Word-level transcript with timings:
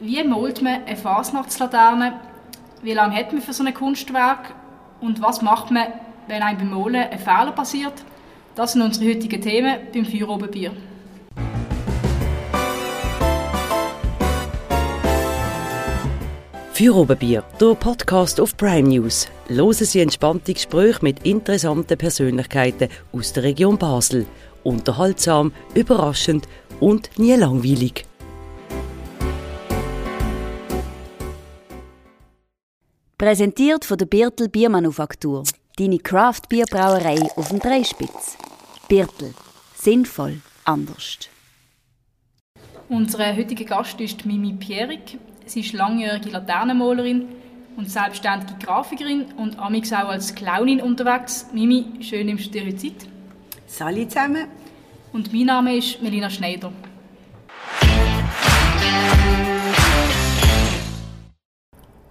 Wie 0.00 0.22
malt 0.22 0.62
man 0.62 0.84
eine 0.84 0.96
Fasnachtslaterne? 0.96 2.20
Wie 2.82 2.92
lange 2.92 3.16
hat 3.16 3.32
man 3.32 3.42
für 3.42 3.52
so 3.52 3.64
ein 3.64 3.74
Kunstwerk? 3.74 4.54
Und 5.00 5.20
was 5.20 5.42
macht 5.42 5.72
man, 5.72 5.88
wenn 6.28 6.40
einem 6.40 6.58
beim 6.58 6.70
Malen 6.70 7.08
ein 7.10 7.18
Fehler 7.18 7.50
passiert? 7.50 7.94
Das 8.54 8.74
sind 8.74 8.82
unsere 8.82 9.10
heutigen 9.10 9.42
Themen 9.42 9.76
beim 9.92 10.04
Feuerobenbier. 10.04 10.70
Feuerobenbier, 16.72 17.42
der 17.60 17.74
Podcast 17.74 18.40
auf 18.40 18.56
Prime 18.56 18.88
News. 18.88 19.28
Hören 19.48 19.72
Sie 19.72 20.00
entspannte 20.00 20.54
Gespräche 20.54 21.00
mit 21.02 21.26
interessanten 21.26 21.98
Persönlichkeiten 21.98 22.88
aus 23.12 23.32
der 23.32 23.42
Region 23.42 23.76
Basel. 23.76 24.26
Unterhaltsam, 24.62 25.50
überraschend 25.74 26.46
und 26.78 27.10
nie 27.18 27.34
langweilig. 27.34 28.07
Präsentiert 33.18 33.84
von 33.84 33.98
der 33.98 34.06
Birtel 34.06 34.48
Biermanufaktur. 34.48 35.42
Deine 35.76 35.98
Craft-Bierbrauerei 35.98 37.18
auf 37.34 37.48
dem 37.48 37.58
Dreispitz. 37.58 38.38
Birtel. 38.86 39.34
Sinnvoll. 39.74 40.40
Anders. 40.64 41.18
Unser 42.88 43.36
heutiger 43.36 43.64
Gast 43.64 44.00
ist 44.00 44.24
Mimi 44.24 44.52
Pierik. 44.52 45.18
Sie 45.46 45.60
ist 45.60 45.72
langjährige 45.72 46.30
Laternenmalerin 46.30 47.26
und 47.76 47.90
selbstständige 47.90 48.54
Grafikerin 48.64 49.32
und 49.36 49.58
amix 49.58 49.92
auch 49.92 50.10
als 50.10 50.32
Clownin 50.36 50.80
unterwegs. 50.80 51.46
Mimi, 51.52 51.86
schön 52.00 52.26
nimmst 52.26 52.46
du 52.46 52.50
dir 52.50 52.66
heute 52.66 52.76
Zeit. 52.76 53.08
Salut 53.66 54.12
zusammen. 54.12 54.46
Und 55.12 55.32
mein 55.32 55.46
Name 55.46 55.76
ist 55.76 56.00
Melina 56.00 56.30
Schneider. 56.30 56.72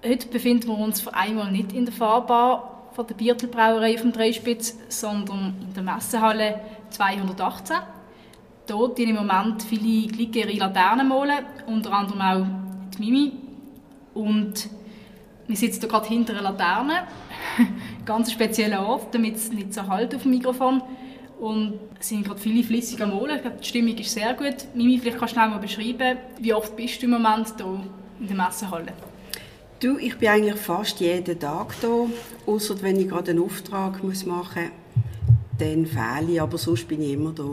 Heute 0.08 0.28
befinden 0.30 0.70
wir 0.70 0.78
uns 0.78 1.02
für 1.02 1.14
einmal 1.14 1.52
nicht 1.52 1.74
in 1.74 1.84
der 1.84 1.94
Fahrbar 1.94 2.92
von 2.94 3.06
der 3.06 3.16
Biertelbrauerei 3.16 3.96
auf 3.96 4.10
Dreispitz, 4.14 4.78
sondern 4.88 5.54
in 5.62 5.74
der 5.74 5.84
Messehalle 5.84 6.62
218. 6.92 7.76
Dort 8.68 8.98
im 9.00 9.16
Moment 9.16 9.64
viele 9.64 10.08
Glicke 10.08 10.40
ihre 10.40 10.60
Laternen 10.60 11.10
malen, 11.10 11.46
unter 11.66 11.92
anderem 11.92 12.22
auch 12.22 12.46
die 12.96 13.00
Mimi. 13.02 13.34
Und 14.14 14.70
wir 15.46 15.58
sitzen 15.58 15.82
hier 15.82 15.90
gerade 15.90 16.08
hinter 16.08 16.34
einer 16.34 16.44
Laterne, 16.44 17.06
ganz 18.06 18.32
spezieller 18.32 18.88
Ort, 18.88 19.14
damit 19.14 19.36
es 19.36 19.52
nicht 19.52 19.74
so 19.74 19.88
halt 19.88 20.16
auf 20.16 20.22
dem 20.22 20.32
Mikrofon. 20.32 20.82
Und 21.38 21.80
es 22.00 22.08
sind 22.08 22.24
gerade 22.24 22.40
viele 22.40 22.64
flüssig 22.64 23.02
am 23.02 23.10
Malen. 23.10 23.36
Ich 23.36 23.42
glaube, 23.42 23.58
die 23.62 23.68
Stimmung 23.68 23.98
ist 23.98 24.14
sehr 24.14 24.34
gut. 24.36 24.74
Mimi, 24.74 25.00
vielleicht 25.00 25.18
kannst 25.18 25.36
du 25.36 25.40
schnell 25.40 25.50
mal 25.50 25.60
beschreiben, 25.60 26.18
wie 26.40 26.54
oft 26.54 26.78
bist 26.78 27.02
du 27.02 27.08
im 27.08 27.12
Moment 27.12 27.54
hier 27.58 27.84
in 28.22 28.28
der 28.28 28.38
Messehalle? 28.38 28.94
Du, 29.80 30.00
ich 30.00 30.18
bin 30.18 30.30
eigentlich 30.30 30.56
fast 30.56 31.00
jeden 31.02 31.40
Tag 31.40 31.76
hier, 31.80 32.10
außer 32.48 32.82
wenn 32.82 33.00
ich 33.00 33.08
gerade 33.08 33.30
einen 33.30 33.44
Auftrag 33.44 34.04
muss 34.04 34.26
machen 34.26 34.64
muss, 34.64 35.60
dann 35.60 35.86
fehle 35.86 36.32
ich, 36.32 36.42
aber 36.42 36.58
sonst 36.58 36.88
bin 36.88 37.04
ich 37.04 37.14
immer 37.14 37.32
da. 37.32 37.44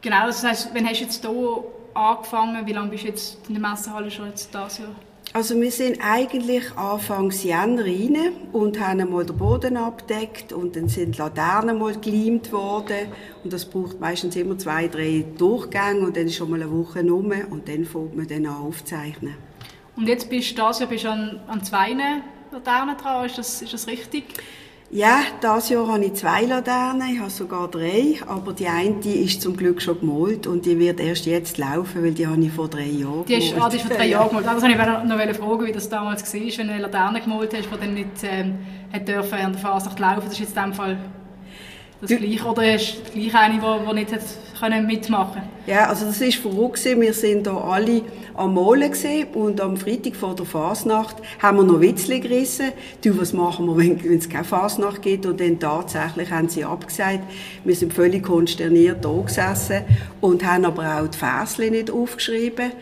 Genau, 0.00 0.26
das 0.26 0.44
heisst, 0.44 0.70
wann 0.72 0.86
hast 0.86 1.00
du 1.00 1.04
jetzt 1.04 1.26
hier 1.26 1.64
angefangen? 1.94 2.64
Wie 2.64 2.72
lange 2.72 2.88
bist 2.88 3.02
du 3.02 3.08
jetzt 3.08 3.38
in 3.48 3.60
der 3.60 3.68
Messehalle 3.68 4.12
schon 4.12 4.28
jetzt 4.28 4.54
dieses 4.54 4.78
Jahr? 4.78 4.94
Also 5.32 5.60
wir 5.60 5.72
sind 5.72 5.98
eigentlich 6.00 6.70
Anfangs 6.76 7.42
Jänner 7.42 7.84
rein 7.84 8.16
und 8.52 8.78
haben 8.78 9.00
einmal 9.00 9.26
den 9.26 9.36
Boden 9.36 9.76
abgedeckt 9.76 10.52
und 10.52 10.76
dann 10.76 10.88
sind 10.88 11.18
Laternen 11.18 11.80
mal 11.80 11.96
geleimt 11.98 12.52
worden 12.52 13.08
und 13.42 13.52
das 13.52 13.64
braucht 13.64 13.98
meistens 13.98 14.36
immer 14.36 14.56
zwei, 14.56 14.86
drei 14.86 15.24
Durchgänge 15.36 16.06
und 16.06 16.16
dann 16.16 16.26
ist 16.26 16.36
schon 16.36 16.50
mal 16.50 16.62
eine 16.62 16.70
Woche 16.70 17.00
rum 17.00 17.32
und 17.50 17.66
dann 17.66 17.84
fängt 17.84 18.16
man 18.16 18.28
dann 18.28 18.46
an 18.46 18.54
aufzeichnen. 18.54 19.34
Und 19.96 20.08
jetzt 20.08 20.30
bist 20.30 20.52
du 20.52 20.62
das 20.62 20.80
Jahr 20.80 20.88
bist 20.88 21.04
du 21.04 21.10
an, 21.10 21.40
an 21.48 21.62
zwei 21.62 21.94
Laternen 22.50 22.96
dran, 22.96 23.26
ist 23.26 23.38
das, 23.38 23.62
ist 23.62 23.72
das 23.72 23.86
richtig? 23.86 24.24
Ja, 24.94 25.20
dieses 25.42 25.70
Jahr 25.70 25.88
habe 25.88 26.04
ich 26.04 26.12
zwei 26.14 26.42
Laternen, 26.42 27.14
ich 27.14 27.18
habe 27.18 27.30
sogar 27.30 27.66
drei, 27.68 28.16
aber 28.26 28.52
die 28.52 28.66
eine 28.66 28.96
die 28.96 29.24
ist 29.24 29.40
zum 29.40 29.56
Glück 29.56 29.80
schon 29.80 29.98
gemalt 30.00 30.46
und 30.46 30.66
die 30.66 30.78
wird 30.78 31.00
erst 31.00 31.24
jetzt 31.24 31.56
laufen, 31.56 32.04
weil 32.04 32.12
die 32.12 32.26
habe 32.26 32.38
ich 32.42 32.52
vor 32.52 32.68
drei 32.68 32.88
Jahren 32.88 33.24
die 33.24 33.34
ist, 33.36 33.54
gemalt. 33.54 33.62
Ah, 33.62 33.68
die 33.70 33.76
ist 33.76 33.86
vor 33.86 33.96
drei 33.96 34.08
Jahren 34.08 34.28
gemalt. 34.28 34.46
Das 34.46 34.62
wollte 34.62 35.30
ich 35.30 35.38
noch 35.38 35.48
fragen, 35.48 35.66
wie 35.66 35.72
das 35.72 35.88
damals 35.88 36.34
war, 36.34 36.40
wenn 36.42 36.66
du 36.66 36.72
eine 36.74 36.82
Laterne 36.82 37.20
gemalt 37.22 37.54
hast, 37.56 37.70
die 37.72 37.80
dann 37.80 37.94
nicht 37.94 38.08
ähm, 38.24 38.58
hat 38.92 39.08
dürfen 39.08 39.38
an 39.38 39.52
der 39.52 39.60
Fasnacht 39.62 39.98
laufen. 39.98 40.24
Das 40.24 40.32
ist 40.34 40.40
jetzt 40.40 40.56
in 40.56 40.62
dem 40.62 40.74
Fall 40.74 40.98
das 42.02 42.10
du, 42.10 42.16
Gleiche 42.16 42.44
oder 42.44 42.74
ist 42.74 43.12
gleich 43.14 43.34
eine, 43.34 43.60
die, 43.60 43.94
nicht 43.94 44.12
hat 44.12 44.20
können 44.58 44.86
mitmachen 44.86 45.42
Ja, 45.66 45.88
also 45.88 46.04
das 46.04 46.20
ist 46.20 46.36
verrückt 46.36 46.84
Wir 46.84 47.12
sind 47.14 47.48
hier 47.48 47.64
alle 47.64 48.02
am 48.34 48.54
Malen 48.54 48.92
und 49.34 49.60
am 49.60 49.76
Freitag 49.76 50.16
vor 50.16 50.34
der 50.34 50.46
Fasnacht 50.46 51.16
haben 51.40 51.58
wir 51.58 51.64
noch 51.64 51.80
Witzli 51.80 52.20
gerissen. 52.20 52.72
Du, 53.04 53.20
was 53.20 53.32
machen 53.32 53.66
wir, 53.66 53.76
wenn 53.76 54.18
es 54.18 54.28
keine 54.28 54.44
Fasnacht 54.44 55.02
gibt? 55.02 55.26
Und 55.26 55.40
dann 55.40 55.60
tatsächlich 55.60 56.30
haben 56.30 56.48
sie 56.48 56.64
abgesagt. 56.64 57.24
Wir 57.64 57.74
sind 57.74 57.92
völlig 57.92 58.24
konsterniert 58.24 59.04
da 59.04 59.12
gesessen 59.12 59.82
und 60.20 60.44
haben 60.44 60.64
aber 60.64 61.00
auch 61.00 61.08
die 61.08 61.18
Versli 61.18 61.70
nicht 61.70 61.90
aufgeschrieben, 61.90 62.72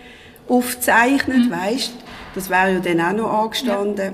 aufgezeichnet, 0.49 1.47
mhm. 1.47 1.51
weißt 1.51 1.95
Das 2.35 2.49
wäre 2.49 2.73
ja 2.73 2.79
dann 2.79 3.01
auch 3.01 3.13
noch 3.13 3.45
angestanden. 3.45 4.13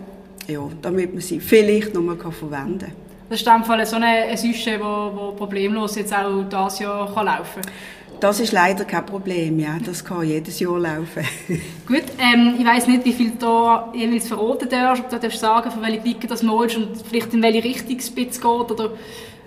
Ja. 0.48 0.54
ja 0.54 0.68
damit 0.82 1.12
man 1.12 1.22
sie 1.22 1.38
vielleicht 1.38 1.94
noch 1.94 2.02
mal 2.02 2.16
verwenden 2.16 2.78
kann. 2.78 3.05
Das 3.28 3.40
ist 3.40 3.46
in 3.46 3.64
Fall 3.64 3.84
so 3.84 3.96
ein 3.96 4.36
Sujet, 4.36 4.80
wo, 4.80 5.32
problemlos 5.32 5.96
jetzt 5.96 6.14
auch 6.14 6.44
dieses 6.44 6.78
Jahr 6.78 7.12
kann 7.12 7.26
laufen 7.26 7.62
kann. 7.62 7.72
Das 8.20 8.40
ist 8.40 8.52
leider 8.52 8.84
kein 8.84 9.04
Problem, 9.04 9.58
ja. 9.58 9.76
Das 9.84 10.04
kann 10.04 10.22
jedes 10.22 10.58
Jahr 10.58 10.78
laufen. 10.78 11.24
Gut, 11.86 12.04
ähm, 12.18 12.54
ich 12.58 12.64
weiss 12.64 12.86
nicht, 12.86 13.04
wie 13.04 13.12
viel 13.12 13.32
du 13.32 13.38
da 13.38 13.92
jeweils 13.94 14.28
verraten 14.28 14.68
darfst, 14.68 15.02
ob 15.04 15.10
du 15.10 15.18
darfst 15.18 15.40
sagen, 15.40 15.70
von 15.70 15.82
welchen 15.82 16.02
Blicken 16.02 16.28
das 16.28 16.42
malst 16.42 16.76
und 16.76 16.90
vielleicht 17.08 17.34
in 17.34 17.42
welche 17.42 17.64
Richtung 17.64 17.98
es 17.98 18.14
geht 18.14 18.46
oder 18.46 18.90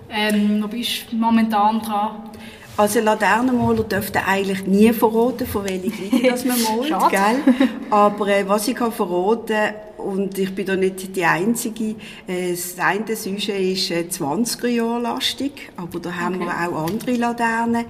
ähm, 0.08 0.60
ob 0.64 0.70
bist 0.70 1.10
du 1.10 1.16
momentan 1.16 1.80
dran? 1.80 2.30
Also 2.76 3.00
Laternenmaler 3.00 3.82
dürften 3.82 4.22
eigentlich 4.26 4.66
nie 4.66 4.92
verraten, 4.92 5.46
von 5.46 5.64
welchen 5.64 5.90
Blicken 5.90 6.28
das 6.28 6.44
man 6.44 6.56
malt, 6.90 7.10
gell? 7.10 7.68
Aber 7.90 8.28
äh, 8.28 8.48
was 8.48 8.68
ich 8.68 8.76
kann 8.76 8.92
verraten 8.92 9.74
und 10.00 10.38
ich 10.38 10.54
bin 10.54 10.66
da 10.66 10.76
nicht 10.76 11.14
die 11.14 11.24
Einzige. 11.24 11.96
Äh, 12.26 12.50
das 12.50 12.78
eine 12.78 13.16
Sujet 13.16 13.48
ist 13.48 13.90
20er 13.90 14.66
äh, 14.66 14.76
Jahre 14.76 15.00
lastig, 15.00 15.70
aber 15.76 16.00
da 16.00 16.14
haben 16.14 16.36
okay. 16.36 16.46
wir 16.46 16.68
auch 16.68 16.86
andere 16.86 17.12
Laternen. 17.12 17.84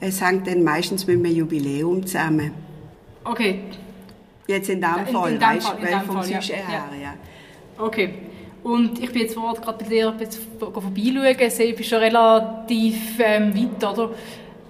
Es 0.00 0.20
hängt 0.20 0.46
dann 0.46 0.62
meistens 0.62 1.06
mit 1.06 1.16
einem 1.16 1.34
Jubiläum 1.34 2.06
zusammen. 2.06 2.52
Okay. 3.24 3.60
Jetzt 4.46 4.68
in 4.68 4.80
dem 4.80 5.06
Fall, 5.12 5.32
in, 5.32 5.40
weißt 5.40 5.68
du, 5.68 5.82
weil 5.82 6.00
vom 6.00 6.22
Sujet 6.22 6.48
ja. 6.48 6.56
her, 6.56 6.84
ja. 7.02 7.14
Okay. 7.78 8.14
Und 8.62 8.98
ich 8.98 9.12
bin 9.12 9.22
jetzt 9.22 9.34
gerade 9.36 9.84
bei 9.84 9.88
dir 9.88 10.12
vorbeischauen, 10.58 11.50
sehe, 11.50 11.70
du 11.70 11.76
bist 11.76 11.88
schon 11.88 11.98
relativ 11.98 12.96
ähm, 13.20 13.54
weit, 13.54 13.84
oder? 13.84 14.10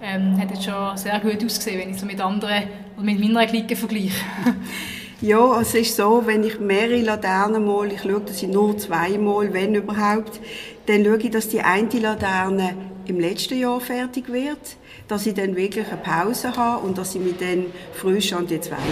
Ähm, 0.01 0.39
hat 0.39 0.51
jetzt 0.51 0.65
schon 0.65 0.95
sehr 0.95 1.19
gut 1.19 1.43
ausgesehen, 1.43 1.79
wenn 1.79 1.89
ich 1.89 1.97
so 1.97 2.05
mit 2.05 2.21
anderen 2.21 2.63
oder 2.95 3.05
mit 3.05 3.19
meiner 3.19 3.47
Clique 3.47 3.75
vergleiche. 3.75 4.21
Ja, 5.19 5.59
es 5.59 5.73
ist 5.73 5.95
so, 5.95 6.21
wenn 6.25 6.43
ich 6.43 6.59
mehrere 6.59 7.01
Laternen 7.01 7.65
male, 7.65 7.95
ich 7.95 8.01
schaue, 8.01 8.21
dass 8.21 8.43
ich 8.43 8.49
nur 8.49 8.77
zweimal, 8.77 9.51
wenn 9.51 9.73
überhaupt, 9.73 10.39
dann 10.85 11.03
schaue 11.03 11.17
ich, 11.17 11.31
dass 11.31 11.49
die 11.49 11.61
eine 11.61 11.89
Laterne 11.99 12.75
im 13.07 13.19
letzten 13.19 13.59
Jahr 13.59 13.81
fertig 13.81 14.31
wird, 14.31 14.77
dass 15.07 15.25
ich 15.25 15.33
dann 15.33 15.55
wirklich 15.55 15.87
eine 15.87 15.97
Pause 15.97 16.55
habe 16.55 16.85
und 16.85 16.99
dass 16.99 17.15
ich 17.15 17.21
mich 17.21 17.35
dann 17.37 17.65
frisch 17.93 18.31
an 18.33 18.45
die 18.45 18.61
zweite 18.61 18.83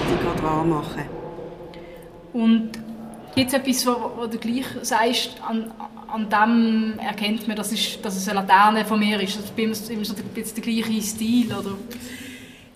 dran 0.42 0.68
mache. 0.68 1.06
Und 2.34 2.72
gibt 3.36 3.50
es 3.50 3.54
etwas, 3.54 3.86
wo, 3.86 4.12
wo, 4.18 4.26
du 4.26 4.40
gleich 4.40 4.66
sagst, 4.82 5.36
an, 5.48 5.72
an 6.08 6.28
dem 6.28 6.98
erkennt 6.98 7.48
man, 7.48 7.56
dass, 7.56 7.72
ist, 7.72 8.04
dass 8.04 8.16
es 8.16 8.28
eine 8.28 8.40
Laterne 8.40 8.84
von 8.84 8.98
mir 9.00 9.22
ist? 9.22 9.38
Also 9.38 9.94
immer 9.94 10.06
so 10.06 10.16
der, 10.16 10.44
der 10.44 10.64
gleiche 10.64 11.02
Stil, 11.04 11.54
oder? 11.54 11.76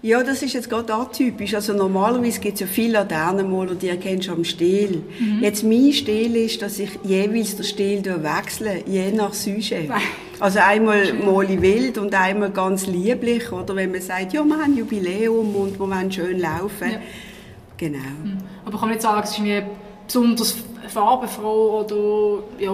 Ja, 0.01 0.23
das 0.23 0.41
ist 0.41 0.53
jetzt 0.53 0.69
gerade 0.69 0.93
atypisch. 0.93 1.53
Also 1.53 1.73
normalerweise 1.73 2.39
gibt 2.39 2.53
es 2.53 2.61
ja 2.61 2.67
viele 2.67 2.93
Laternenmaler, 2.93 3.75
die 3.75 3.89
erkennst 3.89 4.29
du 4.29 4.31
am 4.31 4.45
Stil. 4.45 5.03
Mhm. 5.19 5.43
Jetzt 5.43 5.63
mein 5.63 5.91
Stil 5.91 6.37
ist, 6.37 6.61
dass 6.61 6.79
ich 6.79 6.91
jeweils 7.03 7.57
den 7.57 7.65
Stil 7.65 8.05
wechsle, 8.05 8.83
je 8.87 9.11
nach 9.11 9.33
Sujet. 9.33 9.89
Also 10.39 10.59
einmal 10.59 11.13
male 11.13 11.61
wild 11.61 11.97
und 11.97 12.15
einmal 12.15 12.49
ganz 12.51 12.87
lieblich. 12.87 13.51
Oder 13.51 13.75
wenn 13.75 13.91
man 13.91 13.99
sagt, 13.99 14.31
ja, 14.31 14.41
wir 14.45 14.57
haben 14.57 14.77
Jubiläum 14.77 15.53
und 15.53 15.77
wir 15.77 15.89
wollen 15.89 16.09
schön 16.09 16.39
laufen. 16.39 16.91
Ja. 16.91 16.99
Genau. 17.75 17.97
Mhm. 17.97 18.37
Aber 18.63 18.79
kann 18.79 18.87
man 18.87 18.89
nicht 18.91 19.01
sagen, 19.01 19.21
es 19.23 19.31
ist 19.31 19.39
mir 19.39 19.69
besonders 20.05 20.55
farbenfroh 20.87 21.81
oder 21.81 22.43
ja, 22.57 22.73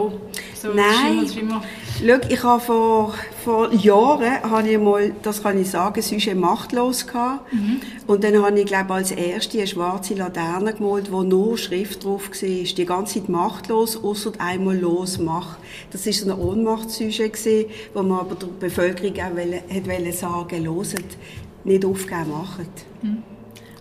so 0.53 0.73
Nein. 0.73 1.27
Schimmer, 1.27 1.63
Schau, 1.97 2.17
ich 2.27 2.43
habe 2.43 2.59
vor, 2.61 3.13
vor 3.43 3.71
Jahren, 3.71 4.43
habe 4.43 4.67
ich 4.67 4.77
mal, 4.77 5.13
das 5.21 5.41
kann 5.41 5.59
ich 5.59 5.69
sagen, 5.69 6.01
Sujet 6.01 6.35
machtlos 6.35 7.07
gehabt. 7.07 7.53
Mhm. 7.53 7.79
Und 8.05 8.21
dann 8.23 8.43
habe 8.43 8.59
ich, 8.59 8.65
glaube 8.65 8.93
als 8.93 9.11
erste 9.11 9.59
eine 9.59 9.67
schwarze 9.67 10.13
Laterne 10.13 10.73
gemalt, 10.73 11.09
wo 11.09 11.23
nur 11.23 11.57
Schrift 11.57 12.03
drauf 12.03 12.29
war. 12.29 12.49
Die 12.49 12.85
ganze 12.85 13.19
Zeit 13.19 13.29
machtlos, 13.29 14.03
außer 14.03 14.33
einmal 14.39 14.77
los, 14.77 15.19
mach. 15.19 15.57
Das 15.91 16.05
war 16.05 16.13
so 16.13 16.31
ein 16.31 16.37
Ohnmachtssujet 16.37 17.37
wo 17.93 18.03
man 18.03 18.19
aber 18.19 18.35
der 18.35 18.47
Bevölkerung 18.47 19.13
auch 19.13 19.37
wollte, 19.37 19.63
hat 19.73 19.87
wollte 19.87 20.11
sagen, 20.11 20.65
loset, 20.65 21.17
nicht 21.63 21.85
aufgeben, 21.85 22.29
macht. 22.29 22.59
Mhm. 23.03 23.23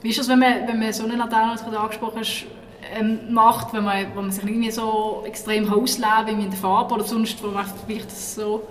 Wie 0.03 0.11
ist 0.11 0.21
es, 0.21 0.29
wenn 0.29 0.39
man, 0.39 0.69
wenn 0.69 0.79
man 0.79 0.93
so 0.93 1.05
eine 1.05 1.17
Laterne, 1.17 1.59
die 1.67 1.71
du 1.71 1.79
angesprochen 1.79 2.21
hast, 2.21 2.47
ähm, 2.95 3.33
macht, 3.33 3.73
wenn 3.73 3.85
man, 3.85 4.07
wenn 4.15 4.23
man 4.23 4.33
sich 4.33 4.45
irgendwie 4.45 4.71
so 4.71 5.23
extrem 5.27 5.73
ausleben 5.73 6.39
wie 6.39 6.45
in 6.45 6.51
der 6.51 6.59
Farbe 6.59 6.95
oder 6.95 7.05
sonst, 7.05 7.43
wo 7.43 7.49
man 7.49 7.65
vielleicht 7.87 8.07
das 8.07 8.35
so 8.35 8.63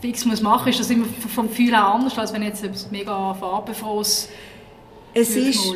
fix 0.00 0.24
muss 0.24 0.40
machen, 0.40 0.68
ist 0.68 0.80
das 0.80 0.90
immer 0.90 1.06
vom 1.34 1.48
Gefühl 1.48 1.70
her 1.70 1.86
anders, 1.86 2.18
als 2.18 2.32
wenn 2.32 2.42
jetzt 2.42 2.62
etwas 2.64 2.90
mega 2.90 3.34
farbenfrohes 3.34 4.28
es 5.14 5.34
ist, 5.34 5.74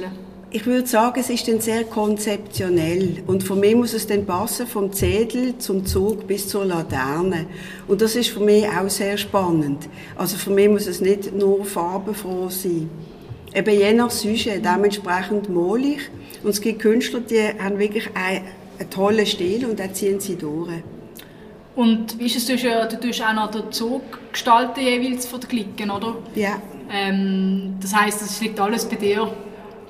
ich 0.51 0.67
würde 0.67 0.87
sagen, 0.87 1.19
es 1.19 1.31
ist 1.31 1.49
dann 1.49 1.61
sehr 1.61 1.85
konzeptionell 1.85 3.23
und 3.27 3.43
für 3.43 3.57
mich 3.57 3.75
muss 3.75 3.95
es 3.95 4.07
dann 4.07 4.27
passen 4.27 4.67
vom 4.67 4.93
Zettel 4.93 5.57
zum 5.59 5.87
Zug 5.87 6.27
bis 6.27 6.47
zur 6.47 6.67
Laterne 6.67 7.47
und 7.89 8.03
das 8.03 8.15
ist 8.15 8.29
für 8.29 8.41
mich 8.41 8.69
auch 8.69 8.89
sehr 8.91 9.17
spannend. 9.17 9.89
Also 10.15 10.37
für 10.37 10.51
mich 10.51 10.69
muss 10.69 10.87
es 10.87 11.01
nicht 11.01 11.35
nur 11.35 11.65
farbenfroh 11.65 12.51
sein. 12.51 12.91
Eben 13.55 13.79
je 13.79 13.93
nach 13.93 14.11
Sujet, 14.11 14.65
dementsprechend 14.65 15.49
male 15.49 15.87
ich 15.87 16.11
und 16.43 16.51
es 16.51 16.61
gibt 16.61 16.81
Künstler, 16.81 17.21
die 17.21 17.41
haben 17.59 17.79
wirklich 17.79 18.09
einen, 18.15 18.47
einen 18.79 18.91
tollen 18.91 19.27
Stil 19.27 19.67
und 19.67 19.79
dann 19.79 19.95
ziehen 19.95 20.21
sie 20.21 20.37
durch. 20.37 20.71
Und 21.75 22.19
wie 22.19 22.27
ist 22.27 22.37
es, 22.37 22.47
du, 22.47 22.57
du 22.57 23.01
tust 23.01 23.23
auch 23.23 23.35
noch 23.35 23.51
den 23.51 23.71
Zug 23.73 24.03
gestalten 24.33 24.81
jeweils 24.81 25.27
von 25.27 25.41
den 25.41 25.49
Klicken, 25.49 25.91
oder? 25.91 26.17
Ja. 26.35 26.61
Ähm, 26.91 27.77
das 27.81 27.95
heisst, 27.95 28.21
das 28.23 28.41
liegt 28.41 28.61
alles 28.61 28.85
bei 28.85 28.97
dir 28.97 29.31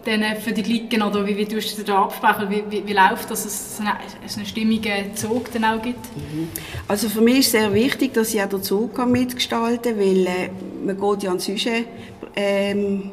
dann 0.05 0.37
für 0.37 0.53
die 0.53 0.62
Klicken, 0.62 1.03
oder 1.03 1.26
wie, 1.26 1.37
wie 1.37 1.47
tust 1.47 1.79
du 1.79 1.85
da 1.85 2.03
absprechen? 2.03 2.50
Wie, 2.50 2.64
wie, 2.69 2.87
wie 2.87 2.93
läuft 2.93 3.31
das, 3.31 3.44
dass 3.44 3.47
es 3.47 3.81
einen, 3.81 3.88
einen 3.88 4.47
stimmigen 4.47 5.14
Zug 5.14 5.53
dann 5.53 5.64
auch 5.64 5.81
gibt? 5.81 6.05
Mhm. 6.17 6.49
Also 6.88 7.09
für 7.09 7.20
mich 7.20 7.38
ist 7.38 7.47
es 7.47 7.53
sehr 7.53 7.73
wichtig, 7.73 8.14
dass 8.14 8.35
ich 8.35 8.43
auch 8.43 8.49
den 8.49 8.62
Zug 8.62 9.05
mitgestalten 9.06 9.97
kann, 9.97 10.00
weil 10.00 10.26
äh, 10.26 10.50
man 10.85 10.99
geht 10.99 11.23
ja 11.23 11.31
an 11.31 11.38
Sujet, 11.38 11.87
ähm, 12.35 13.12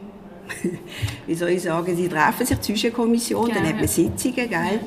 wie 1.28 1.36
soll 1.36 1.50
ich 1.50 1.62
sagen, 1.62 1.96
die 1.96 2.08
treffen 2.08 2.46
sich, 2.46 2.58
die 2.58 2.76
Sujet-Kommission, 2.76 3.50
dann 3.54 3.68
hat 3.68 3.76
man 3.76 3.88
Sitzungen, 3.88 4.50
gell? 4.50 4.80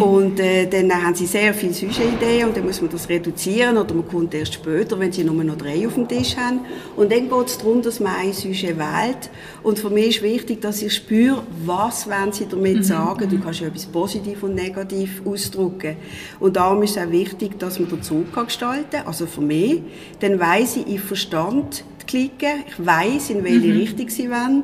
Und 0.00 0.40
äh, 0.40 0.66
dann 0.66 0.92
haben 0.92 1.14
sie 1.14 1.26
sehr 1.26 1.54
viele 1.54 1.72
Sujet-Ideen 1.72 2.48
und 2.48 2.56
dann 2.56 2.66
muss 2.66 2.82
man 2.82 2.90
das 2.90 3.08
reduzieren 3.08 3.78
oder 3.78 3.94
man 3.94 4.06
kommt 4.06 4.34
erst 4.34 4.54
später, 4.54 4.98
wenn 4.98 5.12
sie 5.12 5.24
nur 5.24 5.42
noch 5.42 5.56
drei 5.56 5.86
auf 5.86 5.94
dem 5.94 6.06
Tisch 6.06 6.36
haben. 6.36 6.60
Und 6.96 7.12
dann 7.12 7.30
geht 7.30 7.46
es 7.46 7.58
darum, 7.58 7.82
dass 7.82 8.00
man 8.00 8.14
ein 8.16 8.32
Sujet 8.32 8.76
wählt. 8.78 9.30
Und 9.62 9.78
für 9.78 9.88
mich 9.88 10.16
ist 10.16 10.22
wichtig, 10.22 10.60
dass 10.60 10.82
ich 10.82 10.94
spüre, 10.94 11.42
was 11.64 12.06
wollen 12.08 12.32
sie 12.32 12.46
damit 12.48 12.78
mhm. 12.78 12.82
sagen. 12.82 13.28
Du 13.30 13.38
kannst 13.38 13.60
ja 13.60 13.68
etwas 13.68 13.86
positiv 13.86 14.42
und 14.42 14.54
negativ 14.54 15.22
ausdrücken. 15.24 15.96
Und 16.40 16.56
darum 16.56 16.82
ist 16.82 16.96
es 16.96 17.02
auch 17.02 17.10
wichtig, 17.10 17.58
dass 17.58 17.78
man 17.78 17.88
den 17.88 18.02
Zug 18.02 18.32
kann 18.34 18.46
gestalten 18.46 18.90
kann. 18.90 19.06
Also 19.06 19.26
für 19.26 19.40
mich, 19.40 19.82
dann 20.20 20.38
weiss 20.38 20.76
ich, 20.76 20.86
ich 20.88 21.00
verstand 21.00 21.84
Klicken, 22.06 22.64
ich 22.66 22.86
weiss, 22.86 23.30
in 23.30 23.44
welche 23.44 23.68
mhm. 23.68 23.78
Richtung 23.78 24.08
sie 24.08 24.30
wollen. 24.30 24.62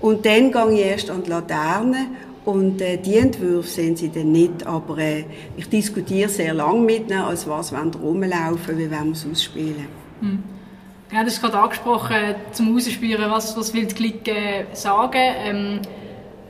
Und 0.00 0.26
dann 0.26 0.50
gehe 0.50 0.72
ich 0.72 0.80
erst 0.80 1.10
an 1.10 1.22
die 1.22 1.30
Laterne 1.30 2.06
und 2.44 2.80
äh, 2.80 2.96
die 2.96 3.18
Entwürfe 3.18 3.68
sehen 3.68 3.96
sie 3.96 4.10
dann 4.10 4.32
nicht, 4.32 4.66
aber 4.66 4.98
äh, 4.98 5.24
ich 5.56 5.68
diskutiere 5.68 6.28
sehr 6.28 6.54
lange 6.54 6.80
mit 6.80 7.08
ihnen, 7.08 7.20
als 7.20 7.46
was 7.46 7.72
wollen 7.72 7.94
rumlaufen, 7.94 8.78
wie 8.78 8.90
wollen 8.90 9.06
wir 9.06 9.12
es 9.12 9.26
ausspielen. 9.30 9.86
Hm. 10.20 10.42
Ja, 11.12 11.20
du 11.20 11.26
hast 11.26 11.40
gerade 11.40 11.58
angesprochen, 11.58 12.34
zum 12.52 12.74
Ausspüren, 12.74 13.30
was, 13.30 13.56
was 13.56 13.72
will 13.74 13.86
die 13.86 13.94
Clique 13.94 14.32
äh, 14.32 14.64
sagen. 14.72 15.20
Ähm, 15.20 15.80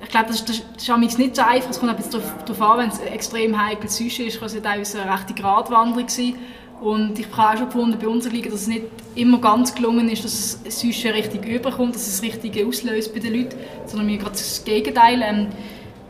ich 0.03 0.09
glaube, 0.09 0.29
das, 0.29 0.45
das, 0.45 0.63
das 0.75 0.89
ist 0.89 1.19
nicht 1.19 1.37
so 1.37 1.43
einfach. 1.43 1.71
Es 1.71 1.79
kommt 1.79 1.91
ein 1.91 1.97
bisschen 1.97 2.23
darauf 2.47 2.63
an, 2.63 2.79
wenn 2.79 2.89
es 2.89 3.01
extrem 3.01 3.61
heikel 3.61 3.87
Psyche 3.87 4.25
ist, 4.25 4.39
kann 4.39 4.47
es 4.47 4.63
teilweise 4.63 5.03
eine 5.03 5.13
rechte 5.13 5.35
Gratwanderung 5.35 6.09
sein. 6.09 6.37
Und 6.83 7.17
ich 7.17 7.27
habe 7.37 7.55
auch 7.55 7.59
schon 7.59 7.67
gefunden 7.67 7.99
bei 8.01 8.09
unserer 8.09 8.33
Liga, 8.33 8.51
dass 8.51 8.63
es 8.63 8.67
nicht 8.67 8.87
immer 9.15 9.41
ganz 9.41 9.73
gelungen 9.73 10.09
ist, 10.09 10.25
dass 10.25 10.59
es 10.65 10.81
sonst 10.81 11.05
richtig 11.05 11.47
überkommt, 11.47 11.95
dass 11.95 12.09
es 12.09 12.23
richtig 12.23 12.67
auslöst 12.67 13.15
bei 13.15 13.21
den 13.21 13.35
Leuten, 13.35 13.57
sondern 13.87 14.07
mir 14.07 14.19
gerade 14.19 14.33
das 14.33 14.65
Gegenteil. 14.65 15.23
Ähm, 15.23 15.47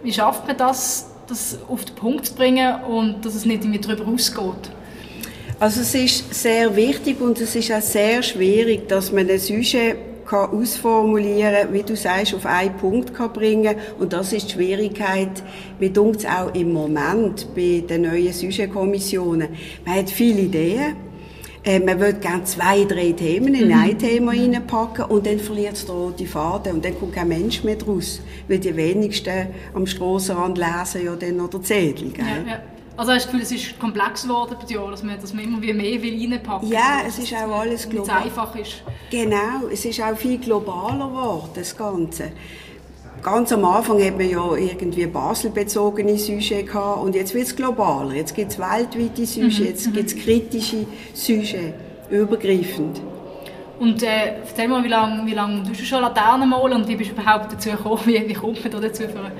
wie 0.03 0.13
schafft 0.15 0.47
man 0.47 0.57
das, 0.57 1.11
das 1.27 1.59
auf 1.69 1.85
den 1.85 1.95
Punkt 1.95 2.25
zu 2.25 2.35
bringen 2.35 2.83
und 2.85 3.23
dass 3.23 3.35
es 3.35 3.45
nicht 3.45 3.65
mehr 3.65 3.81
darüber 3.81 4.11
ausgeht? 4.11 4.71
Also 5.61 5.83
es 5.83 5.95
ist 5.95 6.33
sehr 6.33 6.75
wichtig 6.75 7.21
und 7.21 7.39
es 7.39 7.55
ist 7.55 7.71
auch 7.71 7.83
sehr 7.83 8.23
schwierig, 8.23 8.89
dass 8.89 9.13
man 9.13 9.29
ein 9.29 9.39
Sujet 9.39 9.97
kann 10.33 10.51
ausformulieren 10.51 11.73
wie 11.73 11.83
du 11.83 11.95
sagst, 11.95 12.35
auf 12.35 12.47
einen 12.47 12.75
Punkt 12.79 13.13
kann 13.13 13.35
bringen 13.35 13.77
Und 13.99 14.15
das 14.15 14.33
ist 14.33 14.49
die 14.49 14.53
Schwierigkeit, 14.55 15.43
wie 15.79 15.93
es 15.93 16.25
auch 16.25 16.55
im 16.55 16.73
Moment 16.73 17.55
bei 17.55 17.85
den 17.87 18.03
neuen 18.03 18.33
Sujet-Kommissionen. 18.33 19.49
Man 19.85 19.95
hat 19.95 20.09
viele 20.09 20.41
Ideen, 20.41 20.97
äh, 21.65 21.79
man 21.81 22.01
will 22.01 22.15
gerne 22.15 22.45
zwei, 22.45 22.85
drei 22.85 23.13
Themen 23.13 23.55
in 23.55 23.69
mhm. 23.69 23.75
ein 23.75 23.99
Thema 23.99 24.33
reinpacken 24.33 25.05
und 25.05 25.27
dann 25.27 25.39
verliert 25.39 25.75
es 25.75 25.87
roten 25.89 26.27
Faden 26.27 26.77
und 26.77 26.85
dann 26.85 26.99
kommt 26.99 27.15
kein 27.15 27.29
Mensch 27.29 27.63
mehr 27.63 27.77
draus, 27.77 28.23
weil 28.49 28.59
die 28.59 28.75
wenigsten 28.75 29.49
am 29.75 29.87
Strassenrand 29.87 30.57
lesen 30.57 31.05
ja 31.05 31.15
dann 31.15 31.37
noch 31.37 31.51
den 31.51 31.63
Zettel. 31.63 32.09
Gell? 32.09 32.25
Ja, 32.25 32.53
ja. 32.53 32.63
Also 32.97 33.13
hast 33.13 33.33
du 33.33 33.39
das 33.39 33.49
Gefühl, 33.49 33.59
es 33.59 33.69
ist 33.69 33.79
komplex 33.79 34.23
geworden 34.23 34.57
bei 34.61 34.67
dir, 34.67 34.81
dass 34.91 35.03
man, 35.03 35.21
dass 35.21 35.33
man 35.33 35.45
immer 35.45 35.59
mehr 35.59 36.03
will 36.03 36.31
reinpacken 36.31 36.69
will? 36.69 36.77
Ja, 36.77 37.01
es 37.07 37.19
ist 37.19 37.33
auch 37.35 37.61
alles 37.61 37.89
global. 37.89 38.23
einfach 38.23 38.55
ist. 38.55 38.83
Genau, 39.11 39.69
es 39.73 39.85
ist 39.85 40.01
auch 40.01 40.17
viel 40.17 40.39
globaler 40.39 41.09
geworden, 41.09 41.51
das 41.55 41.77
Ganze. 41.77 42.33
Ganz 43.23 43.53
am 43.53 43.65
Anfang 43.65 44.03
hat 44.05 44.19
man 44.19 44.29
ja 44.29 44.55
irgendwie 44.57 45.07
Basel-bezogene 45.07 46.19
Sujet 46.19 46.67
gehabt 46.67 47.03
und 47.03 47.15
jetzt 47.15 47.35
wird 47.35 47.47
es 47.47 47.55
globaler. 47.55 48.15
Jetzt 48.15 48.35
gibt 48.35 48.51
es 48.51 48.59
weltweite 48.59 49.25
Sujet, 49.27 49.61
mhm. 49.61 49.65
jetzt 49.67 49.93
gibt 49.95 50.09
es 50.09 50.17
kritische 50.17 50.87
Sujet, 51.15 51.75
übergreifend. 52.11 53.01
Und 53.79 54.03
äh, 54.03 54.37
erzähl 54.41 54.69
mal, 54.69 54.85
wie 54.85 54.89
lange 54.89 55.27
wie 55.27 55.35
lang 55.35 55.65
du 55.65 55.75
schon 55.75 56.03
Laternen 56.03 56.49
malen 56.49 56.75
und 56.75 56.89
wie 56.89 56.97
bist 56.97 57.11
du 57.11 57.15
überhaupt 57.15 57.53
dazu 57.53 57.71
gekommen? 57.71 58.01
Wie, 58.07 58.29
wie 58.29 58.33
kommt 58.33 58.63
man 58.63 58.71
da 58.71 58.79
dazu, 58.79 59.05
für 59.05 59.33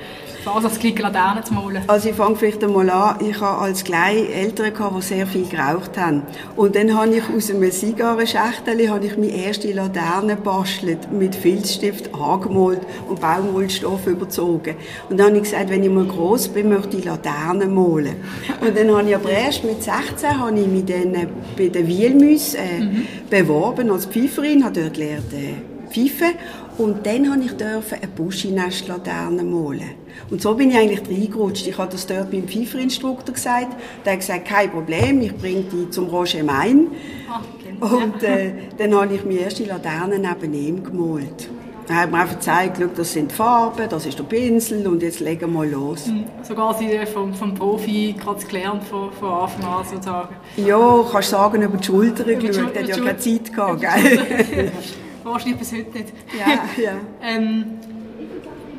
Fasersklick 0.45 0.99
Laternen 0.99 1.45
zu 1.45 1.55
malen? 1.55 1.83
Also 1.87 2.09
ich 2.09 2.17
fange 2.17 2.35
vielleicht 2.35 2.65
einmal 2.65 2.91
an. 2.91 3.25
Ich 3.25 3.41
habe 3.41 3.63
als 3.63 3.85
kleine 3.85 4.27
Eltern, 4.29 4.75
gehabt, 4.75 4.97
die 4.97 5.03
sehr 5.03 5.27
viel 5.27 5.47
geraucht 5.47 5.97
haben. 5.97 6.23
Und 6.57 6.75
dann 6.75 6.97
habe 6.97 7.15
ich 7.15 7.23
aus 7.29 7.51
einem 7.51 7.71
Zigarrenschächtel 7.71 8.91
habe 8.91 9.07
ich 9.07 9.17
meine 9.17 9.31
erste 9.31 9.71
Laterne 9.73 10.35
gebastelt, 10.35 11.13
mit 11.13 11.37
Filzstift 11.37 12.13
angemalt 12.13 12.81
und 13.09 13.21
Baumwollstoff 13.21 14.07
überzogen. 14.09 14.75
Und 15.09 15.19
dann 15.19 15.29
habe 15.29 15.37
ich 15.37 15.45
gesagt, 15.45 15.71
wenn 15.71 15.85
ich 15.85 15.91
mal 15.91 16.07
groß 16.07 16.49
bin, 16.49 16.71
möchte 16.71 16.97
ich 16.97 17.05
Laternen 17.05 17.73
malen. 17.73 18.17
Und 18.61 18.77
dann 18.77 18.91
habe 18.97 19.09
ich 19.09 19.15
aber 19.15 19.31
erst 19.31 19.63
mit 19.63 19.81
16 19.83 20.39
habe 20.41 20.59
ich 20.59 20.67
mich 20.67 20.85
dann 20.85 21.15
äh, 21.15 21.27
bei 21.57 21.69
den 21.69 21.87
Wielmüs 21.87 22.55
äh, 22.55 22.81
mhm. 22.81 23.07
beworben 23.31 23.91
als 23.93 24.07
Pfeiferin, 24.07 24.65
habe 24.65 24.81
dort 24.81 24.95
gelernt 24.95 25.33
äh, 25.33 25.55
pfeifen 25.93 26.35
und 26.79 27.07
dann 27.07 27.25
durfte 27.25 27.45
ich 27.45 27.53
dürfen 27.53 27.99
eine 27.99 28.09
Buschinestlaterne 28.09 29.43
malen. 29.43 29.91
Und 30.31 30.41
so 30.41 30.55
bin 30.55 30.71
ich 30.71 30.77
eigentlich 30.77 31.09
reingerutscht. 31.09 31.67
Ich 31.67 31.79
habe 31.79 31.91
das 31.91 32.07
dort 32.07 32.33
meinem 32.33 32.49
Pfeiferinstruktor 32.49 33.35
gesagt. 33.35 33.77
Der 34.05 34.13
hat 34.13 34.21
gesagt, 34.21 34.47
kein 34.47 34.71
Problem, 34.71 35.21
ich 35.21 35.37
bringe 35.37 35.63
dich 35.63 35.91
zum 35.91 36.09
Roger 36.09 36.43
Main. 36.43 36.89
Ah, 37.31 37.41
okay. 37.55 37.97
Und 38.05 38.23
äh, 38.23 38.53
dann 38.79 38.95
habe 38.95 39.15
ich 39.15 39.25
meine 39.25 39.41
erste 39.41 39.65
Laterne 39.65 40.19
neben 40.19 40.55
ihm 40.55 40.85
gemalt. 40.85 41.49
Dann 41.87 41.97
hat 41.97 42.11
mir 42.13 42.19
einfach 42.19 42.37
gezeigt, 42.37 42.81
das 42.97 43.13
sind 43.13 43.33
die 43.33 43.35
Farben, 43.35 43.89
das 43.89 44.07
ist 44.07 44.19
der 44.19 44.25
Pinsel 44.25 44.87
und 44.87 45.03
jetzt 45.03 45.21
legen 45.21 45.53
wir 45.53 45.67
los. 45.67 46.07
Mhm. 46.07 46.25
Sogar 46.43 46.75
Sie 46.75 46.89
vom, 47.13 47.35
vom 47.35 47.55
Profi 47.55 48.15
gerade 48.19 48.45
gelernt 48.47 48.85
von, 48.85 49.13
von 49.13 49.29
Anfang 49.29 49.65
an 49.65 49.85
sozusagen? 49.85 50.37
Ja, 50.57 51.05
kannst 51.11 51.31
sagen, 51.31 51.63
über 51.63 51.77
die 51.77 51.85
Schulter 51.85 52.25
geschaut, 52.25 52.77
hat 52.77 52.87
ja 52.87 52.97
keine 52.97 53.19
Zeit 53.19 53.53
gehabt, 53.53 53.81
gell? 53.81 54.73
Wahrscheinlich 55.25 55.59
bis 55.59 55.73
heute 55.73 55.91
nicht. 55.91 56.13
Ja, 56.39 56.83
ja. 56.83 56.93
ähm, 57.23 57.79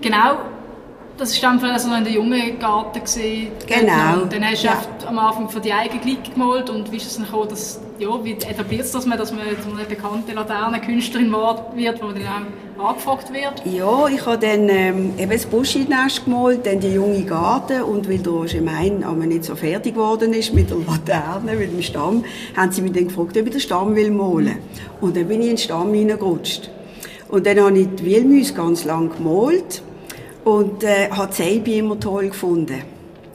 genau, 0.02 0.38
das 1.18 1.42
war 1.42 1.58
dann 1.58 1.70
also 1.70 1.90
noch 1.90 1.98
in 1.98 2.04
der 2.04 2.14
jungen 2.14 2.60
Garten. 2.60 3.00
Gewesen, 3.00 3.52
genau. 3.68 4.24
Und 4.24 4.34
dann 4.34 4.46
hast 4.46 4.64
du 4.64 4.68
ja. 4.68 4.82
am 5.08 5.20
Anfang 5.20 5.50
von 5.50 5.62
die 5.62 5.74
eigenen 5.74 6.02
Glied 6.02 6.34
gemalt 6.34 6.70
und 6.70 6.92
wie 6.92 6.98
ist 6.98 7.08
es 7.08 7.16
dann 7.16 7.26
gekommen, 7.26 7.50
dass, 7.50 7.80
ja, 8.00 8.24
wie 8.24 8.34
etabliert 8.34 8.86
es 8.86 8.92
das, 8.92 9.06
dass 9.06 9.32
man 9.32 9.42
eine 9.42 9.86
bekannte 9.88 10.34
Laternenkünstlerin 10.34 11.32
wird, 11.32 12.02
wo 12.02 12.06
man 12.06 12.16
dann 12.16 12.48
auch 12.78 12.90
angefragt 12.90 13.32
wird? 13.32 13.64
Ja, 13.66 14.08
ich 14.08 14.26
habe 14.26 14.38
dann 14.38 14.70
ähm, 14.70 15.14
eben 15.18 15.32
das 15.32 15.46
Buschinest 15.46 16.26
gemalt, 16.26 16.66
dann 16.66 16.80
die 16.80 16.94
junge 16.94 17.24
Garten 17.24 17.84
und 17.84 18.10
weil 18.10 18.20
der 18.20 18.60
Gemein 18.60 19.04
aber 19.04 19.26
nicht 19.26 19.46
so 19.46 19.56
fertig 19.56 19.94
geworden 19.94 20.34
ist 20.34 20.54
mit 20.54 20.70
der 20.70 20.78
Laterne, 20.78 21.56
mit 21.56 21.72
dem 21.72 21.82
Stamm, 21.82 22.24
haben 22.56 22.72
sie 22.72 22.82
mich 22.82 22.94
dann 22.94 23.08
gefragt, 23.08 23.38
ob 23.38 23.46
ich 23.46 23.52
den 23.52 23.60
Stamm 23.60 23.96
will 23.96 24.12
malen. 24.12 24.58
Und 25.02 25.16
dann 25.16 25.28
bin 25.28 25.42
ich 25.42 25.50
in 25.50 25.56
den 25.56 25.58
Stamm 25.58 25.94
hineingerutscht. 25.94 26.70
Und 27.30 27.46
dann 27.46 27.60
habe 27.60 27.80
ich 27.80 27.88
die 27.96 28.06
Wilmüs 28.06 28.54
ganz 28.54 28.86
lang 28.86 29.12
gemalt 29.16 29.82
und 30.44 30.84
äh, 30.84 31.10
habe 31.10 31.32
Zeibi 31.32 31.80
immer 31.80 32.00
toll 32.00 32.28
gefunden. 32.28 32.93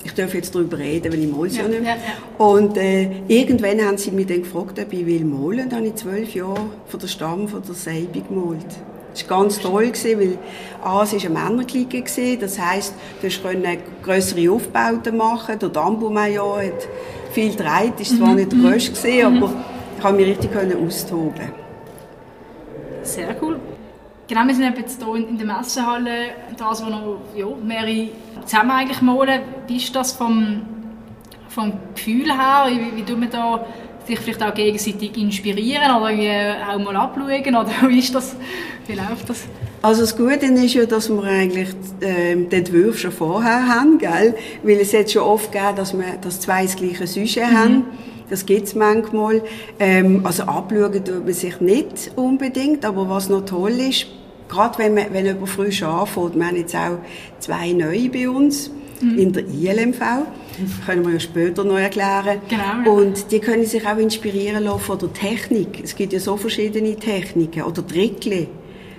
Ich 0.09 0.15
darf 0.15 0.35
jetzt 0.35 0.55
darüber 0.55 0.79
reden, 0.79 1.13
weil 1.13 1.23
ich 1.23 1.31
male 1.31 1.49
ja, 1.49 1.63
ja 1.63 1.69
nicht 1.69 1.83
mehr. 1.83 1.91
Ja, 1.91 1.97
ja. 1.97 2.45
Und 2.47 2.79
äh, 2.79 3.11
irgendwann 3.29 3.85
haben 3.85 3.99
sie 3.99 4.11
mich 4.11 4.27
dann 4.27 4.43
gefragt, 4.43 4.79
ob 4.79 4.91
ich 4.91 5.05
will 5.05 5.25
malen. 5.25 5.65
Und 5.65 5.73
dann 5.73 5.81
habe 5.81 5.89
ich 5.89 5.97
zwölf 5.97 6.35
Jahre 6.35 6.71
von 6.87 7.01
der 7.01 7.09
Stamm 7.09 7.47
von 7.47 7.63
der 7.63 7.75
Seibi 7.75 8.23
gemalt. 8.27 8.65
Das 9.13 9.29
war 9.29 9.39
ganz 9.41 9.61
toll, 9.61 9.93
weil 9.93 10.39
A, 10.83 11.03
es 11.03 11.13
war 11.13 11.21
eine 11.21 11.31
Männerklicke, 11.31 12.39
das 12.41 12.59
heisst, 12.59 12.95
du 13.21 13.29
konntest 13.43 13.79
grössere 14.03 14.51
Aufbauten 14.51 15.17
machen. 15.17 15.59
Der 15.59 15.69
Dambu-Major 15.69 16.63
hat 16.63 16.89
viel 17.33 17.51
gedreht, 17.51 17.95
das 17.99 18.11
war 18.13 18.19
zwar 18.19 18.29
mhm. 18.29 18.37
nicht 18.37 18.53
der 18.53 18.59
grösste, 18.59 19.09
mhm. 19.09 19.43
aber 19.43 19.53
ich 19.97 20.03
konnte 20.03 20.17
mich 20.17 20.29
richtig 20.29 20.51
austoben. 20.87 21.53
Sehr 23.03 23.37
cool. 23.43 23.59
Genau, 24.29 24.47
wir 24.47 24.55
sind 24.55 24.77
jetzt 24.77 25.03
hier 25.03 25.15
in 25.15 25.39
der 25.39 25.47
Messehalle, 25.47 26.11
das, 26.59 26.85
wo 26.85 26.91
noch 26.91 27.19
ja, 27.35 27.47
mehrere 27.65 28.09
zusammen 28.45 28.73
eigentlich 28.73 29.01
malen. 29.01 29.41
Wie 29.67 29.77
ist 29.79 29.97
das 29.97 30.13
vom, 30.13 30.61
vom 31.49 31.73
Gefühl 31.95 32.27
her? 32.27 32.67
Wie, 32.69 32.99
wie 32.99 33.05
tut 33.05 33.19
man 33.19 33.31
da 33.31 33.65
sich 34.07 34.19
vielleicht 34.21 34.43
auch 34.43 34.53
gegenseitig 34.53 35.17
inspirieren 35.17 35.97
oder 35.97 36.11
auch 36.69 36.79
mal 36.79 36.97
abschauen? 36.97 37.57
Oder 37.57 37.71
wie 37.89 38.01
ist 38.01 38.15
das? 38.15 38.37
Wie 38.87 38.93
läuft 38.93 39.31
das? 39.31 39.45
Also 39.81 40.03
das 40.03 40.15
Gute 40.15 40.45
ist 40.45 40.75
ja, 40.75 40.85
dass 40.85 41.09
wir 41.09 41.23
eigentlich 41.23 41.71
äh, 42.01 42.35
den 42.35 42.53
Entwurf 42.53 42.99
schon 42.99 43.13
vorher 43.13 43.67
haben, 43.67 43.97
gell? 43.97 44.35
Weil 44.63 44.77
es 44.77 44.93
jetzt 44.93 45.15
schon 45.15 45.23
oft 45.23 45.53
gegeben, 45.53 45.75
dass 45.77 45.97
wir 45.97 46.19
dass 46.21 46.41
zwei 46.41 46.65
das 46.65 46.77
gleiche 46.77 47.07
Sujet 47.07 47.51
mhm. 47.51 47.57
haben. 47.57 47.85
Das 48.31 48.47
gibt 48.47 48.67
es 48.67 48.75
manchmal. 48.75 49.43
Ähm, 49.79 50.25
also 50.25 50.45
abschauen 50.45 51.05
tut 51.05 51.25
man 51.25 51.35
sich 51.35 51.61
nicht 51.61 52.13
unbedingt, 52.17 52.85
aber 52.85 53.09
was 53.09 53.29
noch 53.29 53.45
toll 53.45 53.73
ist, 53.73 54.07
gerade 54.49 54.79
wenn, 54.79 54.95
man, 54.95 55.07
wenn 55.13 55.27
jemand 55.27 55.49
frisch 55.49 55.83
anfängt, 55.83 56.37
wir 56.37 56.47
haben 56.47 56.57
jetzt 56.57 56.75
auch 56.75 56.99
zwei 57.39 57.73
neue 57.73 58.09
bei 58.09 58.29
uns 58.29 58.71
mhm. 59.01 59.19
in 59.19 59.33
der 59.33 59.45
ILMV, 59.47 60.01
das 60.01 60.87
können 60.87 61.05
wir 61.07 61.15
ja 61.15 61.21
später 61.21 61.65
noch 61.65 61.79
erklären. 61.79 62.41
Genau. 62.49 62.97
Und 62.97 63.31
die 63.31 63.39
können 63.39 63.65
sich 63.65 63.87
auch 63.87 63.97
inspirieren 63.97 64.65
lassen 64.65 64.81
von 64.81 64.99
der 64.99 65.13
Technik. 65.13 65.83
Es 65.85 65.95
gibt 65.95 66.13
ja 66.13 66.21
so 66.21 66.37
verschiedene 66.37 66.97
Techniken 66.97 67.63
oder 67.63 67.87
Trickle, 67.87 68.49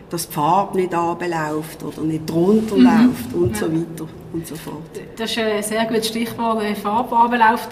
dass 0.09 0.27
die 0.27 0.33
Farbe 0.33 0.77
nicht 0.77 0.93
runterläuft 0.93 1.83
oder 1.83 2.01
nicht 2.01 2.29
drunter 2.29 2.77
mhm. 2.77 2.83
läuft 2.83 3.33
und 3.33 3.51
ja. 3.51 3.59
so 3.59 3.71
weiter 3.71 4.09
und 4.33 4.47
so 4.47 4.55
fort. 4.55 5.01
Das 5.17 5.31
ist 5.31 5.37
ein 5.37 5.61
sehr 5.61 5.85
gutes 5.85 6.07
Stichwort, 6.07 6.63
Farbe 6.77 7.15
runterläuft. 7.15 7.69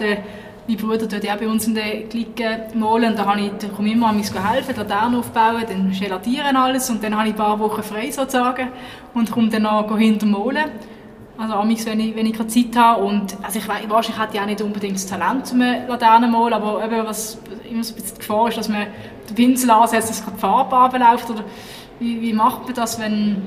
Mein 0.67 0.75
Bruder 0.75 1.07
tut 1.07 1.21
bei 1.21 1.47
uns 1.47 1.65
in 1.65 1.75
der 1.75 2.03
Clique 2.09 2.67
malen. 2.73 3.15
Da, 3.15 3.35
ich, 3.37 3.51
da 3.57 3.67
komme 3.69 3.87
ich 3.87 3.93
immer 3.93 4.07
an 4.07 4.17
mich 4.17 4.33
helfen, 4.33 4.75
Laternen 4.75 5.17
aufbauen, 5.17 5.63
dann 5.65 5.93
gelatieren 5.97 6.57
alles 6.57 6.89
und 6.89 7.01
dann 7.01 7.15
habe 7.15 7.29
ich 7.29 7.35
ein 7.35 7.37
paar 7.37 7.57
Wochen 7.57 7.81
frei 7.81 8.11
sozusagen 8.11 8.67
und 9.13 9.31
komme 9.31 9.47
dann 9.47 9.61
noch 9.61 9.97
hinter 9.97 10.25
malen. 10.25 10.65
Also 11.37 11.53
amigs, 11.53 11.85
wenn 11.85 12.01
ich, 12.01 12.13
wenn 12.17 12.25
ich 12.25 12.33
keine 12.33 12.49
Zeit 12.49 12.75
habe. 12.75 13.01
Und, 13.01 13.37
also 13.41 13.59
ich, 13.59 13.67
wahrscheinlich 13.67 14.21
hätte 14.21 14.33
ich 14.33 14.41
auch 14.41 14.45
nicht 14.45 14.61
unbedingt 14.61 14.95
das 14.95 15.05
Talent 15.05 15.47
zum 15.47 15.59
Laternenmalen, 15.59 16.53
aber 16.53 16.83
eben, 16.83 17.05
was 17.05 17.37
immer 17.69 17.83
so 17.83 17.93
ein 17.93 18.01
bisschen 18.01 18.15
die 18.15 18.19
Gefahr 18.19 18.49
ist, 18.49 18.57
dass 18.57 18.67
man 18.67 18.87
den 19.29 19.35
Pinsel 19.35 19.71
ansetzt, 19.71 20.09
dass 20.09 20.25
die 20.25 20.37
Farbe 20.37 20.75
runterläuft. 20.75 21.29
Oder 21.29 21.45
wie, 21.99 22.21
wie 22.21 22.33
macht 22.33 22.65
man 22.65 22.73
das, 22.73 22.99
wenn, 22.99 23.41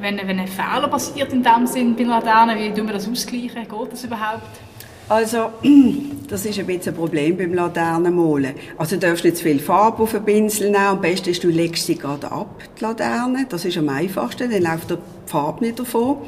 wenn, 0.00 0.16
wenn 0.16 0.38
ein 0.38 0.46
Fehler 0.46 0.86
passiert 0.86 1.32
in 1.32 1.42
dem 1.42 1.66
Sinn 1.66 1.96
bei 1.96 2.04
Laternen? 2.04 2.56
Wie 2.56 2.70
tun 2.72 2.86
wir 2.86 2.94
das 2.94 3.08
ausgleichen? 3.08 3.66
Geht 3.66 3.92
das 3.92 4.04
überhaupt? 4.04 4.69
Also, 5.10 5.50
das 6.28 6.46
ist 6.46 6.60
ein 6.60 6.66
bisschen 6.66 6.94
ein 6.94 6.96
Problem 6.96 7.36
beim 7.36 7.52
Laternenmalen. 7.52 8.54
Also, 8.78 8.94
du 8.94 9.00
darfst 9.00 9.24
nicht 9.24 9.38
zu 9.38 9.42
viel 9.42 9.58
Farbe 9.58 10.04
auf 10.04 10.12
den 10.12 10.24
Pinsel 10.24 10.70
nehmen. 10.70 10.84
Am 10.84 11.00
besten 11.00 11.30
ist, 11.30 11.42
du 11.42 11.48
legst 11.48 11.84
sie 11.84 11.96
gerade 11.96 12.30
ab, 12.30 12.62
die 12.78 12.84
Laterne. 12.84 13.46
Das 13.48 13.64
ist 13.64 13.76
am 13.76 13.88
einfachsten, 13.88 14.48
dann 14.48 14.62
läuft 14.62 14.90
die 14.90 14.96
Farbe 15.26 15.64
nicht 15.64 15.80
davon. 15.80 16.18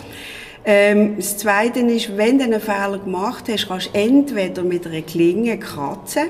Ähm, 0.64 1.14
das 1.16 1.38
Zweite 1.38 1.78
ist, 1.78 2.16
wenn 2.16 2.38
du 2.38 2.44
einen 2.44 2.60
Fehler 2.60 2.98
gemacht 2.98 3.44
hast, 3.48 3.68
kannst 3.68 3.90
du 3.94 3.98
entweder 3.98 4.64
mit 4.64 4.84
einer 4.84 5.02
Klinge 5.02 5.58
kratzen, 5.58 6.28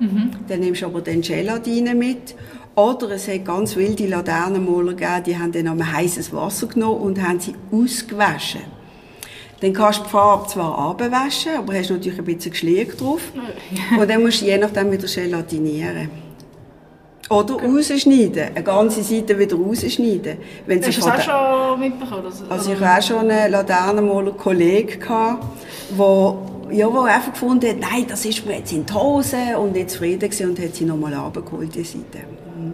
mhm. 0.00 0.30
dann 0.48 0.60
nimmst 0.60 0.82
du 0.82 0.86
aber 0.86 1.00
den 1.00 1.20
Gelatine 1.20 1.94
mit, 1.94 2.34
oder 2.74 3.10
es 3.12 3.28
hat 3.28 3.44
ganz 3.44 3.76
wilde 3.76 4.08
Laternenmaler 4.08 4.94
gegeben, 4.94 5.22
die 5.26 5.38
haben 5.38 5.52
dann 5.52 5.68
einmal 5.68 5.92
heißes 5.92 6.32
Wasser 6.32 6.66
genommen 6.66 7.02
und 7.02 7.22
haben 7.22 7.38
sie 7.38 7.54
ausgewaschen. 7.70 8.73
Dann 9.60 9.72
kannst 9.72 10.00
du 10.00 10.04
die 10.04 10.10
Farbe 10.10 10.46
zwar 10.48 10.78
abwaschen, 10.78 11.56
aber 11.58 11.74
hast 11.74 11.90
natürlich 11.90 12.18
ein 12.18 12.24
bisschen 12.24 12.50
Geschlick 12.50 12.98
drauf. 12.98 13.20
und 13.98 14.10
dann 14.10 14.22
musst 14.22 14.40
du 14.40 14.46
je 14.46 14.58
nachdem 14.58 14.92
wieder 14.92 15.06
gelatinieren. 15.06 16.10
Oder 17.30 17.54
okay. 17.54 17.66
rausschneiden, 17.66 18.48
eine 18.54 18.62
ganze 18.62 19.02
Seite 19.02 19.38
wieder 19.38 19.56
rausschneiden. 19.56 20.36
Wenn 20.66 20.84
Hast 20.84 20.98
du 20.98 21.00
das 21.00 21.28
auch 21.28 21.70
schon 21.70 21.80
mitbekommen? 21.80 22.32
Also 22.50 22.72
ich 22.72 22.80
hatte 22.80 22.98
auch 22.98 23.02
schon 23.02 23.30
einen 23.30 23.50
Laternenmaler-Kollegen, 23.50 25.00
der 25.00 26.36
ja, 26.70 26.92
wo 26.92 27.02
einfach 27.02 27.32
gefunden 27.32 27.68
hat, 27.68 27.80
nein, 27.80 28.06
das 28.08 28.24
ist 28.24 28.44
mir 28.46 28.58
jetzt 28.58 28.72
in 28.72 28.84
die 28.84 28.92
Hose 28.92 29.58
und 29.58 29.72
nicht 29.72 29.90
zufrieden 29.90 30.28
gewesen 30.28 30.50
und 30.50 30.58
hat 30.58 30.74
sie 30.74 30.84
nochmal 30.84 31.14
abgeholt, 31.14 31.74
die 31.74 31.84
Seite. 31.84 32.24
Mhm. 32.58 32.72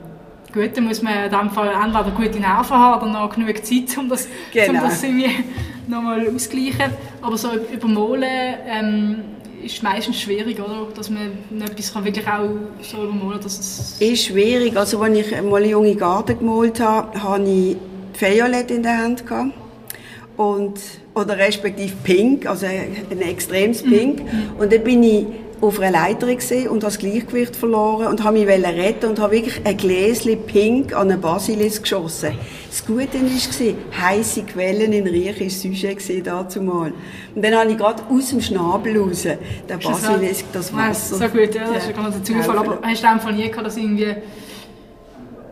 Gut, 0.53 0.77
dann 0.77 0.85
muss 0.85 1.03
man 1.03 1.25
in 1.25 1.31
dem 1.31 1.51
Fall 1.51 1.69
entweder 1.69 2.11
gute 2.11 2.41
Nerven 2.41 2.77
haben 2.77 3.03
oder 3.03 3.13
noch 3.13 3.35
genug 3.35 3.65
Zeit, 3.65 3.97
um 3.99 4.09
das, 4.09 4.27
genau. 4.53 4.83
um 4.83 4.89
das 4.89 5.03
irgendwie 5.03 5.31
nochmal 5.91 6.27
auszugleichen. 6.35 6.93
Aber 7.21 7.37
so 7.37 7.49
übermalen 7.73 8.55
ähm, 8.67 9.17
ist 9.65 9.83
meistens 9.83 10.21
schwierig, 10.21 10.59
oder? 10.61 10.87
Dass 10.95 11.11
man 11.11 11.33
etwas 11.61 11.93
kann 11.93 12.05
wirklich 12.05 12.27
auch 12.27 12.49
so 12.83 13.03
übermalen 13.03 13.33
kann, 13.33 13.41
dass 13.43 13.59
es... 13.59 14.01
Ist 14.01 14.25
schwierig. 14.25 14.77
Also, 14.77 15.01
als 15.01 15.15
ich 15.17 15.43
mal 15.43 15.57
eine 15.57 15.71
junge 15.71 15.95
Garten 15.95 16.39
gemalt 16.39 16.81
habe, 16.81 17.23
hatte 17.23 17.43
ich 17.43 17.77
Violett 18.19 18.71
in 18.71 18.83
der 18.83 18.99
Hand. 18.99 19.27
Gehabt. 19.27 19.53
Und, 20.37 20.81
oder 21.15 21.37
respektive 21.37 21.93
Pink, 22.03 22.47
also 22.47 22.65
ein 22.65 23.21
extremes 23.21 23.83
Pink. 23.83 24.21
Mhm. 24.21 24.53
Und 24.59 24.73
dann 24.73 24.83
bin 24.83 25.03
ich 25.03 25.27
auf 25.61 25.79
einer 25.79 25.91
Leiter 25.91 26.27
und 26.27 26.37
habe 26.37 26.79
das 26.81 26.99
Gleichgewicht 26.99 27.55
verloren 27.55 28.07
und 28.07 28.25
habe 28.25 28.39
mich 28.39 28.49
retten 28.49 29.11
und 29.11 29.19
habe 29.19 29.33
wirklich 29.33 29.61
ein 29.65 29.77
Gläschen 29.77 30.41
Pink 30.47 30.95
an 30.95 31.11
einen 31.11 31.21
Basilisk 31.21 31.83
geschossen. 31.83 32.33
Das 32.69 32.87
Gute 32.87 33.15
war, 33.15 33.75
heisse 34.01 34.43
Quellen 34.43 34.93
in 34.93 35.07
reiches 35.07 35.61
Sujet 35.61 36.27
dazu 36.27 36.63
mal. 36.63 36.93
Und 37.35 37.45
dann 37.45 37.55
habe 37.55 37.71
ich 37.71 37.77
gerade 37.77 38.03
aus 38.09 38.31
dem 38.31 38.41
Schnabel 38.41 38.99
raus 38.99 39.23
den 39.23 39.79
Basilisk, 39.79 40.47
das 40.53 40.73
Wasser. 40.75 41.17
So 41.17 41.29
gut, 41.29 41.55
ja, 41.55 41.73
das 41.73 41.89
ist 41.89 41.99
ein 41.99 42.25
Zufall. 42.25 42.59
Aber 42.59 42.79
hast 42.83 43.03
du 43.03 43.09
einfach 43.09 43.33
nie 43.33 43.49
gehabt, 43.49 43.67
dass 43.67 43.77
irgendwie 43.77 44.15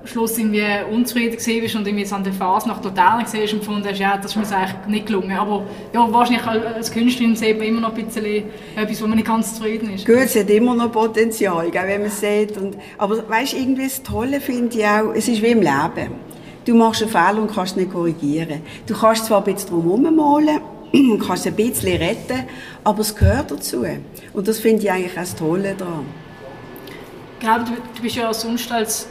Schluss 0.09 0.39
irgendwie 0.39 0.65
unzufrieden 0.91 1.37
warst 1.37 1.75
und 1.77 1.87
irgendwie 1.87 2.13
an 2.13 2.25
der 2.25 2.33
Phase 2.33 2.69
nach 2.69 2.81
Totalen 2.81 3.25
gesehen 3.25 3.49
und 3.53 3.59
gefunden 3.61 3.87
hast, 3.89 3.99
ja, 3.99 4.17
das 4.17 4.35
ist 4.35 4.37
mir 4.37 4.57
eigentlich 4.57 4.87
nicht 4.87 5.07
gelungen. 5.07 5.33
Aber 5.33 5.65
ja, 5.93 6.13
wahrscheinlich 6.13 6.47
als 6.47 6.91
Künstlerin 6.91 7.37
sieht 7.37 7.59
man 7.59 7.67
immer 7.67 7.81
noch 7.81 7.95
ein 7.95 8.05
bisschen 8.05 8.45
etwas, 8.77 9.03
wo 9.03 9.07
man 9.07 9.17
nicht 9.17 9.27
ganz 9.27 9.55
zufrieden 9.55 9.95
ist. 9.95 10.07
Gut, 10.07 10.17
es 10.17 10.37
hat 10.37 10.51
immer 10.51 10.75
noch 10.75 10.91
Potenzial, 10.91 11.73
wenn 11.73 12.01
man 12.01 12.09
es 12.09 12.21
sieht. 12.21 12.57
Und, 12.57 12.77
aber 12.97 13.29
weißt 13.29 13.53
du, 13.53 13.57
irgendwie 13.59 13.85
das 13.85 14.03
Tolle 14.03 14.41
finde 14.41 14.79
ich 14.79 14.87
auch, 14.87 15.13
es 15.15 15.29
ist 15.29 15.43
wie 15.43 15.49
im 15.49 15.61
Leben. 15.61 16.13
Du 16.65 16.75
machst 16.75 17.03
einen 17.03 17.11
Fehler 17.11 17.41
und 17.41 17.55
kannst 17.55 17.77
nicht 17.77 17.93
korrigieren. 17.93 18.63
Du 18.87 18.95
kannst 18.95 19.27
zwar 19.27 19.39
ein 19.45 19.55
bisschen 19.55 19.71
drum 19.71 20.15
malen, 20.15 20.61
und 20.93 21.19
kannst 21.27 21.47
ein 21.47 21.55
bisschen 21.55 21.97
retten, 22.01 22.45
aber 22.85 23.01
es 23.01 23.15
gehört 23.15 23.51
dazu. 23.51 23.85
Und 24.33 24.49
das 24.49 24.59
finde 24.59 24.83
ich 24.83 24.91
eigentlich 24.91 25.13
auch 25.13 25.21
das 25.21 25.35
Tolle 25.35 25.75
daran. 25.75 26.07
Genau, 27.41 27.59
du, 27.59 27.73
du 27.95 28.03
bist 28.03 28.17
ja 28.17 28.33
sonst 28.33 28.71
als 28.73 29.07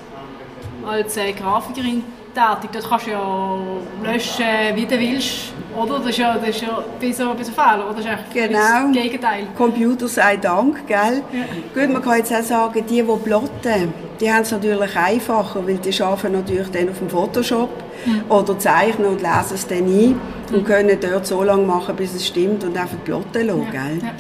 als 0.88 1.18
äh, 1.18 1.34
Grafikerin 1.34 2.04
tätig. 2.34 2.70
Das 2.72 2.88
kannst 2.88 3.08
du 3.08 3.12
ja 3.12 3.58
löschen, 4.04 4.46
wie 4.76 4.86
du 4.86 5.00
willst, 5.00 5.54
oder? 5.76 6.00
Das 6.00 6.10
ist 6.10 6.18
ja, 6.18 6.38
das 6.38 6.50
ist 6.50 6.62
ja 6.62 6.84
ein 7.02 7.14
so, 7.14 7.32
ein 7.32 7.38
Fehler, 7.38 7.86
oder? 7.90 8.02
Das 8.02 8.06
ist 8.06 8.34
genau. 8.34 8.60
das 8.60 8.92
Gegenteil. 8.92 9.48
Computer 9.58 10.08
sei 10.08 10.38
Dank, 10.38 10.88
gell? 10.88 11.24
Ja. 11.32 11.82
Gut, 11.82 11.94
man 11.94 12.02
kann 12.02 12.18
jetzt 12.18 12.34
auch 12.34 12.42
sagen, 12.42 12.86
die, 12.88 13.02
die 13.02 13.04
plotten, 13.04 13.94
die 14.20 14.32
haben 14.32 14.42
es 14.42 14.52
natürlich 14.52 14.96
einfacher, 14.96 15.68
weil 15.68 15.78
die 15.78 16.02
arbeiten 16.02 16.34
natürlich 16.34 16.70
dann 16.70 16.90
auf 16.90 17.00
dem 17.00 17.10
Photoshop 17.10 17.70
mhm. 18.06 18.24
oder 18.30 18.58
zeichnen 18.58 19.08
und 19.08 19.22
lesen 19.22 19.54
es 19.54 19.68
dann 19.68 19.86
ein 19.86 20.20
und 20.54 20.66
können 20.66 20.98
dort 21.00 21.26
so 21.26 21.44
lange 21.44 21.66
machen, 21.66 21.96
bis 21.96 22.14
es 22.14 22.28
stimmt 22.28 22.64
und 22.64 22.78
einfach 22.78 22.98
plotten 23.04 23.48
lassen, 23.48 23.68
ja. 23.74 23.84
gell? 23.84 24.00
Ja. 24.02 24.12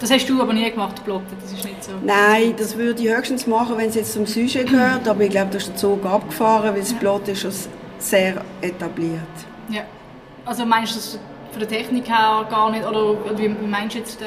Das 0.00 0.10
hast 0.10 0.28
du 0.28 0.40
aber 0.42 0.52
nie 0.52 0.70
gemacht, 0.70 1.02
Plotten, 1.04 1.36
das 1.40 1.52
ist 1.52 1.64
nicht 1.64 1.82
so? 1.82 1.92
Nein, 2.04 2.54
das 2.56 2.76
würde 2.76 3.02
ich 3.02 3.08
höchstens 3.08 3.46
machen, 3.46 3.78
wenn 3.78 3.88
es 3.88 3.94
jetzt 3.94 4.12
zum 4.12 4.26
Sujet 4.26 4.68
gehört, 4.68 5.08
aber 5.08 5.22
ich 5.22 5.30
glaube, 5.30 5.50
da 5.52 5.56
ist 5.56 5.68
der 5.68 5.76
Zug 5.76 6.04
abgefahren, 6.04 6.74
weil 6.74 6.80
das 6.80 6.92
Plot 6.92 7.28
ist 7.28 7.40
schon 7.40 7.52
sehr 7.98 8.44
etabliert. 8.60 9.20
Ja, 9.70 9.82
also 10.44 10.66
meinst 10.66 10.92
du 10.92 10.96
das 10.96 11.18
von 11.50 11.60
der 11.60 11.68
Technik 11.68 12.08
her 12.08 12.46
gar 12.50 12.70
nicht, 12.70 12.86
oder 12.86 13.16
wie 13.38 13.48
meinst 13.48 13.94
du 13.94 13.98
jetzt? 14.00 14.18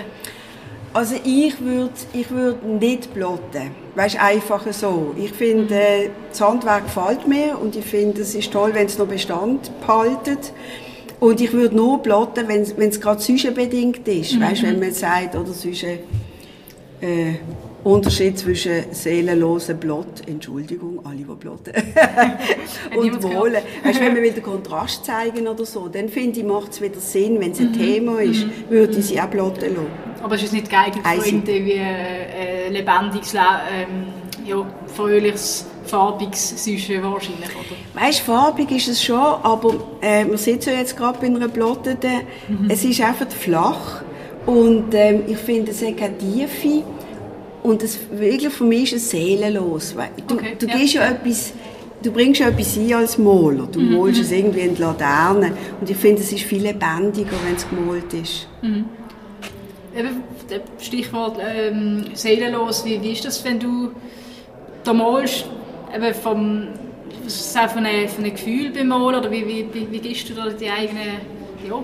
Also 0.91 1.15
ich 1.23 1.61
würde 1.61 1.93
ich 2.13 2.31
würd 2.31 2.63
nicht 2.63 3.13
plotten. 3.13 3.71
Weißt 3.93 4.19
einfach 4.19 4.65
so. 4.71 5.13
Ich 5.17 5.31
finde, 5.33 5.75
äh, 5.75 6.09
das 6.29 6.41
Handwerk 6.41 6.85
gefällt 6.85 7.27
mir 7.27 7.59
und 7.59 7.75
ich 7.75 7.85
finde, 7.85 8.21
es 8.21 8.33
ist 8.33 8.51
toll, 8.51 8.71
wenn 8.73 8.87
es 8.87 8.97
noch 8.97 9.05
Bestand 9.05 9.69
behaltet. 9.81 10.51
Und 11.19 11.41
ich 11.41 11.51
würde 11.51 11.75
nur 11.75 12.01
plotten, 12.01 12.47
wenn 12.47 12.89
es 12.89 13.01
gerade 13.01 13.21
sujetbedingt 13.21 14.07
ist. 14.07 14.35
Mhm. 14.35 14.41
Weißt, 14.41 14.63
wenn 14.63 14.79
man 14.79 14.93
sagt, 14.93 15.35
oder 15.35 15.51
Sujet, 15.51 15.99
äh, 17.01 17.33
Unterschied 17.83 18.37
zwischen 18.37 18.91
seelenlosen 18.91 19.79
Plot, 19.79 20.27
Entschuldigung, 20.27 20.99
alle, 21.05 21.17
die 21.17 21.23
plotten, 21.23 21.71
und 22.97 23.23
Wohlen. 23.23 23.61
Weißt, 23.83 24.01
wenn 24.01 24.15
wir 24.15 24.23
wieder 24.31 24.41
Kontrast 24.41 25.05
zeigen 25.05 25.47
oder 25.47 25.65
so, 25.65 25.87
dann 25.87 26.09
finde 26.09 26.41
ich, 26.41 26.45
macht 26.45 26.73
es 26.73 26.81
wieder 26.81 26.99
Sinn, 26.99 27.39
wenn 27.39 27.51
es 27.51 27.59
ein 27.59 27.69
mhm. 27.69 27.73
Thema 27.73 28.19
ist, 28.19 28.45
mhm. 28.45 28.51
würde 28.69 28.97
ich 28.97 29.05
sie 29.05 29.21
auch 29.21 29.31
plotten 29.31 29.75
lassen. 29.75 29.87
Aber 30.21 30.35
es 30.35 30.43
ist 30.43 30.53
nicht 30.53 30.69
geeignet 30.69 31.05
für 31.05 31.29
irgendwie 31.29 31.71
äh, 31.71 32.65
äh, 32.65 32.69
lebendiges, 32.69 33.33
ähm, 33.33 34.07
ja, 34.49 34.65
fröhliches 34.95 35.65
farbiges 35.85 36.63
Sujet 36.63 37.03
wahrscheinlich, 37.03 37.49
oder? 37.49 38.05
Weißt, 38.05 38.19
farbig 38.19 38.71
ist 38.71 38.87
es 38.87 39.03
schon, 39.03 39.17
aber 39.17 39.75
äh, 40.01 40.25
man 40.25 40.37
sieht 40.37 40.65
ja 40.65 40.73
jetzt 40.73 40.95
gerade 40.95 41.19
bei 41.19 41.27
einer 41.27 41.47
Plotte, 41.47 41.97
mhm. 42.47 42.69
es 42.69 42.83
ist 42.83 43.01
einfach 43.01 43.27
flach 43.29 44.03
und 44.45 44.93
ähm, 44.93 45.23
ich 45.27 45.37
finde, 45.37 45.71
es 45.71 45.81
hat 45.83 45.97
keine 45.97 46.17
Tiefe 46.17 46.83
und 47.63 47.83
es, 47.83 47.99
wirklich 48.11 48.53
für 48.53 48.63
mich 48.63 48.93
ist 48.93 49.03
es 49.03 49.09
seelenlos. 49.11 49.95
Du, 50.27 50.35
okay, 50.35 50.55
du 50.57 50.67
ja. 50.67 50.77
gehst 50.77 50.93
ja 50.93 51.09
etwas 51.09 51.53
du 52.01 52.11
bringst 52.11 52.41
etwas 52.41 52.77
ein 52.77 52.93
als 52.93 53.17
Maler. 53.17 53.67
Du 53.71 53.79
mhm. 53.79 53.97
malst 53.97 54.21
es 54.21 54.31
irgendwie 54.31 54.61
in 54.61 54.75
die 54.75 54.81
Laterne. 54.81 55.53
Und 55.79 55.89
ich 55.89 55.97
finde, 55.97 56.21
es 56.21 56.31
ist 56.31 56.43
viel 56.43 56.63
lebendiger, 56.63 57.35
wenn 57.45 57.55
es 57.55 57.67
gemalt 57.69 58.13
ist. 58.13 58.47
Mhm. 58.61 58.85
Eben, 59.97 60.23
Stichwort 60.79 61.37
ähm, 61.41 62.05
seelenlos. 62.13 62.85
Wie, 62.85 63.01
wie 63.01 63.11
ist 63.11 63.25
das, 63.25 63.43
wenn 63.43 63.59
du 63.59 63.91
da 64.83 64.93
malst, 64.93 65.45
eben 65.95 66.13
vom, 66.13 66.67
von 67.27 67.85
einem, 67.85 68.33
Gefühl 68.33 68.71
beim 68.71 68.87
Malen? 68.87 69.19
Oder 69.19 69.31
wie, 69.31 69.47
wie, 69.47 69.65
wie, 69.73 69.91
wie 69.91 69.99
gibst 69.99 70.29
du 70.29 70.33
da 70.33 70.49
die 70.49 70.69
eigene, 70.69 71.19
ja, 71.67 71.83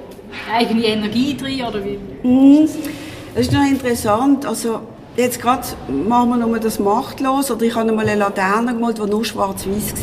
die 0.50 0.54
eigene 0.54 0.86
Energie 0.86 1.36
drin? 1.36 1.62
Oder 1.62 1.84
wie, 1.84 2.28
mhm. 2.28 2.68
Das 3.34 3.48
ist 3.48 3.54
noch 3.54 3.66
interessant. 3.66 4.46
Also, 4.46 4.80
Jetzt 5.18 5.42
gerade 5.42 5.64
machen 5.88 6.32
wir 6.32 6.38
nur 6.46 6.60
das 6.60 6.78
machtlos. 6.78 7.50
Oder 7.50 7.62
ich 7.62 7.76
habe 7.76 7.90
mal 7.94 8.06
eine 8.06 8.20
Laterne 8.20 8.74
gemalt, 8.74 8.98
die 8.98 9.10
nur 9.10 9.24
schwarz-weiß 9.24 9.94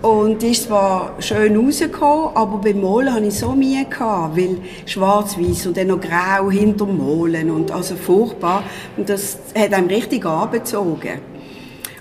war. 0.00 0.10
Und 0.10 0.42
die 0.42 0.52
ist 0.52 0.64
zwar 0.64 1.14
schön 1.18 1.56
rausgekommen, 1.56 2.36
aber 2.36 2.58
beim 2.58 2.80
Malen 2.80 3.12
hatte 3.12 3.24
ich 3.24 3.38
so 3.38 3.50
Mühe, 3.52 3.84
gehabt, 3.84 4.36
weil 4.36 4.58
schwarz-weiß 4.86 5.66
und 5.66 5.76
dann 5.76 5.88
noch 5.88 6.00
grau 6.00 6.50
hinter 6.50 6.84
dem 6.84 6.98
Malen 6.98 7.50
und 7.50 7.72
also 7.72 7.96
furchtbar. 7.96 8.62
Und 8.96 9.08
das 9.08 9.38
hat 9.56 9.72
einem 9.72 9.88
richtig 9.88 10.24
angezogen. 10.24 11.20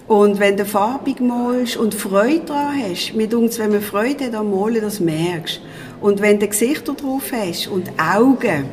Und 0.08 0.40
wenn 0.40 0.58
du 0.58 0.66
farbig 0.66 1.22
malst 1.22 1.78
und 1.78 1.94
Freude 1.94 2.42
daran 2.46 2.84
hast, 2.84 3.14
mit 3.14 3.34
uns, 3.34 3.58
wenn 3.58 3.72
man 3.72 3.82
Freude 3.82 4.26
hat 4.26 4.36
am 4.36 4.52
Malen, 4.52 4.82
das 4.82 5.00
merkst. 5.00 5.62
Und 6.02 6.22
wenn 6.22 6.40
du 6.40 6.48
Gesichter 6.48 6.94
drauf 6.94 7.32
hast 7.32 7.68
und 7.68 7.90
Augen, 7.98 8.66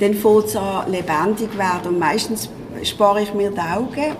dann 0.00 0.14
fängt 0.14 0.44
es 0.44 0.56
an 0.56 0.90
lebendig 0.90 1.56
werden. 1.56 1.88
Und 1.88 1.98
meistens 1.98 2.50
spare 2.82 3.22
ich 3.22 3.32
mir 3.32 3.50
die 3.50 3.60
Augen 3.60 4.16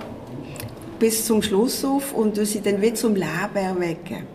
bis 0.98 1.26
zum 1.26 1.42
Schluss 1.42 1.84
auf 1.84 2.12
und 2.14 2.36
sie 2.46 2.60
dann 2.60 2.80
wieder 2.80 2.94
zum 2.94 3.14
Leben 3.14 3.54
erwecken. 3.54 4.26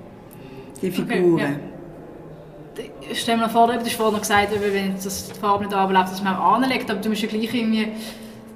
Die 0.81 0.91
Figuren. 0.91 1.33
Okay, 1.33 1.41
ja. 1.41 2.83
Ich 3.09 3.21
stelle 3.21 3.37
mir 3.37 3.49
vor, 3.49 3.67
du 3.67 3.73
hast 3.73 3.93
vorhin 3.93 4.19
gesagt, 4.19 4.49
wenn 4.51 4.95
das 4.95 5.29
die 5.29 5.39
Farbe 5.39 5.63
nicht 5.63 5.73
anbleibt, 5.73 6.11
dass 6.11 6.21
man 6.21 6.35
auch 6.35 6.53
anlegt, 6.55 6.89
aber 6.91 6.99
du 6.99 7.09
musst 7.09 7.21
ja 7.21 7.27
gleich 7.29 7.53
irgendwie 7.53 7.87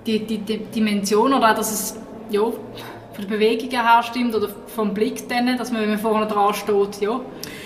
die, 0.05 0.19
die, 0.25 0.39
die 0.39 0.57
Dimension 0.57 1.33
oder 1.33 1.51
auch, 1.51 1.55
dass 1.55 1.71
es 1.71 1.95
ja, 2.29 2.41
von 3.19 3.29
der 3.29 3.35
Bewegung 3.35 3.69
her 3.69 4.03
stimmt 4.03 4.35
oder 4.35 4.49
vom 4.67 4.93
Blick 4.93 5.27
dann, 5.27 5.57
dass 5.57 5.71
man, 5.71 5.81
wenn 5.81 5.89
man 5.89 5.99
vorne 5.99 6.27
dran 6.27 6.53
steht, 6.53 7.01
ja, 7.01 7.19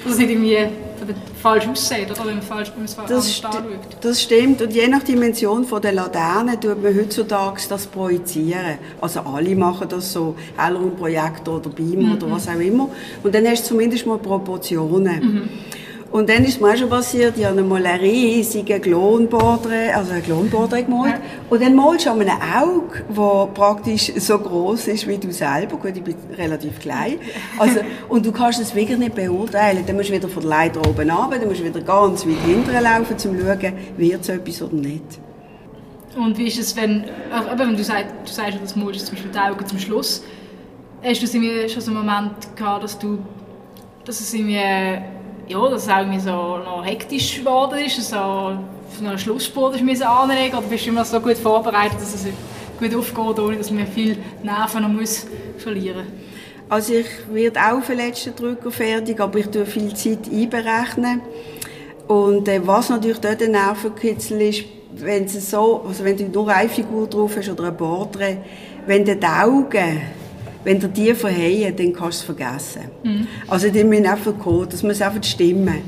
dass 0.04 0.14
es 0.14 0.20
nicht 0.20 0.32
irgendwie 0.32 0.58
falsch 1.42 1.68
aussieht, 1.68 2.10
oder 2.10 2.26
wenn 2.26 2.36
man, 2.36 2.42
falsch, 2.42 2.72
es 2.84 2.96
das 2.96 3.44
anschaut. 3.44 3.64
Das 4.02 4.22
stimmt. 4.22 4.62
Und 4.62 4.74
je 4.74 4.88
nach 4.88 5.04
Dimension 5.04 5.66
von 5.66 5.82
der 5.82 5.92
Laterne 5.92 6.60
tut 6.60 6.82
man 6.82 6.96
heutzutage 6.96 7.62
das 7.68 7.88
projizieren. 7.88 8.78
Also 9.02 9.22
alle 9.22 9.56
machen 9.56 9.88
das 9.90 10.14
so, 10.14 10.36
ein 10.58 10.96
Projektor 10.96 11.58
oder 11.58 11.70
Beamer 11.70 12.10
mhm. 12.10 12.14
oder 12.14 12.32
was 12.32 12.48
auch 12.48 12.60
immer. 12.60 12.90
Und 13.22 13.36
dann 13.36 13.46
hast 13.48 13.64
du 13.64 13.70
zumindest 13.70 14.06
mal 14.06 14.18
Proportionen. 14.18 15.20
Mhm. 15.20 15.50
Und 16.14 16.30
dann 16.30 16.46
ist 16.46 16.62
mir 16.62 16.72
auch 16.72 16.78
schon 16.78 16.90
passiert, 16.90 17.40
ich 17.40 17.44
habe 17.44 17.60
einmal 17.60 17.84
einen 17.84 18.00
riesigen 18.00 18.80
Klonporträt, 18.80 19.94
also 19.94 20.12
ein 20.12 20.22
Klonporträt 20.22 20.84
gemalt. 20.84 21.16
Und 21.50 21.60
dann 21.60 21.74
malst 21.74 22.06
du 22.06 22.12
an 22.12 22.22
einem 22.22 22.38
Auge, 22.56 23.04
das 23.10 23.54
praktisch 23.56 24.14
so 24.18 24.38
groß 24.38 24.90
ist 24.90 25.08
wie 25.08 25.18
du 25.18 25.32
selber. 25.32 25.76
Gut, 25.76 25.98
ich 25.98 26.04
bin 26.04 26.16
relativ 26.38 26.80
klein. 26.80 27.16
Also, 27.58 27.80
und 28.10 28.24
du 28.24 28.32
kannst 28.32 28.62
es 28.62 28.76
wirklich 28.76 29.00
nicht 29.00 29.16
beurteilen. 29.16 29.84
Dann 29.88 29.96
musst 29.96 30.10
du 30.10 30.14
wieder 30.14 30.30
von 30.30 30.44
der 30.44 30.52
Leiter 30.52 30.88
oben 30.88 31.10
runter, 31.10 31.40
dann 31.40 31.48
musst 31.48 31.62
du 31.62 31.66
wieder 31.66 31.82
ganz 31.82 32.28
weit 32.28 32.38
hinten 32.46 32.84
laufen, 32.84 33.14
um 33.14 33.18
zu 33.18 33.30
schauen, 33.30 33.74
wird 33.98 34.22
es 34.22 34.30
etwas 34.30 34.62
oder 34.62 34.76
nicht. 34.76 35.20
Und 36.16 36.38
wie 36.38 36.46
ist 36.46 36.60
es, 36.60 36.76
wenn, 36.76 37.06
aber 37.32 37.58
wenn 37.58 37.76
du 37.76 37.84
sagst, 37.84 38.14
du 38.24 38.32
sagst, 38.32 38.60
das 38.62 38.76
malst 38.76 39.08
zum 39.08 39.16
Beispiel 39.16 39.32
die 39.32 39.40
Augen 39.40 39.66
zum 39.66 39.80
Schluss, 39.80 40.24
hast 41.02 41.24
du 41.24 41.28
schon 41.28 41.82
so 41.82 41.90
einen 41.90 42.06
Moment 42.06 42.56
gehabt, 42.56 42.84
dass 42.84 43.00
du, 43.00 43.18
dass 44.06 44.22
es 44.22 44.32
irgendwie 44.32 44.60
ja, 45.54 45.70
dass 45.70 45.84
es 45.84 45.88
irgendwie 45.88 46.20
so 46.20 46.58
noch 46.58 46.84
hektisch 46.84 47.38
geworden 47.38 47.78
ist, 47.86 48.10
so 48.10 48.18
auf 48.18 49.00
einer 49.00 49.18
Schlussspur 49.18 49.72
müssen 49.82 50.04
anlegen 50.04 50.58
oder 50.58 50.68
bist 50.68 50.86
du 50.86 50.90
immer 50.90 51.06
so 51.06 51.20
gut 51.20 51.38
vorbereitet, 51.38 52.02
dass 52.02 52.16
es 52.16 52.26
gut 52.80 52.96
aufgeht, 52.96 53.40
ohne 53.40 53.58
dass 53.58 53.70
man 53.70 53.86
viel 53.86 54.18
Nerven 54.42 54.82
noch 54.82 54.90
muss 54.90 55.28
verlieren 55.60 56.08
Also 56.70 56.94
ich 56.94 57.08
werde 57.32 57.60
auch 57.60 57.78
auf 57.78 57.88
den 57.88 57.98
letzten 57.98 58.36
Drücker 58.36 58.72
fertig, 58.72 59.20
aber 59.20 59.40
ich 59.40 59.48
tue 59.48 59.66
viel 59.66 59.94
Zeit 59.94 60.28
einberechnen. 60.32 61.22
Und 62.08 62.48
äh, 62.48 62.60
was 62.66 62.90
natürlich 62.90 63.20
dort 63.20 63.42
ein 63.42 63.52
Nervenkitzel 63.52 64.42
ist, 64.42 64.64
wenn, 64.96 65.28
so, 65.28 65.84
also 65.88 66.04
wenn 66.04 66.18
du 66.18 66.26
nur 66.26 66.50
eine 66.50 66.70
Figur 66.70 67.08
drauf 67.08 67.38
hast 67.38 67.50
oder 67.50 67.66
ein 67.66 67.78
Porträt, 67.78 68.38
wenn 68.88 69.06
die 69.06 69.18
Augen 69.24 70.02
wenn 70.64 70.80
dir 70.80 70.88
die 70.88 71.14
verheilen, 71.14 71.76
dann 71.76 71.94
kannst 71.94 72.20
du 72.28 72.32
es 72.32 72.38
vergessen. 72.38 72.84
Mhm. 73.04 73.28
Also 73.48 73.70
die 73.70 73.84
müssen 73.84 74.06
einfach 74.06 74.38
kommen, 74.38 74.68
das 74.70 74.84
muss 74.84 75.02
einfach 75.02 75.24
stimmen. 75.24 75.82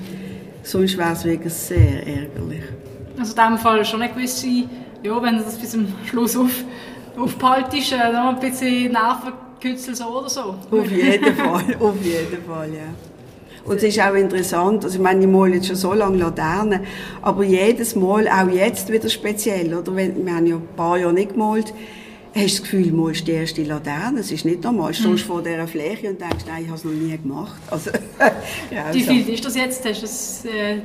Sonst 0.64 0.98
wäre 0.98 1.14
es 1.14 1.24
wirklich 1.24 1.54
sehr 1.54 2.06
ärgerlich. 2.06 2.64
Also 3.18 3.36
in 3.36 3.42
diesem 3.44 3.58
Fall 3.60 3.86
schon 3.86 4.02
eine 4.02 4.14
gewisse, 4.14 4.48
ja, 5.04 5.22
wenn 5.22 5.38
du 5.38 5.44
das 5.44 5.58
bis 5.58 5.72
zum 5.72 5.88
Schluss 6.06 6.36
auf, 6.36 6.64
aufbehaltest, 7.18 7.94
äh, 7.94 8.12
noch 8.12 8.30
ein 8.30 8.40
bisschen 8.40 8.92
Nervenkützel 8.92 9.96
so 9.96 10.06
oder 10.06 10.30
so. 10.30 10.56
Auf 10.72 10.92
jeden 10.92 11.36
Fall, 11.36 11.76
auf 11.80 12.04
jeden 12.04 12.44
Fall, 12.46 12.70
ja. 12.74 12.94
Und 13.64 13.78
es 13.78 13.84
ist 13.84 14.00
auch 14.00 14.14
interessant, 14.14 14.86
also 14.86 14.98
ich 14.98 15.02
meine, 15.02 15.22
ich 15.22 15.28
male 15.28 15.56
jetzt 15.56 15.68
schon 15.68 15.76
so 15.76 15.94
lange 15.94 16.18
Laternen, 16.18 16.82
aber 17.24 17.44
jedes 17.44 17.96
Mal, 17.96 18.28
auch 18.28 18.48
jetzt 18.48 18.92
wieder 18.92 19.10
speziell, 19.10 19.74
oder? 19.74 19.96
wir 19.96 20.06
haben 20.06 20.46
ja 20.46 20.56
ein 20.56 20.68
paar 20.76 20.98
Jahre 21.00 21.14
nicht 21.14 21.32
gemalt, 21.32 21.74
hast 22.36 22.58
du 22.58 22.62
das 22.62 22.62
Gefühl, 22.64 22.90
du 22.90 22.96
musst 22.96 23.28
die 23.28 23.32
erste 23.32 23.64
Laterne. 23.64 24.20
Es 24.20 24.32
ist 24.32 24.46
nicht 24.46 24.64
normal. 24.64 24.90
Du 24.90 24.96
stehst 24.96 25.10
mhm. 25.10 25.18
vor 25.18 25.42
dieser 25.42 25.68
Fläche 25.68 26.10
und 26.10 26.20
denkst, 26.20 26.46
nein, 26.48 26.64
ich 26.64 26.68
habe 26.68 26.78
es 26.78 26.84
noch 26.84 26.92
nie 26.92 27.18
gemacht. 27.18 27.56
Also, 27.72 27.92
Wie 28.94 29.02
viel 29.02 29.30
ist 29.30 29.46
das 29.46 29.56
jetzt? 29.56 29.86
Hast 29.86 29.98
du 29.98 30.02
das, 30.02 30.46
äh 30.46 30.78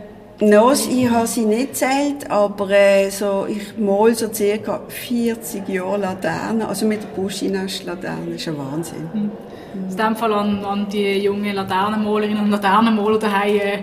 No, 0.43 0.73
ich 0.73 1.11
habe 1.11 1.27
sie 1.27 1.45
nicht 1.45 1.73
gezählt, 1.73 2.31
aber 2.31 2.71
äh, 2.71 3.11
so, 3.11 3.47
ich 3.47 3.77
mal 3.77 4.15
so 4.15 4.33
circa 4.33 4.81
40 4.89 5.69
Jahre 5.69 5.99
Laterne, 5.99 6.67
also 6.67 6.87
mit 6.87 7.03
der 7.03 7.09
Buschinast-Laterne, 7.09 8.33
das 8.33 8.41
ist 8.41 8.49
ein 8.49 8.57
Wahnsinn. 8.57 9.11
Mhm. 9.13 9.31
In 9.75 9.89
diesem 9.89 10.17
Fall 10.17 10.33
an, 10.33 10.65
an 10.65 10.89
die 10.89 11.19
jungen 11.19 11.55
Laternenmalerinnen 11.55 12.45
und 12.45 12.51
Laternenmaler 12.51 13.19
daheim 13.19 13.57
äh, 13.57 13.79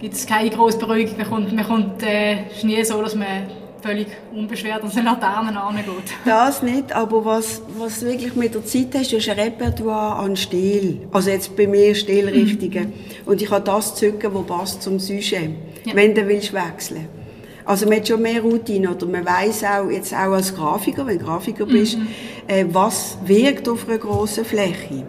gibt 0.00 0.14
es 0.14 0.26
keine 0.26 0.48
grosse 0.48 0.78
Beruhigung. 0.78 1.18
Man 1.18 1.28
kommt, 1.28 1.52
man 1.52 1.66
kommt 1.66 2.02
äh, 2.02 2.36
nie 2.62 2.82
so, 2.82 3.02
dass 3.02 3.14
man 3.14 3.46
völlig 3.84 4.06
unbeschwert 4.32 4.82
an 4.82 4.90
den 4.90 5.04
Laternen 5.04 5.56
angeht. 5.58 5.84
Das 6.24 6.62
nicht, 6.62 6.90
aber 6.92 7.22
was, 7.24 7.60
was 7.76 8.02
wirklich 8.02 8.34
mit 8.34 8.54
der 8.54 8.64
Zeit 8.64 8.88
hast, 8.94 9.12
ist 9.12 9.28
ein 9.28 9.38
Repertoire 9.38 10.16
an 10.16 10.36
Stil. 10.36 11.06
Also 11.12 11.28
jetzt 11.28 11.54
bei 11.54 11.66
mir 11.66 11.94
Stilrichtungen. 11.94 12.86
Mhm. 12.86 12.92
Und 13.26 13.42
ich 13.42 13.50
habe 13.50 13.62
das 13.62 13.94
zücken, 13.94 14.32
was 14.32 14.46
passt 14.46 14.82
zum 14.82 14.98
Sujet, 14.98 15.50
ja. 15.84 15.94
wenn 15.94 16.14
du 16.14 16.26
willst 16.26 16.54
wechseln. 16.54 17.06
Also 17.66 17.86
man 17.86 17.96
hat 17.98 18.08
schon 18.08 18.22
mehr 18.22 18.40
Routine 18.40 18.90
oder 18.90 19.06
man 19.06 19.24
weiß 19.24 19.64
auch, 19.64 19.90
jetzt 19.90 20.14
auch 20.14 20.32
als 20.32 20.54
Grafiker, 20.54 21.06
wenn 21.06 21.18
du 21.18 21.24
Grafiker 21.24 21.66
bist, 21.66 21.98
mhm. 21.98 22.08
äh, 22.46 22.64
was 22.68 23.18
wirkt 23.26 23.68
auf 23.68 23.86
einer 23.86 23.98
grossen 23.98 24.46
Fläche. 24.46 25.06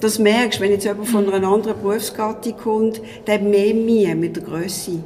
Das 0.00 0.18
merkst 0.18 0.60
wenn 0.60 0.72
jetzt 0.72 0.84
jemand 0.84 1.08
von 1.08 1.32
einer 1.32 1.48
anderen 1.48 1.80
Berufsgattung 1.80 2.56
kommt, 2.58 3.00
der 3.26 3.34
hat 3.34 3.42
mehr 3.42 3.72
Mühe 3.74 4.14
mit 4.14 4.36
der 4.36 4.42
Größe. 4.42 5.02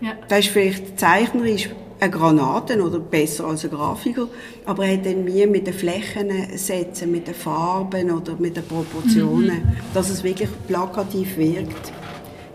Ja. 0.00 0.12
Das 0.28 0.40
ist 0.40 0.48
vielleicht 0.48 1.00
zeichnerisch 1.00 1.70
eine 1.98 2.10
Granate 2.10 2.80
oder 2.82 2.98
besser 2.98 3.46
als 3.46 3.64
ein 3.64 3.70
Grafiker, 3.70 4.28
aber 4.64 4.86
er 4.86 4.96
hat 4.96 5.06
dann 5.06 5.24
Mühe 5.24 5.46
mit 5.46 5.66
den 5.66 5.74
Flächen 5.74 6.30
setzen, 6.56 7.10
mit 7.10 7.26
den 7.26 7.34
Farben 7.34 8.10
oder 8.10 8.34
mit 8.38 8.56
den 8.56 8.64
Proportionen, 8.64 9.62
mhm. 9.62 9.76
dass 9.94 10.10
es 10.10 10.22
wirklich 10.22 10.50
plakativ 10.66 11.36
wirkt. 11.36 11.92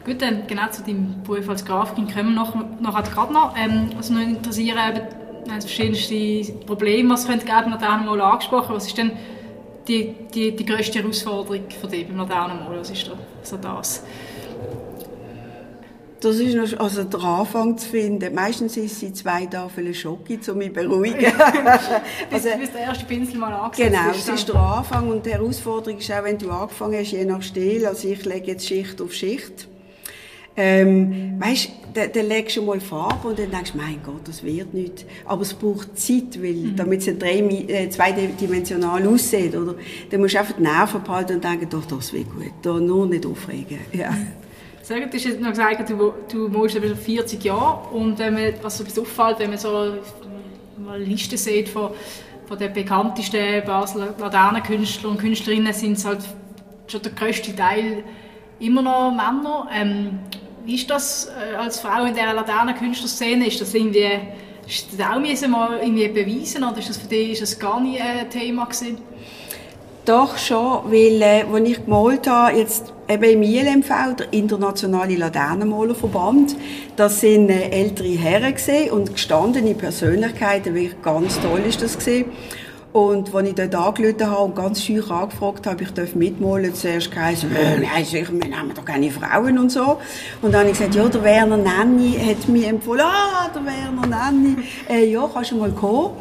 Gut, 0.05 0.21
dann 0.21 0.47
genau 0.47 0.67
zu 0.69 0.81
deinem 0.81 1.21
Beruf 1.23 1.47
als 1.49 1.63
Grafiker 1.63 2.01
kommen 2.01 2.33
wir 2.33 2.43
noch, 2.43 2.55
noch 2.79 3.03
gerade 3.03 3.33
noch. 3.33 3.55
Ähm, 3.55 3.89
was 3.95 4.09
mich 4.09 4.27
interessiert, 4.27 4.77
eben, 4.77 5.01
das 5.47 5.65
verschiedenste 5.65 6.53
Probleme, 6.65 7.13
was 7.13 7.21
es 7.21 7.27
könnte 7.27 7.45
geben, 7.45 7.73
auch 7.73 7.79
mal 7.79 8.21
angesprochen. 8.21 8.75
Was 8.75 8.87
ist 8.87 8.97
denn 8.97 9.11
die, 9.87 10.15
die, 10.33 10.55
die 10.55 10.65
grösste 10.65 10.99
Herausforderung 10.99 11.63
für 11.69 11.87
dich 11.87 12.07
beim 12.07 12.17
Laternenmalen? 12.17 12.79
Was 12.79 12.89
ist 12.89 13.07
da 13.07 13.13
so 13.43 13.57
das? 13.57 14.03
Das 16.21 16.35
ist 16.35 16.53
noch, 16.55 16.79
also 16.79 17.03
der 17.03 17.19
Anfang 17.19 17.75
zu 17.79 17.89
finden. 17.89 18.33
Meistens 18.35 18.77
ist 18.77 19.01
es 19.01 19.13
zwei 19.15 19.47
Tafeln 19.47 19.91
Schoki, 19.91 20.39
um 20.49 20.57
mich 20.59 20.71
zu 20.71 20.79
beruhigen. 20.79 21.17
bis, 22.29 22.45
also, 22.45 22.59
bis 22.59 22.71
der 22.71 22.81
erste 22.81 23.05
Pinsel 23.05 23.39
mal 23.39 23.51
angesetzt 23.51 23.89
Genau, 23.91 24.11
es 24.11 24.29
ist 24.29 24.47
der 24.47 24.55
Anfang 24.55 25.09
und 25.09 25.25
die 25.25 25.31
Herausforderung 25.31 25.97
ist 25.97 26.11
auch, 26.11 26.23
wenn 26.23 26.37
du 26.37 26.51
angefangen 26.51 26.99
hast, 26.99 27.11
je 27.11 27.25
nach 27.25 27.41
Stil, 27.41 27.87
also 27.87 28.07
ich 28.07 28.23
lege 28.23 28.51
jetzt 28.51 28.67
Schicht 28.67 29.01
auf 29.01 29.11
Schicht. 29.13 29.67
Ähm, 30.55 31.39
weißt, 31.39 31.69
dann, 31.95 32.11
dann 32.13 32.27
legst 32.27 32.57
du 32.57 32.61
mal 32.61 32.79
Farbe 32.79 33.29
und 33.29 33.39
dann 33.39 33.49
denkst 33.49 33.71
du, 33.71 33.77
mein 33.77 33.99
Gott, 34.03 34.27
das 34.27 34.43
wird 34.43 34.75
nicht. 34.75 35.05
Aber 35.25 35.41
es 35.41 35.55
braucht 35.55 35.97
Zeit, 35.97 36.39
weil, 36.39 36.53
mhm. 36.53 36.75
damit 36.75 37.07
es 37.07 37.17
drei, 37.17 37.39
äh, 37.39 37.89
zweidimensional 37.89 39.07
aussieht, 39.07 39.55
oder? 39.55 39.73
Dann 40.11 40.21
musst 40.21 40.35
du 40.35 40.39
einfach 40.39 40.55
die 40.55 40.61
Nerven 40.61 41.01
behalten 41.01 41.35
und 41.35 41.43
denken, 41.43 41.67
doch, 41.67 41.85
das 41.85 42.13
wird 42.13 42.29
gut. 42.29 42.51
Da 42.61 42.73
nur 42.79 43.07
nicht 43.07 43.25
aufregen. 43.25 43.79
Ja. 43.93 44.15
Sagen, 44.91 45.09
du 45.09 45.17
hast 45.17 45.23
jetzt 45.23 45.39
noch 45.39 45.51
gesagt, 45.51 45.89
du, 45.89 46.13
du 46.29 46.49
malst 46.49 46.77
40 46.77 47.41
Jahre 47.45 47.95
und 47.95 48.19
wenn 48.19 48.33
man, 48.33 48.53
was 48.61 48.77
so 48.77 49.01
auffällt, 49.03 49.39
wenn 49.39 49.51
man 49.51 49.57
so 49.57 49.69
eine 49.69 50.97
Liste 50.97 51.37
sieht 51.37 51.69
von, 51.69 51.91
von 52.45 52.59
den 52.59 52.73
bekanntesten 52.73 53.63
Basler 53.65 54.13
Laternenkünstlern 54.19 55.13
und 55.13 55.17
Künstlerinnen, 55.17 55.71
sind 55.71 55.93
es 55.93 56.03
halt 56.03 56.19
schon 56.87 57.01
der 57.03 57.13
grösste 57.13 57.55
Teil 57.55 58.03
immer 58.59 58.81
noch 58.81 59.11
Männer. 59.11 59.69
Ähm, 59.73 60.19
wie 60.65 60.75
ist 60.75 60.89
das 60.89 61.27
äh, 61.27 61.55
als 61.55 61.79
Frau 61.79 62.03
in 62.03 62.13
dieser 62.13 62.33
Laternenkünstlerszene? 62.33 63.47
Ist 63.47 63.61
das 63.61 63.73
irgendwie, 63.73 64.09
ist 64.67 64.87
das 64.91 65.07
auch 65.07 65.47
mal 65.47 65.79
irgendwie 65.81 66.09
beweisen 66.09 66.65
oder 66.65 66.79
ist 66.79 66.89
das 66.89 66.97
für 66.97 67.07
dich 67.07 67.31
ist 67.31 67.41
das 67.43 67.57
gar 67.57 67.79
nie 67.79 67.97
ein 67.97 68.29
Thema 68.29 68.65
gewesen? 68.65 68.97
Doch 70.05 70.35
schon, 70.39 70.91
weil 70.91 71.21
äh, 71.21 71.43
als 71.43 71.69
ich 71.69 71.85
gemalt 71.85 72.27
habe, 72.27 72.57
jetzt 72.57 72.91
eben 73.07 73.23
im 73.23 73.43
ILMV, 73.43 74.15
der 74.17 74.33
Internationale 74.33 75.15
Laternenmalerverband, 75.15 76.55
das 76.95 77.21
sind 77.21 77.51
äh, 77.51 77.69
ältere 77.69 78.17
Herren 78.17 78.55
und 78.91 79.13
gestandene 79.13 79.75
Persönlichkeiten, 79.75 80.73
wirklich 80.73 80.99
ganz 81.03 81.39
toll 81.39 81.61
ist 81.69 81.83
das 81.83 81.97
gesehen. 81.97 82.25
Und 82.93 83.33
als 83.33 83.47
ich 83.47 83.55
dort 83.55 83.75
angerufen 83.75 84.29
habe 84.29 84.43
und 84.43 84.55
ganz 84.55 84.83
scheu 84.83 85.01
angefragt 85.01 85.65
habe, 85.65 85.83
ich 85.83 85.91
darf 85.91 86.13
mitmalen, 86.13 86.73
zuerst 86.75 87.09
geheißen, 87.09 87.55
äh, 87.55 87.77
nein, 87.77 88.03
sicher, 88.03 88.33
wir 88.33 88.39
nehmen 88.39 88.73
doch 88.75 88.83
keine 88.83 89.09
Frauen 89.09 89.57
und 89.57 89.71
so. 89.71 89.97
Und 90.41 90.51
dann 90.53 90.61
habe 90.61 90.71
ich 90.71 90.77
gesagt, 90.77 90.95
ja, 90.95 91.07
der 91.07 91.23
Werner 91.23 91.57
Nanni 91.57 92.13
hat 92.13 92.49
mir 92.49 92.67
empfohlen, 92.67 93.05
ah, 93.05 93.49
der 93.53 93.65
Werner 93.65 94.07
Nanni, 94.07 94.57
äh, 94.89 95.05
ja, 95.05 95.29
kannst 95.33 95.51
du 95.51 95.57
mal 95.57 95.71
kommen. 95.71 96.11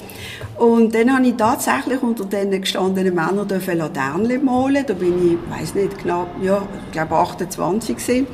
Und 0.58 0.94
dann 0.94 1.12
habe 1.12 1.26
ich 1.26 1.34
tatsächlich 1.34 2.02
unter 2.02 2.24
den 2.24 2.60
gestandenen 2.60 3.14
Männern 3.14 3.48
Laternen 3.48 4.44
malen. 4.44 4.84
Da 4.86 4.94
bin 4.94 5.32
ich, 5.32 5.58
weiß 5.58 5.74
nicht, 5.74 5.98
knapp, 5.98 6.28
ja, 6.40 6.62
ich 6.86 6.92
glaube 6.92 7.16
28 7.16 7.96
gewesen. 7.96 8.26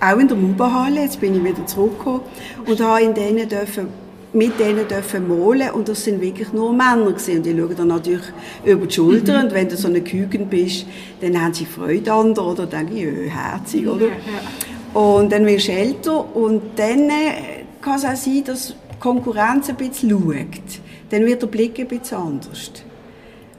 Auch 0.00 0.18
in 0.18 0.28
der 0.28 0.36
Mubahalle. 0.36 1.02
Jetzt 1.02 1.20
bin 1.20 1.34
ich 1.34 1.44
wieder 1.44 1.66
zurückgekommen 1.66 2.20
und 2.66 2.80
habe 2.80 3.02
in 3.02 3.14
denen 3.14 3.48
dürfen 3.48 4.05
mit 4.36 4.60
denen 4.60 4.86
dürfen 4.86 5.28
malen 5.28 5.70
und 5.70 5.88
das 5.88 6.04
sind 6.04 6.20
wirklich 6.20 6.52
nur 6.52 6.72
Männer 6.72 7.12
gewesen. 7.12 7.38
und 7.38 7.46
die 7.46 7.56
schauen 7.58 7.76
dann 7.76 7.88
natürlich 7.88 8.26
über 8.64 8.86
die 8.86 8.94
Schulter 8.94 9.38
mhm. 9.38 9.44
und 9.44 9.54
wenn 9.54 9.68
du 9.68 9.76
so 9.76 9.88
eine 9.88 10.02
Küken 10.02 10.46
bist, 10.48 10.86
dann 11.20 11.40
haben 11.40 11.54
sie 11.54 11.64
Freude 11.64 12.12
an 12.12 12.34
dir 12.34 12.42
oder 12.42 12.66
denke 12.66 12.94
ich, 12.94 13.04
öh, 13.04 13.28
herzig, 13.28 13.86
oder? 13.86 14.06
Ja, 14.06 14.12
ja. 14.12 15.00
Und 15.00 15.32
dann 15.32 15.46
wirst 15.46 15.68
du 15.68 15.72
älter 15.72 16.36
und 16.36 16.62
dann 16.76 17.10
äh, 17.10 17.64
kann 17.80 17.96
es 17.96 18.04
auch 18.04 18.16
sein, 18.16 18.44
dass 18.44 18.68
die 18.68 18.98
Konkurrenz 19.00 19.68
ein 19.68 19.76
bisschen 19.76 20.10
schaut 20.10 20.80
dann 21.10 21.24
wird 21.24 21.40
der 21.42 21.46
Blick 21.46 21.78
ein 21.78 21.86
bisschen 21.86 22.18
anders. 22.18 22.72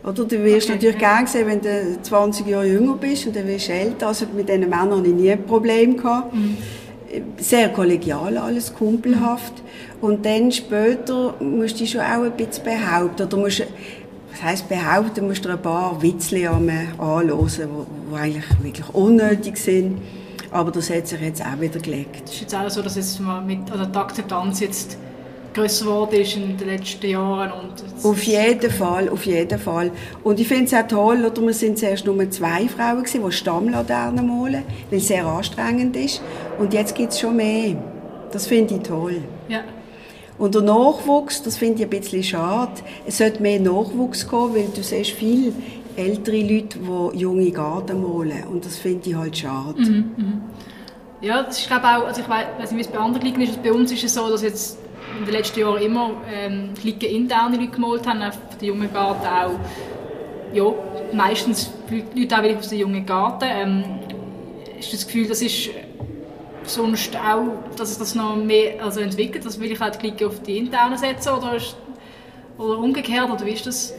Oder 0.04 0.26
du 0.26 0.44
wirst 0.44 0.70
okay, 0.70 0.76
natürlich 0.76 1.02
ja. 1.02 1.16
gern 1.16 1.28
sehen, 1.28 1.48
wenn 1.48 1.62
du 1.62 2.02
20 2.02 2.48
Jahre 2.48 2.68
jünger 2.68 2.96
bist 2.96 3.28
und 3.28 3.36
dann 3.36 3.48
wirst 3.48 3.68
du 3.68 3.74
älter. 3.74 4.08
Also 4.08 4.26
mit 4.36 4.48
diesen 4.48 4.62
Männern 4.62 5.00
hatte 5.00 5.08
ich 5.08 5.14
nie 5.14 5.32
ein 5.32 5.44
Problem. 5.44 5.98
Gehabt. 5.98 6.34
Mhm. 6.34 6.58
Sehr 7.38 7.70
kollegial, 7.70 8.38
alles 8.38 8.74
kumpelhaft. 8.74 9.54
Und 10.02 10.26
dann 10.26 10.52
später 10.52 11.36
musst 11.40 11.76
du 11.76 11.80
dich 11.80 11.92
schon 11.92 12.02
auch 12.02 12.24
ein 12.24 12.32
bisschen 12.32 12.64
behaupten. 12.64 13.28
Oder 13.28 13.38
musst, 13.38 13.64
was 14.32 14.44
heisst 14.44 14.70
behaupten? 14.70 15.16
Du 15.16 15.22
musst 15.24 15.46
dir 15.46 15.52
ein 15.52 15.62
paar 15.62 16.02
Witzle 16.02 16.50
anhören, 16.50 16.88
die 17.00 18.16
eigentlich 18.16 18.46
wirklich 18.62 18.90
unnötig 18.94 19.58
sind. 19.58 20.02
Aber 20.52 20.72
das 20.72 20.90
hat 20.90 21.08
sich 21.08 21.20
jetzt 21.22 21.42
auch 21.42 21.60
wieder 21.60 21.80
gelegt. 21.80 22.24
Es 22.26 22.34
ist 22.34 22.42
jetzt 22.42 22.56
auch 22.56 22.70
so, 22.70 22.82
dass 22.82 22.96
jetzt 22.96 23.20
mal 23.20 23.42
mit, 23.42 23.70
also 23.72 23.86
die 23.86 23.98
Akzeptanz 23.98 24.60
jetzt 24.60 24.98
grösser 25.58 25.86
geworden 25.86 26.22
ist 26.22 26.36
in 26.36 26.58
den 26.58 26.68
letzten 26.68 27.10
Jahren. 27.10 27.52
Auf 28.04 28.24
jeden 28.24 28.72
Fall, 28.72 29.10
auf 29.10 29.26
jeden 29.26 29.60
Fall. 29.60 29.92
Und 30.24 30.40
ich 30.40 30.48
finde 30.48 30.66
es 30.66 30.74
auch 30.74 30.88
toll, 30.88 31.26
oder 31.26 31.42
wir 31.42 31.54
sind 31.54 31.80
zuerst 31.80 32.06
nur 32.06 32.30
zwei 32.30 32.68
Frauen 32.68 33.04
gewesen, 33.04 33.24
die 33.26 33.32
Stammlaternen 33.32 34.28
malen, 34.28 34.64
weil 34.90 35.00
es 35.00 35.08
sehr 35.08 35.26
anstrengend 35.26 35.96
ist. 35.96 36.22
Und 36.60 36.74
jetzt 36.74 36.96
gibt 36.96 37.14
es 37.14 37.20
schon 37.20 37.36
mehr. 37.36 37.76
Das 38.32 38.48
finde 38.48 38.76
ich 38.76 38.82
toll. 38.84 39.22
Ja. 39.50 39.62
Und 40.38 40.54
der 40.54 40.62
Nachwuchs, 40.62 41.42
das 41.42 41.58
finde 41.58 41.80
ich 41.80 41.84
ein 41.86 41.90
bisschen 41.90 42.24
schade. 42.24 42.74
Es 43.08 43.18
sollte 43.18 43.42
mehr 43.42 43.60
Nachwuchs 43.60 44.28
kommen, 44.28 44.54
weil 44.54 44.68
du 44.76 44.84
siehst 44.84 45.12
viele 45.12 45.52
ältere 45.96 46.42
Leute, 46.42 46.78
die 46.78 47.18
junge 47.18 47.50
Garten 47.50 48.04
malen. 48.04 48.44
Und 48.52 48.64
das 48.64 48.76
finde 48.76 49.10
ich 49.10 49.16
halt 49.16 49.36
schade. 49.36 49.82
Mhm, 49.82 50.12
mh. 50.16 50.42
Ja, 51.20 51.42
das 51.42 51.58
ist 51.58 51.68
glaube 51.68 51.84
auch, 51.84 52.06
also 52.06 52.22
ich 52.22 52.30
weiß 52.30 52.72
nicht, 52.72 52.76
wie 52.76 52.82
es 52.82 52.88
bei 52.88 53.00
anderen 53.00 53.26
liegt, 53.26 53.40
ist, 53.40 53.64
bei 53.64 53.74
uns 53.74 53.92
ist 53.92 54.04
es 54.04 54.14
so, 54.14 54.30
dass 54.30 54.44
jetzt 54.44 54.78
in 55.20 55.26
den 55.26 55.34
letzten 55.34 55.60
Jahren 55.60 55.82
immer 55.82 56.12
ähm, 56.32 56.70
interne 56.84 57.58
Leute 57.58 57.72
gemalt 57.72 58.08
haben, 58.08 58.22
auf 58.22 58.38
den 58.60 58.68
jungen 58.68 58.94
Garten 58.94 59.26
auch. 59.26 59.60
Ja, 60.54 60.74
meistens 61.14 61.72
Leute 62.16 62.38
auch 62.38 62.44
wieder 62.44 62.58
aus 62.58 62.70
dem 62.70 62.80
jungen 62.80 63.06
Garten. 63.06 63.46
Ähm, 63.50 63.84
ist 64.80 64.94
das 64.94 65.06
Gefühl, 65.06 65.28
das 65.28 65.42
ist 65.42 65.70
sonst 66.64 67.16
auch, 67.16 67.76
dass 67.76 67.92
es 67.92 67.98
das 67.98 68.16
noch 68.16 68.36
mehr 68.36 68.84
also 68.84 69.00
entwickelt, 69.00 69.46
dass 69.46 69.60
will 69.60 69.72
ich 69.72 69.80
halt 69.80 70.00
die 70.02 70.26
auf 70.26 70.42
die 70.42 70.58
internen 70.58 70.98
setzen 70.98 71.34
oder, 71.34 71.56
ist, 71.56 71.76
oder 72.58 72.78
umgekehrt, 72.78 73.30
oder 73.30 73.46
wie 73.46 73.52
ist 73.52 73.66
das? 73.66 73.94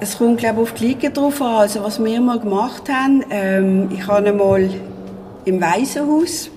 Es 0.00 0.16
kommt 0.16 0.38
glaube 0.38 0.62
ich 0.62 0.70
auf 0.70 0.74
die 0.74 0.86
Liga 0.86 1.10
drauf 1.10 1.42
an. 1.42 1.56
Also 1.56 1.82
was 1.82 2.02
wir 2.02 2.20
mal 2.20 2.38
gemacht 2.38 2.88
haben, 2.88 3.24
ähm, 3.30 3.90
ich 3.92 4.06
habe 4.06 4.32
mal 4.32 4.70
im 5.44 5.60
Waisenhaus 5.60 6.50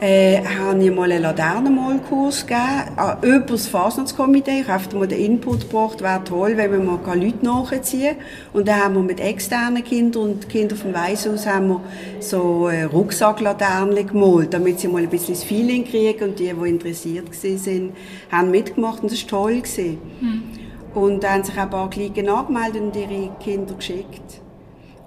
äh, 0.00 0.42
habe 0.44 0.82
ich 0.84 0.94
mal 0.94 1.10
einen 1.10 1.22
Laternenmalkurs 1.22 2.46
gegeben, 2.46 2.62
äh, 2.98 3.26
über 3.26 3.46
das 3.46 3.66
Fasnachtskomitee. 3.66 4.60
Ich 4.60 4.68
habe 4.68 4.96
mal 4.96 5.08
den 5.08 5.18
Input 5.18 5.62
gebracht, 5.62 6.02
wäre 6.02 6.22
toll, 6.24 6.56
wenn 6.56 6.72
wir 6.72 6.78
mal 6.78 6.98
Leute 7.14 7.44
nachziehen 7.44 8.16
Und 8.52 8.68
dann 8.68 8.84
haben 8.84 8.94
wir 8.94 9.02
mit 9.02 9.20
externen 9.20 9.82
Kindern 9.82 10.22
und 10.22 10.48
Kindern 10.48 10.78
vom 10.78 10.92
Weishaus 10.92 11.46
haben 11.46 11.68
wir 11.68 11.80
so 12.20 12.68
äh, 12.68 12.84
Rucksacklaternen 12.84 14.06
gemalt, 14.06 14.52
damit 14.52 14.80
sie 14.80 14.88
mal 14.88 15.02
ein 15.02 15.08
bisschen 15.08 15.34
das 15.34 15.44
Feeling 15.44 15.84
kriegen 15.84 16.24
und 16.24 16.38
die, 16.38 16.52
die 16.52 16.68
interessiert 16.68 17.28
waren, 17.30 17.92
haben 18.30 18.50
mitgemacht 18.50 19.02
und 19.02 19.12
das 19.12 19.22
war 19.22 19.42
toll. 19.42 19.62
Mhm. 20.20 20.42
Und 20.94 21.24
dann 21.24 21.32
haben 21.32 21.44
sich 21.44 21.56
auch 21.56 21.62
ein 21.62 21.70
paar 21.70 21.90
Klicken 21.90 22.28
angemeldet 22.28 22.82
und 22.82 22.96
ihre 22.96 23.30
Kinder 23.40 23.74
geschickt. 23.74 24.45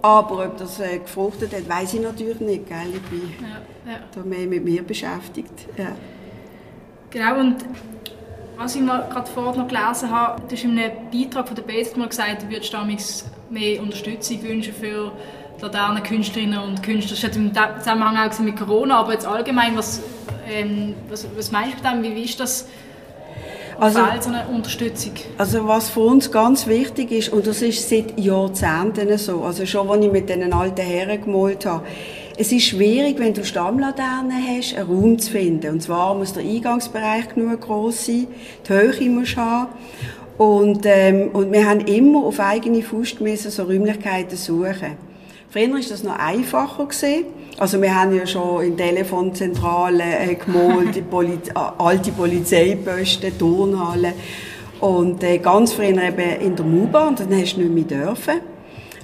Aber 0.01 0.45
ob 0.45 0.57
das 0.57 0.79
äh, 0.79 0.99
gefruchtet 0.99 1.53
hat, 1.53 1.67
weiß 1.67 1.95
ich 1.95 2.01
natürlich 2.01 2.39
nicht. 2.39 2.67
Gell? 2.67 2.93
Ich 2.93 3.01
bin 3.09 3.33
ja, 3.41 3.91
ja. 3.91 3.99
da 4.13 4.21
mehr 4.21 4.47
mit 4.47 4.63
mir 4.63 4.81
beschäftigt. 4.83 5.67
Ja. 5.77 5.91
Genau, 7.09 7.39
und 7.39 7.65
was 8.55 8.75
ich 8.75 8.85
gerade 8.85 9.29
vorher 9.33 9.62
noch 9.62 9.67
gelesen 9.67 10.12
habe, 10.12 10.41
du 10.41 10.55
hast 10.55 10.63
in 10.63 10.77
einem 10.77 10.91
Beitrag 11.12 11.47
von 11.47 11.55
der 11.55 11.63
BZ 11.63 11.97
mal 11.97 12.07
gesagt, 12.07 12.43
du 12.43 12.49
würdest 12.49 12.73
damals 12.73 13.25
mehr 13.49 13.81
Unterstützung 13.81 14.43
wünschen 14.43 14.73
für 14.73 15.12
laterne 15.62 16.01
Künstlerinnen 16.01 16.59
und 16.59 16.83
Künstler. 16.83 17.15
Das 17.15 17.23
hat 17.23 17.35
im 17.35 17.51
Zusammenhang 17.79 18.29
auch 18.29 18.39
mit 18.39 18.57
Corona, 18.57 18.99
aber 18.99 19.13
jetzt 19.13 19.25
allgemein, 19.25 19.75
was, 19.77 20.01
ähm, 20.49 20.93
was, 21.09 21.25
was 21.35 21.51
meinst 21.51 21.79
du 21.79 21.83
damit? 21.83 22.12
Wie, 22.12 22.15
wie 22.15 22.23
ist 22.23 22.39
das 22.39 22.67
also, 23.79 23.99
so 24.19 24.29
eine 24.29 24.47
Unterstützung? 24.47 25.13
Also 25.37 25.67
was 25.67 25.89
für 25.89 26.01
uns 26.01 26.31
ganz 26.31 26.67
wichtig 26.67 27.11
ist, 27.11 27.29
und 27.29 27.47
das 27.47 27.61
ist 27.61 27.89
seit 27.89 28.19
Jahrzehnten 28.19 29.17
so, 29.17 29.41
also 29.43 29.65
schon 29.65 29.89
als 29.89 30.05
ich 30.05 30.11
mit 30.11 30.29
diesen 30.29 30.53
alten 30.53 30.81
Herren 30.81 31.21
gemalt 31.21 31.65
habe, 31.65 31.85
es 32.37 32.53
ist 32.53 32.67
schwierig, 32.67 33.19
wenn 33.19 33.33
du 33.33 33.43
Stammlaternen 33.43 34.41
hast, 34.47 34.73
einen 34.75 34.87
Raum 34.87 35.19
zu 35.19 35.31
finden. 35.31 35.73
Und 35.73 35.83
zwar 35.83 36.15
muss 36.15 36.31
der 36.31 36.43
Eingangsbereich 36.43 37.35
genug 37.35 37.59
groß 37.59 38.05
sein, 38.05 38.27
die 38.65 38.73
Höhe 38.73 39.09
muss 39.09 39.35
haben. 39.35 39.67
Und, 40.37 40.85
ähm, 40.85 41.31
und 41.33 41.51
wir 41.51 41.69
haben 41.69 41.81
immer 41.81 42.23
auf 42.23 42.39
eigene 42.39 42.81
Faust 42.81 43.19
müssen 43.19 43.51
so 43.51 43.63
Räumlichkeiten 43.63 44.37
suchen. 44.37 45.08
Früher 45.51 45.71
war 45.71 45.79
das 45.79 46.03
noch 46.03 46.19
einfacher. 46.19 46.85
Gewesen. 46.85 47.25
Also 47.57 47.81
wir 47.81 47.93
haben 47.93 48.15
ja 48.15 48.27
schon 48.27 48.63
in 48.63 48.77
Telefonzentralen 48.77 49.99
äh, 49.99 50.35
gemalt, 50.35 50.95
die 50.95 51.01
Poliz 51.01 51.49
alte 51.55 52.12
Polizeiposten, 52.12 53.38
Turnhallen. 53.38 54.13
Und 54.79 55.23
äh, 55.23 55.39
ganz 55.39 55.73
früher 55.73 56.01
eben 56.01 56.41
in 56.41 56.55
der 56.55 56.65
MUBA, 56.65 57.07
und 57.07 57.19
dann 57.19 57.33
hast 57.33 57.55
du 57.55 57.62
nicht 57.62 57.89
mehr 57.89 58.05
dürfen. 58.05 58.41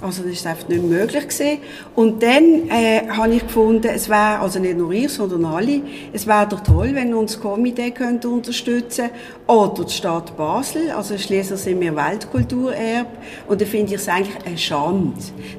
Also 0.01 0.23
das 0.23 0.33
ist 0.33 0.47
einfach 0.47 0.67
nicht 0.67 0.83
möglich 0.83 1.27
gewesen. 1.27 1.59
Und 1.95 2.21
dann 2.21 2.69
äh, 2.69 3.07
habe 3.09 3.35
ich 3.35 3.43
gefunden, 3.43 3.87
es 3.87 4.09
wäre, 4.09 4.39
also 4.39 4.59
nicht 4.59 4.77
nur 4.77 4.91
ich, 4.91 5.09
sondern 5.09 5.45
alle, 5.45 5.81
es 6.13 6.27
wäre 6.27 6.47
doch 6.47 6.61
toll, 6.61 6.91
wenn 6.93 7.13
uns 7.13 7.33
das 7.33 7.41
Komitee 7.41 7.91
könnte 7.91 8.29
unterstützen 8.29 9.09
oder 9.47 9.83
die 9.83 9.93
Stadt 9.93 10.35
Basel, 10.37 10.91
also 10.91 11.17
schließlich 11.17 11.59
sind 11.59 11.79
wir 11.79 11.95
Weltkulturerbe 11.95 13.09
und 13.47 13.61
da 13.61 13.65
finde 13.65 13.93
ich 13.93 14.01
es 14.01 14.07
eigentlich 14.07 14.45
eine 14.45 14.57
Schande, 14.57 15.13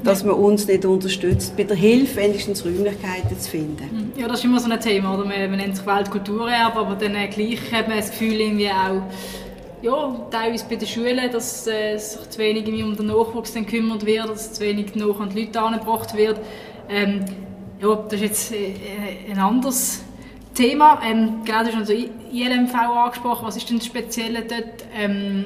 dass 0.05 0.25
man 0.25 0.35
uns 0.35 0.67
nicht 0.67 0.85
unterstützt, 0.85 1.57
bei 1.57 1.65
der 1.65 1.77
Hilfe 1.77 2.17
wenigstens 2.17 2.65
Räumlichkeiten 2.65 3.39
zu 3.39 3.51
finden. 3.51 4.13
Ja, 4.17 4.29
das 4.29 4.41
ist 4.41 4.45
immer 4.45 4.61
so 4.61 4.71
ein 4.71 4.81
Thema, 4.81 5.15
oder? 5.15 5.25
Man, 5.25 5.51
man 5.51 5.59
nennt 5.59 5.77
sich 5.77 5.87
Weltkulturerbe, 5.87 6.79
aber 6.79 6.95
dann 6.95 7.15
äh, 7.15 7.29
gleich 7.29 7.61
hat 7.73 7.89
man 7.89 7.99
das 7.99 8.11
Gefühl 8.11 8.41
irgendwie 8.41 8.69
auch, 8.71 9.03
ja, 9.87 10.27
teilweise 10.31 10.67
bei 10.69 10.77
den 10.77 10.89
Schulen, 10.89 11.31
dass 11.31 11.67
äh, 11.67 11.97
sich 11.97 12.29
zu 12.31 12.39
wenig 12.39 12.67
um 12.83 12.97
den 12.97 13.07
Nachwuchs 13.07 13.53
dann 13.53 13.65
gekümmert 13.65 14.05
wird, 14.05 14.29
dass 14.29 14.53
zu 14.53 14.61
wenig 14.63 14.95
nach 14.97 15.21
an 15.21 15.31
die 15.31 15.45
Leute 15.45 15.61
angebracht 15.61 16.17
wird. 16.17 16.41
Ähm, 16.89 17.25
ja, 17.81 17.95
das 17.95 18.15
ist 18.15 18.21
jetzt 18.21 18.53
äh, 18.53 19.31
ein 19.31 19.39
anderes 19.39 20.03
Thema. 20.55 21.01
Ähm, 21.05 21.43
genau, 21.45 21.63
du 21.63 21.69
hast 21.69 21.77
also 21.77 21.93
ILMV 21.93 22.75
angesprochen. 22.75 23.47
Was 23.47 23.57
ist 23.57 23.71
denn 23.71 23.79
das 23.79 23.87
Spezielle 23.87 24.43
dort? 24.43 24.85
Ähm, 24.95 25.45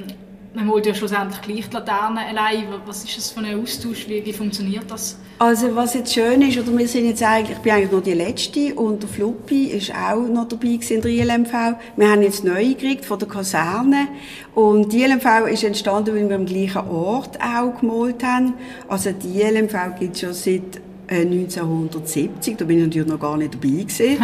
man 0.54 0.68
holt 0.68 0.84
ja 0.84 0.94
schlussendlich 0.94 1.40
gleich 1.42 1.68
die 1.68 1.74
Laterne 1.74 2.20
allein. 2.26 2.64
Was 2.84 3.04
ist 3.04 3.16
das 3.16 3.30
für 3.30 3.40
ein 3.40 3.60
Austausch? 3.62 4.08
Wie, 4.08 4.24
wie 4.24 4.32
funktioniert 4.32 4.90
das? 4.90 5.16
Also 5.38 5.74
was 5.74 5.94
jetzt 5.94 6.12
schön 6.12 6.42
ist, 6.42 6.58
oder 6.58 6.76
wir 6.76 6.88
sind 6.88 7.06
jetzt 7.06 7.22
eigentlich, 7.22 7.56
ich 7.56 7.62
bin 7.62 7.72
eigentlich 7.72 7.92
noch 7.92 8.02
die 8.02 8.12
Letzte 8.12 8.74
und 8.74 9.02
der 9.02 9.08
Fluppi 9.08 9.66
ist 9.66 9.92
auch 9.94 10.26
noch 10.28 10.48
dabei 10.48 10.78
in 10.88 11.00
der 11.00 11.10
ILMV. 11.10 11.52
Wir 11.96 12.10
haben 12.10 12.22
jetzt 12.22 12.44
neu 12.44 12.68
gekriegt 12.68 13.04
von 13.04 13.18
der 13.18 13.28
Kaserne 13.28 14.08
und 14.54 14.92
die 14.92 15.02
ILMV 15.02 15.46
ist 15.50 15.64
entstanden, 15.64 16.14
weil 16.14 16.28
wir 16.28 16.36
am 16.36 16.46
gleichen 16.46 16.88
Ort 16.88 17.38
auch 17.40 17.80
gemalt 17.80 18.22
haben. 18.22 18.54
Also 18.88 19.12
die 19.12 19.40
ILMV 19.40 19.98
gibt 19.98 20.16
es 20.16 20.20
schon 20.20 20.34
seit 20.34 20.82
1970, 21.10 22.52
äh, 22.52 22.56
da 22.56 22.64
bin 22.64 22.78
ich 22.78 22.84
natürlich 22.84 23.08
noch 23.08 23.18
gar 23.18 23.36
nicht 23.36 23.54
dabei 23.54 23.68
gewesen. 23.68 24.18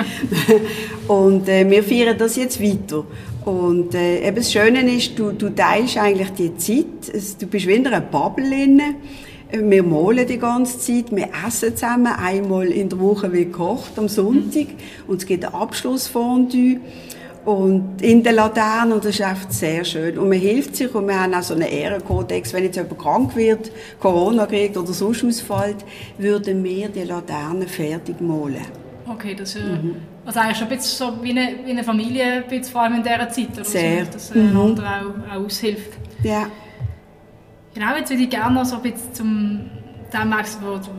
und 1.08 1.48
äh, 1.48 1.68
wir 1.68 1.82
feiern 1.82 2.16
das 2.18 2.36
jetzt 2.36 2.62
weiter. 2.62 3.04
Und 3.46 3.94
äh, 3.94 4.26
eben 4.26 4.36
das 4.38 4.52
Schöne 4.52 4.80
ist, 4.92 5.16
du, 5.16 5.30
du 5.30 5.50
teilst 5.50 5.96
eigentlich 5.98 6.30
die 6.30 6.56
Zeit, 6.56 7.14
es, 7.14 7.38
du 7.38 7.46
bist 7.46 7.68
wie 7.68 7.74
in 7.74 7.86
einer 7.86 8.00
Bubble 8.00 8.50
drin. 8.50 8.82
Wir 9.52 9.84
malen 9.84 10.26
die 10.26 10.38
ganze 10.38 10.80
Zeit, 10.80 11.14
wir 11.14 11.28
essen 11.46 11.76
zusammen, 11.76 12.08
einmal 12.08 12.66
in 12.66 12.88
der 12.88 12.98
Woche 12.98 13.32
wie 13.32 13.44
gekocht, 13.44 13.92
am 13.98 14.08
Sonntag. 14.08 14.66
Und 15.06 15.18
es 15.18 15.26
gibt 15.26 15.44
ein 15.44 15.54
Abschlussfondue 15.54 16.80
und 17.44 18.02
in 18.02 18.24
der 18.24 18.32
Laterne 18.32 18.96
und 18.96 19.04
das 19.04 19.14
ist 19.14 19.22
einfach 19.22 19.48
sehr 19.52 19.84
schön. 19.84 20.18
Und 20.18 20.28
man 20.28 20.38
hilft 20.38 20.74
sich 20.74 20.92
und 20.92 21.06
wir 21.06 21.20
haben 21.22 21.32
auch 21.32 21.44
so 21.44 21.54
einen 21.54 21.68
Ehrenkodex, 21.68 22.52
wenn 22.52 22.64
jetzt 22.64 22.74
jemand 22.74 22.98
krank 22.98 23.36
wird, 23.36 23.70
Corona 24.00 24.46
kriegt 24.46 24.76
oder 24.76 24.92
sonst 24.92 25.22
ausfällt, 25.22 25.84
würden 26.18 26.64
wir 26.64 26.88
die 26.88 27.04
Laterne 27.04 27.68
fertig 27.68 28.20
malen. 28.20 28.66
Okay, 29.08 29.36
das 29.36 29.54
ist 29.54 29.62
mhm. 29.62 29.94
Also 30.26 30.40
eigentlich 30.40 30.58
schon 30.58 30.66
ein 30.66 30.76
bisschen 30.76 31.06
so 31.06 31.22
wie 31.22 31.30
eine, 31.30 31.54
wie 31.64 31.70
eine 31.70 31.84
Familie, 31.84 32.44
vor 32.70 32.82
allem 32.82 32.96
in 32.96 33.02
dieser 33.02 33.28
Zeit, 33.28 33.52
oder 33.54 33.64
sehr. 33.64 34.04
So, 34.06 34.12
dass 34.12 34.30
äh, 34.32 34.38
mhm. 34.38 34.56
auch, 34.56 35.36
auch 35.36 35.44
aushilft. 35.44 35.92
Ja. 36.22 36.46
Genau, 37.74 37.94
jetzt 37.96 38.10
würde 38.10 38.22
ich 38.24 38.30
gerne 38.30 38.54
noch 38.54 38.64
so 38.64 38.76
ein 38.76 38.82
bisschen 38.82 39.14
zum 39.14 39.70
Thema, 40.10 40.38
wo 40.62 40.76
du 40.76 40.90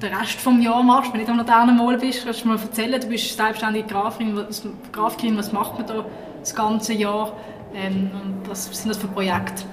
den 0.00 0.14
Rest 0.14 0.46
des 0.46 0.64
Jahres 0.64 0.84
machst, 0.84 1.12
wenn 1.12 1.20
du 1.20 1.26
nicht 1.26 1.30
am 1.30 1.38
Laternenmalen 1.38 2.00
bist. 2.00 2.24
Kannst 2.24 2.44
du 2.44 2.48
mal 2.48 2.58
erzählen, 2.58 3.00
du 3.00 3.06
bist 3.08 3.36
selbstständige 3.36 3.86
Grafikerin, 3.86 4.36
was, 4.36 4.62
Grafikerin, 4.92 5.36
was 5.36 5.52
macht 5.52 5.74
man 5.78 5.86
da 5.86 6.04
das 6.40 6.54
ganze 6.54 6.94
Jahr 6.94 7.32
ähm, 7.74 8.10
und 8.12 8.48
was 8.48 8.64
sind 8.66 8.88
das 8.88 8.96
für 8.96 9.08
Projekte? 9.08 9.64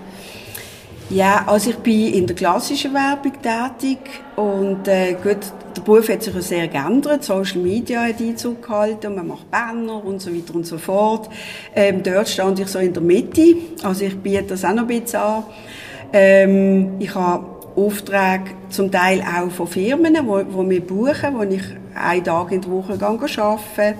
Ja, 1.09 1.43
also 1.45 1.69
ich 1.69 1.77
bin 1.77 2.13
in 2.13 2.25
der 2.25 2.35
klassischen 2.35 2.91
Werbung 2.95 3.33
tätig 3.33 3.99
und 4.35 4.87
äh, 4.87 5.13
gut, 5.13 5.37
der 5.77 5.81
Beruf 5.83 6.09
hat 6.09 6.23
sich 6.23 6.33
ja 6.33 6.41
sehr 6.41 6.67
geändert. 6.67 7.23
Social 7.23 7.61
Media 7.61 8.01
hat 8.01 8.19
Einzug 8.19 8.63
gehalten, 8.63 9.13
man 9.13 9.27
macht 9.27 9.51
Banner 9.51 10.03
und 10.03 10.19
so 10.19 10.33
weiter 10.33 10.55
und 10.55 10.65
so 10.65 10.79
fort. 10.79 11.29
Ähm, 11.75 12.01
dort 12.01 12.27
stand 12.27 12.59
ich 12.59 12.67
so 12.67 12.79
in 12.79 12.91
der 12.91 13.03
Mitte, 13.03 13.55
also 13.83 14.03
ich 14.03 14.17
biete 14.17 14.45
das 14.45 14.65
auch 14.65 14.73
noch 14.73 14.81
ein 14.81 14.87
bisschen 14.87 15.19
an. 15.19 15.43
Ähm, 16.11 16.93
ich 16.97 17.13
habe 17.13 17.45
Aufträge 17.75 18.55
zum 18.69 18.91
Teil 18.91 19.21
auch 19.21 19.51
von 19.51 19.67
Firmen, 19.67 20.17
wo, 20.25 20.41
wo 20.49 20.67
wir 20.67 20.81
buchen, 20.81 21.37
wo 21.37 21.43
ich 21.43 21.63
einen 21.93 22.23
Tag 22.23 22.51
in 22.51 22.61
der 22.61 22.71
Woche 22.71 22.97
arbeite. 22.99 23.95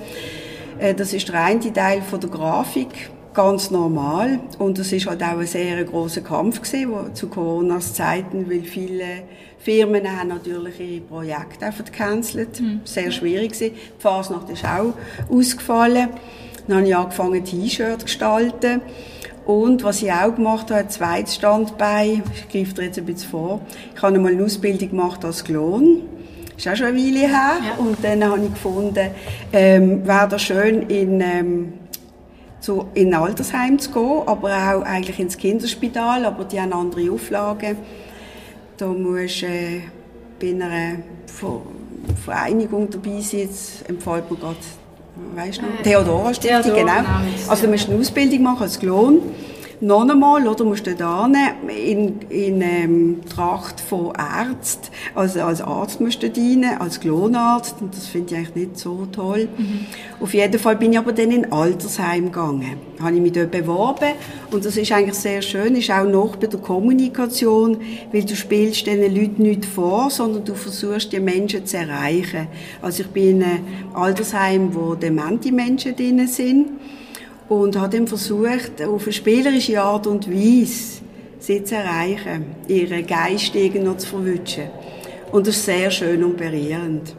Äh, 0.80 0.96
das 0.96 1.14
ist 1.14 1.28
der 1.28 1.44
eine 1.44 1.72
Teil 1.72 2.02
von 2.02 2.20
der 2.20 2.32
Grafik, 2.32 3.12
ganz 3.36 3.70
normal. 3.70 4.40
Und 4.58 4.80
das 4.80 4.92
ist 4.92 5.06
halt 5.06 5.22
auch 5.22 5.38
ein 5.38 5.46
sehr 5.46 5.84
großer 5.84 6.22
Kampf 6.22 6.62
gewesen, 6.62 7.14
zu 7.14 7.28
Coronas 7.28 7.94
Zeiten, 7.94 8.50
weil 8.50 8.62
viele 8.62 9.24
Firmen 9.60 10.20
haben 10.20 10.30
natürlich 10.30 10.80
ihre 10.80 11.02
Projekte 11.02 11.66
einfach 11.66 11.86
gecancelt. 11.86 12.60
Mhm. 12.62 12.82
Sehr 12.84 13.12
schwierig 13.12 13.54
gewesen. 13.54 13.76
Die 13.76 14.02
Fasnacht 14.02 14.50
ist 14.50 14.64
auch 14.66 14.94
ausgefallen. 15.30 16.10
Dann 16.68 16.78
habe 16.78 16.88
ich 16.88 16.96
angefangen, 16.96 17.44
T-Shirts 17.44 18.00
zu 18.00 18.06
gestalten. 18.06 18.82
Und 19.46 19.84
was 19.84 20.02
ich 20.02 20.12
auch 20.12 20.34
gemacht 20.34 20.72
habe, 20.72 20.82
ein 20.82 20.90
zweites 20.90 21.36
Standbein, 21.36 22.24
ich 22.34 22.50
greife 22.50 22.74
dir 22.74 22.86
jetzt 22.86 22.98
ein 22.98 23.06
bisschen 23.06 23.30
vor, 23.30 23.62
ich 23.96 24.02
habe 24.02 24.16
einmal 24.16 24.32
eine 24.32 24.44
Ausbildung 24.44 24.90
gemacht 24.90 25.24
als 25.24 25.44
Klon. 25.44 26.02
Ist 26.58 26.68
auch 26.68 26.76
schon 26.76 26.88
eine 26.88 26.98
Weile 26.98 27.20
her. 27.20 27.58
Ja. 27.64 27.76
Und 27.78 27.98
dann 28.02 28.24
habe 28.24 28.42
ich 28.44 28.54
gefunden, 28.54 29.10
ähm, 29.54 30.08
wäre 30.08 30.28
das 30.28 30.42
schön, 30.42 30.84
in, 30.84 31.22
ähm, 31.22 31.74
zu, 32.66 32.88
in 32.96 33.14
ein 33.14 33.22
Altersheim 33.22 33.78
zu 33.78 33.92
gehen, 33.92 34.22
aber 34.26 34.50
auch 34.50 34.82
eigentlich 34.82 35.20
ins 35.20 35.38
Kinderspital, 35.38 36.26
aber 36.26 36.46
die 36.46 36.60
haben 36.60 36.74
andere 36.74 37.12
Auflagen. 37.12 37.78
Da 38.78 38.88
musst 38.88 39.44
du 39.44 39.46
äh, 39.46 39.82
bei 40.40 40.50
einer 40.50 40.98
Vereinigung 42.26 42.90
dabei 42.90 43.22
sein, 43.22 43.50
empfiehlt 43.88 44.32
mir 44.32 44.38
gerade 44.38 44.58
weißt 45.36 45.60
du, 45.60 45.62
äh, 45.62 45.84
Theodora 45.84 46.34
Stiftung, 46.34 46.74
genau. 46.74 46.96
genau. 46.96 47.10
Also 47.48 47.66
du 47.68 47.72
musst 47.72 47.90
eine 47.90 48.00
Ausbildung 48.00 48.42
machen 48.42 48.64
als 48.64 48.80
Klon. 48.80 49.22
Noch 49.82 50.08
einmal, 50.08 50.48
oder, 50.48 50.64
musst 50.64 50.88
du 50.88 50.96
da 50.96 51.30
in, 51.68 52.22
in 52.30 52.62
ähm, 52.62 53.20
Tracht 53.30 53.82
von 53.82 54.16
Arzt, 54.16 54.90
also 55.14 55.42
als 55.42 55.62
Arzt 55.62 56.00
musst 56.00 56.24
du 56.24 56.30
dienen, 56.30 56.78
als 56.80 57.00
Klonarzt, 57.00 57.76
und 57.82 57.96
das 57.96 58.08
finde 58.08 58.34
ich 58.34 58.38
eigentlich 58.38 58.56
nicht 58.56 58.80
so 58.80 59.06
toll. 59.12 59.50
Mhm. 59.58 59.86
Auf 60.22 60.34
jeden 60.34 60.58
Fall 60.60 60.78
bin 60.78 60.94
ich 60.94 61.00
aber 61.00 61.12
dann 61.12 61.30
in 61.32 61.52
Altersheim 61.52 62.26
gegangen. 62.26 62.78
Habe 63.02 63.16
ich 63.16 63.22
mich 63.22 63.34
dort 63.34 63.52
beworben, 63.52 64.14
und 64.52 64.64
das 64.64 64.78
ist 64.78 64.92
eigentlich 64.92 65.16
sehr 65.16 65.42
schön, 65.42 65.76
ist 65.76 65.92
auch 65.92 66.06
noch 66.06 66.38
bei 66.38 66.48
der 66.48 66.60
Kommunikation, 66.60 67.78
weil 68.14 68.24
du 68.24 68.36
spielst 68.36 68.88
diesen 68.88 69.14
Leuten 69.14 69.44
nicht 69.44 69.66
vor, 69.66 70.10
sondern 70.10 70.46
du 70.46 70.56
versuchst, 70.56 71.12
die 71.12 71.20
Menschen 71.20 71.66
zu 71.66 71.78
erreichen. 71.78 72.48
Also 72.82 73.04
ich 73.04 73.10
bin 73.10 73.42
in 73.42 73.44
einem 73.44 73.60
Altersheim, 73.94 74.74
wo 74.74 74.96
demente 74.96 75.52
Menschen 75.52 75.96
drin 75.96 76.26
sind, 76.28 76.68
und 77.50 77.78
habe 77.78 77.98
dann 77.98 78.08
versucht, 78.08 78.82
auf 78.82 79.04
eine 79.04 79.14
spielerische 79.14 79.82
Art 79.82 80.08
und 80.08 80.30
Weise 80.30 81.02
sie 81.40 81.64
zu 81.64 81.76
erreichen, 81.76 82.56
ihren 82.68 83.06
Geist 83.06 83.54
noch 83.56 83.98
zu 83.98 84.08
verwünschen. 84.08 84.66
Und 85.32 85.48
das 85.48 85.58
ist 85.58 85.66
sehr 85.66 85.92
schön 85.92 86.24
und 86.24 86.38
berührend. 86.38 87.16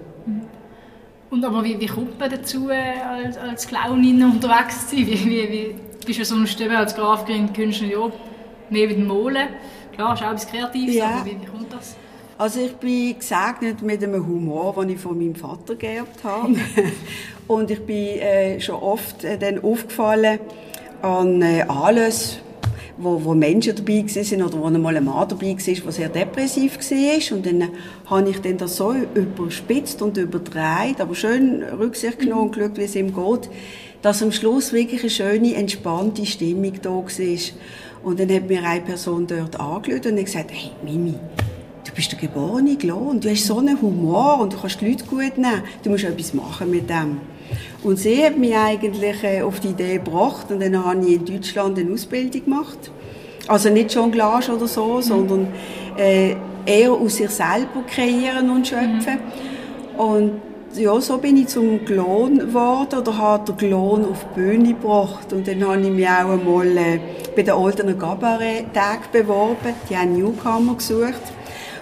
Und 1.31 1.45
aber 1.45 1.63
wie, 1.65 1.79
wie 1.79 1.87
kommt 1.87 2.19
man 2.19 2.31
dazu, 2.31 2.69
als, 2.69 3.37
als 3.37 3.67
Clownin 3.67 4.23
unterwegs 4.25 4.89
zu 4.89 4.97
sein? 4.97 5.07
Wie, 5.07 5.25
wie, 5.25 5.51
wie 5.51 5.75
bist 6.07 6.21
du 6.21 6.25
sonst 6.25 6.61
eben 6.61 6.75
als 6.75 6.95
Grafikerin, 6.95 7.53
Künstler, 7.53 7.89
ja, 7.89 8.11
mehr 8.71 8.89
mit 8.89 8.97
dem 8.97 9.07
Molen? 9.07 9.49
Klar, 9.93 10.15
ist 10.15 10.23
auch 10.23 10.31
etwas 10.31 10.47
Kreatives, 10.47 10.95
ja. 10.95 11.07
aber 11.07 11.27
wie, 11.27 11.37
wie 11.41 11.47
kommt 11.47 11.73
das? 11.73 11.97
Also 12.39 12.61
ich 12.61 12.73
bin 12.77 13.19
gesegnet 13.19 13.81
mit 13.83 14.03
einem 14.03 14.27
Humor, 14.27 14.75
den 14.79 14.91
ich 14.91 15.01
von 15.01 15.17
meinem 15.17 15.35
Vater 15.35 15.75
geerbt 15.75 16.23
habe. 16.23 16.55
Und 17.49 17.71
ich 17.71 17.81
bin 17.81 18.19
äh, 18.19 18.61
schon 18.61 18.77
oft 18.77 19.23
äh, 19.25 19.39
dann 19.39 19.63
aufgefallen 19.63 20.41
an 21.03 21.43
äh, 21.43 21.63
Anlässen, 21.63 22.39
wo, 22.99 23.23
wo 23.23 23.35
Menschen 23.35 23.77
dabei 23.77 24.05
waren 24.05 24.43
oder 24.43 24.59
wo 24.59 24.65
einmal 24.65 24.97
ein 24.97 25.05
Mann 25.05 25.29
dabei 25.29 25.55
war, 25.55 25.83
der 25.85 25.93
sehr 25.93 26.09
depressiv 26.09 26.79
war. 26.79 27.37
Und 27.37 27.47
dann 27.47 27.61
äh, 27.61 27.69
habe 28.07 28.31
ich 28.31 28.41
dann 28.41 28.57
das 28.57 28.77
so 28.77 28.93
überspitzt 28.93 30.03
und 30.03 30.17
überdreht, 30.17 31.01
aber 31.01 31.15
schön 31.15 31.63
Rücksicht 31.63 32.19
genommen 32.19 32.47
und 32.47 32.53
geschaut, 32.53 32.77
wie 32.79 32.85
es 32.85 32.97
ihm 32.97 33.15
geht, 33.15 33.51
dass 34.03 34.23
am 34.23 34.33
Schluss 34.33 34.73
wirklich 34.73 35.03
eine 35.03 35.11
schöne, 35.11 35.55
entspannte 35.55 36.27
Stimmung 36.27 36.73
da 36.83 36.91
war. 36.91 37.05
Und 38.03 38.21
dann 38.21 38.35
hat 38.35 38.49
mir 38.49 38.63
eine 38.65 38.81
Person 38.81 39.27
dort 39.27 39.59
angeschaut 39.61 40.07
und 40.07 40.17
gesagt, 40.17 40.51
hey 40.53 40.71
Mimi, 40.85 41.15
du 41.85 41.93
bist 41.95 42.11
der 42.11 42.19
geborene 42.19 42.77
Klon, 42.77 43.21
du 43.21 43.31
hast 43.31 43.47
so 43.47 43.59
einen 43.59 43.81
Humor 43.81 44.41
und 44.41 44.53
du 44.53 44.59
kannst 44.59 44.81
die 44.81 44.91
Leute 44.91 45.05
gut 45.05 45.39
nehmen, 45.39 45.63
du 45.83 45.91
musst 45.91 46.05
etwas 46.05 46.35
machen 46.35 46.71
mit 46.71 46.91
dem. 46.91 47.21
Und 47.83 47.99
sie 47.99 48.25
hat 48.25 48.37
mich 48.37 48.55
eigentlich 48.57 49.23
äh, 49.23 49.43
auf 49.43 49.61
die 49.61 49.69
Idee 49.69 49.95
gebracht 49.99 50.51
und 50.51 50.61
dann 50.61 50.85
habe 50.85 51.07
ich 51.07 51.15
in 51.15 51.25
Deutschland 51.25 51.79
eine 51.79 51.93
Ausbildung 51.93 52.45
gemacht. 52.45 52.91
Also 53.47 53.71
nicht 53.71 53.95
Jonglage 53.95 54.53
oder 54.53 54.67
so, 54.67 54.95
mhm. 54.95 55.03
sondern 55.03 55.49
äh, 55.97 56.35
eher 56.65 56.93
aus 56.93 57.17
sich 57.17 57.31
selber 57.31 57.85
kreieren 57.87 58.51
und 58.51 58.67
schöpfen. 58.67 59.19
Mhm. 59.95 60.01
Und 60.01 60.33
ja, 60.75 61.01
so 61.01 61.19
bin 61.19 61.37
ich 61.37 61.49
zum 61.49 61.85
Klon 61.85 62.39
geworden 62.39 62.99
oder 62.99 63.17
habe 63.17 63.53
den 63.53 63.57
Klon 63.57 64.05
auf 64.05 64.27
die 64.31 64.41
Bühne 64.41 64.69
gebracht. 64.75 65.33
Und 65.33 65.47
dann 65.49 65.67
habe 65.67 65.81
ich 65.81 65.91
mich 65.91 66.09
auch 66.09 66.31
einmal 66.31 66.77
äh, 66.77 67.01
bei 67.35 67.43
den 67.43 67.55
Oldener 67.55 67.95
Cabaret-Tagen 67.95 69.05
beworben. 69.13 69.75
Die 69.89 69.97
haben 69.97 70.19
Newcomer 70.19 70.75
gesucht. 70.75 71.23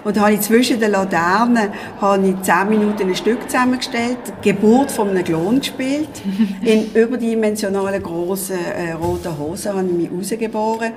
Und 0.05 0.21
habe 0.21 0.35
ich 0.35 0.43
zwischen 0.43 0.79
den 0.79 0.91
Laternen 0.91 1.71
habe 1.99 2.29
ich 2.29 2.43
zehn 2.43 2.69
Minuten 2.69 3.09
ein 3.09 3.17
Stück 3.17 3.51
zusammengestellt, 3.51 4.19
die 4.45 4.51
Geburt 4.51 4.91
von 4.91 5.09
einem 5.09 5.25
Klon 5.25 5.61
gespielt. 5.61 6.11
In 6.63 6.93
überdimensionalen 6.93 8.03
grossen 8.03 8.59
äh, 8.59 8.93
roten 8.93 9.39
Hosen 9.39 9.73
habe 9.73 9.87
ich 9.87 10.11
mich 10.11 10.11
rausgeboren. 10.11 10.93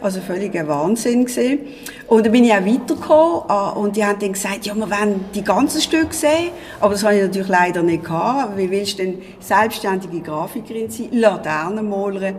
Also 0.00 0.20
völlig 0.20 0.56
ein 0.58 0.66
Wahnsinn 0.66 1.24
gewesen. 1.24 1.60
Und 2.08 2.24
dann 2.26 2.32
bin 2.32 2.44
ich 2.44 2.52
auch 2.52 2.64
weitergekommen 2.64 3.42
ah, 3.48 3.70
und 3.70 3.96
die 3.96 4.04
haben 4.04 4.18
dann 4.18 4.32
gesagt, 4.32 4.66
ja, 4.66 4.74
wir 4.74 4.90
wollen 4.90 5.24
die 5.34 5.42
ganzen 5.42 5.80
Stücke 5.80 6.14
sehen. 6.14 6.50
Aber 6.80 6.94
das 6.94 7.04
habe 7.04 7.16
ich 7.16 7.22
natürlich 7.22 7.48
leider 7.48 7.82
nicht 7.82 8.04
gehabt. 8.04 8.56
Wie 8.56 8.70
willst 8.70 8.98
du 8.98 9.04
denn 9.04 9.22
selbstständige 9.40 10.20
Grafikerin 10.20 10.90
sein, 10.90 11.08
Laternenmalerin? 11.12 12.36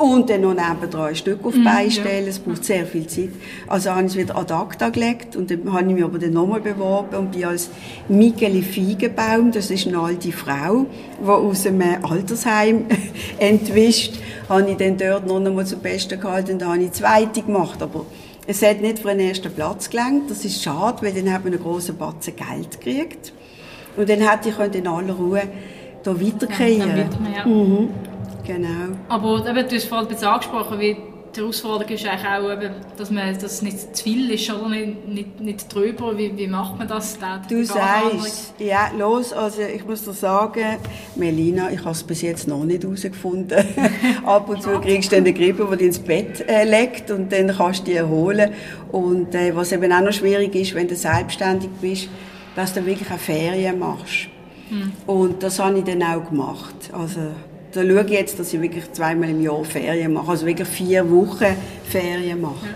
Und 0.00 0.30
dann 0.30 0.40
noch 0.40 0.54
nebenan 0.54 1.08
ein 1.08 1.14
Stück 1.14 1.44
auf 1.44 1.52
die 1.52 1.60
Beine 1.60 1.84
mhm, 1.84 1.90
stellen. 1.90 2.26
Es 2.26 2.38
braucht 2.38 2.64
sehr 2.64 2.86
viel 2.86 3.06
Zeit. 3.06 3.28
Also 3.66 3.90
habe 3.90 4.06
ich 4.06 4.12
es 4.12 4.16
wieder 4.16 4.34
ad 4.34 4.50
acta 4.50 4.88
gelegt. 4.88 5.36
Und 5.36 5.50
dann 5.50 5.70
habe 5.70 5.88
ich 5.88 5.94
mich 5.94 6.04
aber 6.04 6.18
dann 6.18 6.32
nochmal 6.32 6.62
beworben 6.62 7.16
und 7.16 7.32
bin 7.32 7.44
als 7.44 7.68
Michele 8.08 8.62
Feigenbaum, 8.62 9.52
das 9.52 9.70
ist 9.70 9.86
eine 9.86 9.98
alte 9.98 10.32
Frau, 10.32 10.86
die 11.22 11.28
aus 11.28 11.66
einem 11.66 12.02
Altersheim 12.02 12.86
entwischt. 13.38 14.14
habe 14.48 14.70
ich 14.70 14.78
dann 14.78 14.96
dort 14.96 15.26
noch 15.26 15.36
einmal 15.36 15.66
zum 15.66 15.80
Besten 15.80 16.18
gehalten 16.18 16.52
und 16.52 16.62
dann 16.62 16.70
habe 16.70 16.82
ich 16.82 16.92
zweite 16.92 17.42
gemacht. 17.42 17.82
Aber 17.82 18.06
es 18.46 18.62
hat 18.62 18.80
nicht 18.80 19.00
für 19.00 19.08
den 19.08 19.20
ersten 19.20 19.52
Platz 19.52 19.90
gelangt. 19.90 20.30
Das 20.30 20.46
ist 20.46 20.62
schade, 20.62 21.02
weil 21.02 21.12
dann 21.12 21.30
haben 21.30 21.44
wir 21.44 21.52
einen 21.52 21.62
grossen 21.62 21.98
Batzen 21.98 22.32
Geld 22.36 22.80
gekriegt. 22.80 23.34
Und 23.98 24.08
dann 24.08 24.20
hätte 24.20 24.48
ich 24.48 24.74
in 24.74 24.86
aller 24.86 25.12
Ruhe 25.12 25.42
hier 26.02 26.20
weiterkriegen. 26.26 26.88
Ja, 26.88 27.44
ja. 27.44 28.09
Mhm. 28.42 28.46
Genau. 28.46 28.96
Aber 29.08 29.48
eben, 29.48 29.68
du 29.68 29.74
hast 29.74 29.84
vorhin 29.84 30.06
ein 30.06 30.12
bisschen 30.12 30.28
angesprochen, 30.28 30.80
wie 30.80 30.96
die 31.34 31.40
Herausforderung 31.40 31.92
ist 31.92 32.06
eigentlich 32.06 32.26
auch, 32.26 32.52
eben, 32.52 32.74
dass 32.96 33.10
man 33.10 33.38
das 33.38 33.62
nicht 33.62 33.96
zu 33.96 34.02
viel 34.02 34.30
ist 34.30 34.50
oder 34.50 34.68
nicht, 34.68 35.08
nicht, 35.08 35.40
nicht 35.40 35.74
drüber. 35.74 36.16
Wie, 36.16 36.36
wie 36.36 36.46
macht 36.46 36.78
man 36.78 36.88
das? 36.88 37.18
Da, 37.18 37.40
du 37.48 37.64
sagst, 37.64 38.54
ja, 38.58 38.90
los, 38.98 39.32
also 39.32 39.62
ich 39.62 39.86
muss 39.86 40.04
dir 40.04 40.12
sagen, 40.12 40.78
Melina, 41.16 41.70
ich 41.70 41.80
habe 41.80 41.90
es 41.90 42.02
bis 42.02 42.22
jetzt 42.22 42.48
noch 42.48 42.64
nicht 42.64 42.82
herausgefunden. 42.82 43.64
Ab 44.24 44.48
und 44.48 44.62
zu 44.62 44.80
kriegst 44.80 45.12
du 45.12 45.16
eine 45.16 45.32
Grippe, 45.32 45.68
die 45.70 45.76
dich 45.76 45.86
ins 45.86 45.98
Bett 45.98 46.48
äh, 46.48 46.64
legt 46.64 47.10
und 47.10 47.32
dann 47.32 47.54
kannst 47.56 47.80
du 47.80 47.84
dich 47.84 47.96
erholen. 47.96 48.52
Und 48.90 49.34
äh, 49.34 49.54
was 49.54 49.72
eben 49.72 49.92
auch 49.92 50.02
noch 50.02 50.12
schwierig 50.12 50.54
ist, 50.54 50.74
wenn 50.74 50.88
du 50.88 50.96
selbstständig 50.96 51.70
bist, 51.80 52.08
dass 52.56 52.74
du 52.74 52.84
wirklich 52.84 53.08
eine 53.08 53.18
Ferien 53.18 53.78
machst. 53.78 54.28
Hm. 54.68 54.92
Und 55.06 55.42
das 55.42 55.58
habe 55.58 55.78
ich 55.78 55.84
dann 55.84 56.02
auch 56.02 56.28
gemacht. 56.28 56.90
Also, 56.92 57.20
da 57.72 57.82
schaue 57.82 58.04
ich 58.04 58.10
jetzt, 58.10 58.38
dass 58.38 58.52
ich 58.52 58.60
wirklich 58.60 58.90
zweimal 58.92 59.30
im 59.30 59.40
Jahr 59.40 59.64
Ferien 59.64 60.12
mache. 60.12 60.30
Also 60.30 60.46
wirklich 60.46 60.68
vier 60.68 61.08
Wochen 61.10 61.56
Ferien 61.84 62.40
mache. 62.40 62.66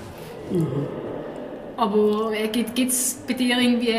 Ja. 0.51 0.59
Mhm. 0.59 0.87
Aber 1.77 2.33
äh, 2.33 2.49
gibt 2.49 2.79
es 2.79 3.19
bei 3.27 3.35
dir 3.35 3.59
irgendwie 3.59 3.95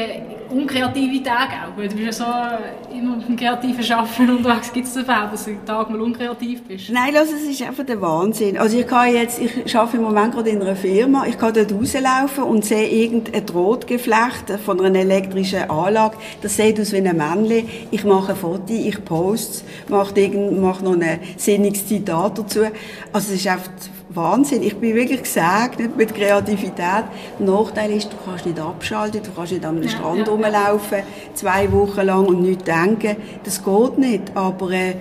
unkreative 0.50 1.24
Tage 1.24 1.54
auch? 1.54 1.78
Weil 1.78 1.88
du 1.88 1.96
bist 1.96 2.20
ja 2.20 2.60
so 2.90 2.96
immer 2.96 3.18
im 3.28 3.36
kreativen 3.36 3.84
Schaffen 3.84 4.30
unterwegs. 4.30 4.72
Gibt 4.72 4.88
es 4.88 4.94
den 4.94 5.06
Fall, 5.06 5.30
dass 5.32 5.46
du 5.46 5.52
einen 5.52 5.66
Tag 5.66 5.90
mal 5.90 6.02
unkreativ 6.02 6.64
bist? 6.64 6.90
Nein, 6.90 7.16
also, 7.16 7.34
es 7.36 7.44
ist 7.44 7.62
einfach 7.62 7.86
der 7.86 8.02
Wahnsinn. 8.02 8.58
Also 8.58 8.78
ich 8.78 8.88
kann 8.88 9.14
jetzt, 9.14 9.40
ich 9.40 9.76
arbeite 9.76 9.98
im 9.98 10.04
Moment 10.04 10.34
gerade 10.34 10.50
in 10.50 10.62
einer 10.62 10.76
Firma, 10.76 11.26
ich 11.26 11.38
kann 11.38 11.54
dort 11.54 11.72
rauslaufen 11.72 12.44
und 12.44 12.66
sehe 12.66 12.88
irgendein 12.88 13.46
Drahtgeflecht 13.46 14.52
von 14.64 14.82
einer 14.82 15.00
elektrischen 15.00 15.70
Anlage. 15.70 16.18
Das 16.42 16.56
sieht 16.56 16.80
aus 16.80 16.92
wie 16.92 16.98
ein 16.98 17.18
Männchen. 17.18 17.70
Ich 17.92 18.04
mache 18.04 18.34
ein 18.34 18.38
Foto, 18.38 18.74
ich 18.74 19.04
poste 19.04 19.64
es, 19.86 19.90
mache, 19.90 20.14
mache 20.52 20.84
noch 20.84 20.94
ein 20.94 21.20
sinniges 21.38 21.88
Zitat 21.88 22.38
dazu. 22.38 22.62
Also 23.12 23.34
es 23.34 23.40
ist 23.40 23.48
einfach 23.48 23.72
Wahnsinn. 24.16 24.64
Ich 24.64 24.78
bin 24.78 24.96
wirklich 24.96 25.24
gesegnet 25.24 25.96
mit 25.98 26.14
Kreativität. 26.14 27.06
Der 27.40 27.46
Nachteil 27.46 27.92
ist, 27.92 28.12
du 28.12 28.18
kannst 28.24 28.46
nicht 28.46 28.60
abschalten, 28.60 29.22
du 29.24 29.32
kannst 29.32 29.52
nicht 29.52 29.66
am 29.66 29.82
ja, 29.82 29.90
Strand 29.90 30.20
ja, 30.20 30.26
rumlaufen, 30.26 31.00
zwei 31.34 31.72
Wochen 31.72 32.02
lang 32.02 32.26
und 32.26 32.42
nichts 32.42 32.64
denken. 32.64 33.18
Das 33.44 33.64
geht 33.64 33.98
nicht. 33.98 34.36
Aber 34.36 34.72
äh, 34.72 34.96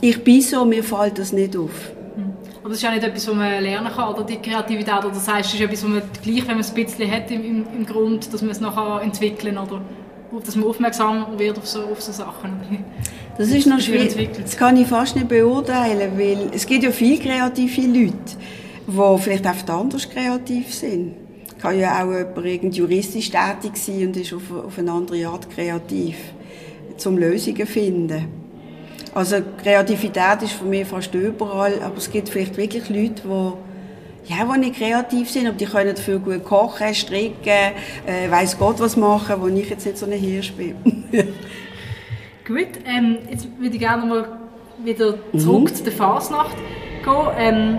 ich 0.00 0.22
bin 0.22 0.40
so, 0.40 0.64
mir 0.64 0.84
fällt 0.84 1.18
das 1.18 1.32
nicht 1.32 1.56
auf. 1.56 1.92
Hm. 2.16 2.32
Aber 2.60 2.70
das 2.70 2.78
ist 2.78 2.82
ja 2.82 2.90
nicht 2.90 3.04
etwas, 3.04 3.28
was 3.28 3.34
man 3.34 3.62
lernen 3.62 3.92
kann, 3.94 4.14
oder 4.14 4.24
die 4.24 4.36
Kreativität. 4.36 4.98
Oder 4.98 5.10
das 5.10 5.28
heißt, 5.28 5.48
es 5.48 5.54
ist 5.54 5.60
etwas, 5.60 5.82
was 5.84 5.90
man 5.90 6.02
gleich, 6.22 6.42
wenn 6.42 6.54
man 6.54 6.60
es 6.60 6.70
ein 6.70 6.84
bisschen 6.84 7.10
hat 7.10 7.30
im, 7.30 7.64
im, 7.72 7.86
Grund, 7.86 8.32
dass 8.32 8.42
man 8.42 8.50
es 8.50 8.60
noch 8.60 9.00
entwickeln 9.00 9.54
kann, 9.54 9.66
oder 9.66 9.80
dass 10.44 10.56
man 10.56 10.68
aufmerksam 10.68 11.38
wird 11.38 11.58
auf 11.58 11.66
so, 11.66 11.82
auf 11.82 12.00
so 12.00 12.12
Sachen. 12.12 12.84
Das 13.38 13.48
ist 13.48 13.66
noch 13.66 13.80
schwierig. 13.80 14.30
Das 14.40 14.56
kann 14.56 14.76
ich 14.76 14.86
fast 14.86 15.14
nicht 15.14 15.28
beurteilen, 15.28 16.12
weil 16.16 16.50
es 16.52 16.66
gibt 16.66 16.84
ja 16.84 16.90
viele 16.90 17.18
kreative 17.18 17.82
Leute, 17.82 18.14
die 18.86 19.22
vielleicht 19.22 19.46
einfach 19.46 19.68
anders 19.80 20.08
kreativ 20.08 20.74
sind. 20.74 21.14
Kann 21.60 21.78
ja 21.78 22.02
auch 22.02 22.12
jemand 22.44 22.76
juristisch 22.76 23.30
tätig 23.30 23.76
sein 23.76 24.08
und 24.08 24.16
ist 24.16 24.32
auf, 24.32 24.52
auf 24.52 24.78
eine 24.78 24.92
andere 24.92 25.26
Art 25.26 25.50
kreativ, 25.50 26.16
zum 26.96 27.18
Lösungen 27.18 27.66
finden. 27.66 28.26
Also 29.14 29.36
Kreativität 29.62 30.42
ist 30.42 30.52
für 30.52 30.66
mich 30.66 30.86
fast 30.86 31.14
überall, 31.14 31.80
aber 31.82 31.96
es 31.96 32.10
gibt 32.10 32.28
vielleicht 32.28 32.56
wirklich 32.56 32.88
Leute, 32.90 33.22
die 33.24 33.65
ja, 34.28 34.56
die 34.58 34.72
kreativ 34.72 35.30
sind, 35.30 35.46
aber 35.46 35.56
die 35.56 35.66
können 35.66 35.94
dafür 35.94 36.18
gut 36.18 36.44
kochen, 36.44 36.94
stricken, 36.94 37.72
äh, 38.06 38.30
weiss 38.30 38.58
Gott 38.58 38.80
was 38.80 38.96
machen, 38.96 39.36
wo 39.38 39.48
ich 39.48 39.70
jetzt 39.70 39.86
nicht 39.86 39.98
so 39.98 40.06
ein 40.06 40.12
Hirsch 40.12 40.52
bin. 40.52 40.76
Gut, 42.46 42.68
ähm, 42.84 43.18
jetzt 43.28 43.48
würde 43.58 43.74
ich 43.74 43.80
gerne 43.80 44.06
mal 44.06 44.38
wieder 44.84 45.14
zurück 45.36 45.70
mhm. 45.70 45.74
zu 45.74 45.82
der 45.82 45.92
Fasnacht 45.92 46.56
gehen. 47.04 47.28
Ähm, 47.36 47.78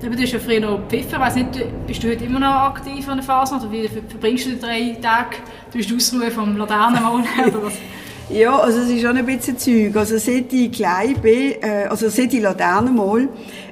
du 0.00 0.22
hast 0.22 0.32
ja 0.32 0.38
früher 0.38 0.60
noch 0.60 0.78
gepfiffen. 0.88 1.14
Ich 1.14 1.18
weiss 1.18 1.34
nicht, 1.34 1.86
bist 1.86 2.04
du 2.04 2.08
heute 2.08 2.24
immer 2.24 2.38
noch 2.38 2.46
aktiv 2.46 3.08
an 3.08 3.16
der 3.16 3.24
Fasnacht? 3.24 3.64
Oder 3.64 3.72
wie 3.72 3.88
verbringst 3.88 4.46
du 4.46 4.50
die 4.50 4.60
drei 4.60 4.96
Tage? 5.02 5.38
Du 5.72 5.78
bist 5.78 5.92
Ausruhe 5.92 6.30
vom 6.30 6.56
Laternenmalen 6.56 7.24
oder 7.48 7.64
was? 7.64 7.74
Ja, 8.30 8.58
also 8.58 8.80
es 8.80 8.90
ist 8.90 9.00
schon 9.00 9.16
ein 9.16 9.24
bisschen 9.24 9.58
Zeug. 9.58 9.96
Also 9.96 10.18
seit 10.18 10.52
ich 10.52 10.70
klein 10.70 11.14
bin, 11.20 11.54
äh, 11.62 11.86
also 11.88 12.08
seit 12.08 12.32
ich 12.32 12.40
Laternenmal, 12.40 13.28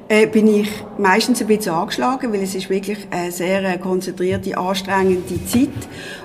äh, 0.08 0.26
bin 0.26 0.46
ich 0.46 0.68
meistens 0.98 1.40
ein 1.40 1.48
bisschen 1.48 1.74
angeschlagen, 1.74 2.32
weil 2.32 2.42
es 2.42 2.54
ist 2.54 2.70
wirklich 2.70 2.98
eine 3.10 3.32
sehr 3.32 3.64
äh, 3.64 3.78
konzentrierte, 3.78 4.56
anstrengende 4.56 5.44
Zeit. 5.46 5.68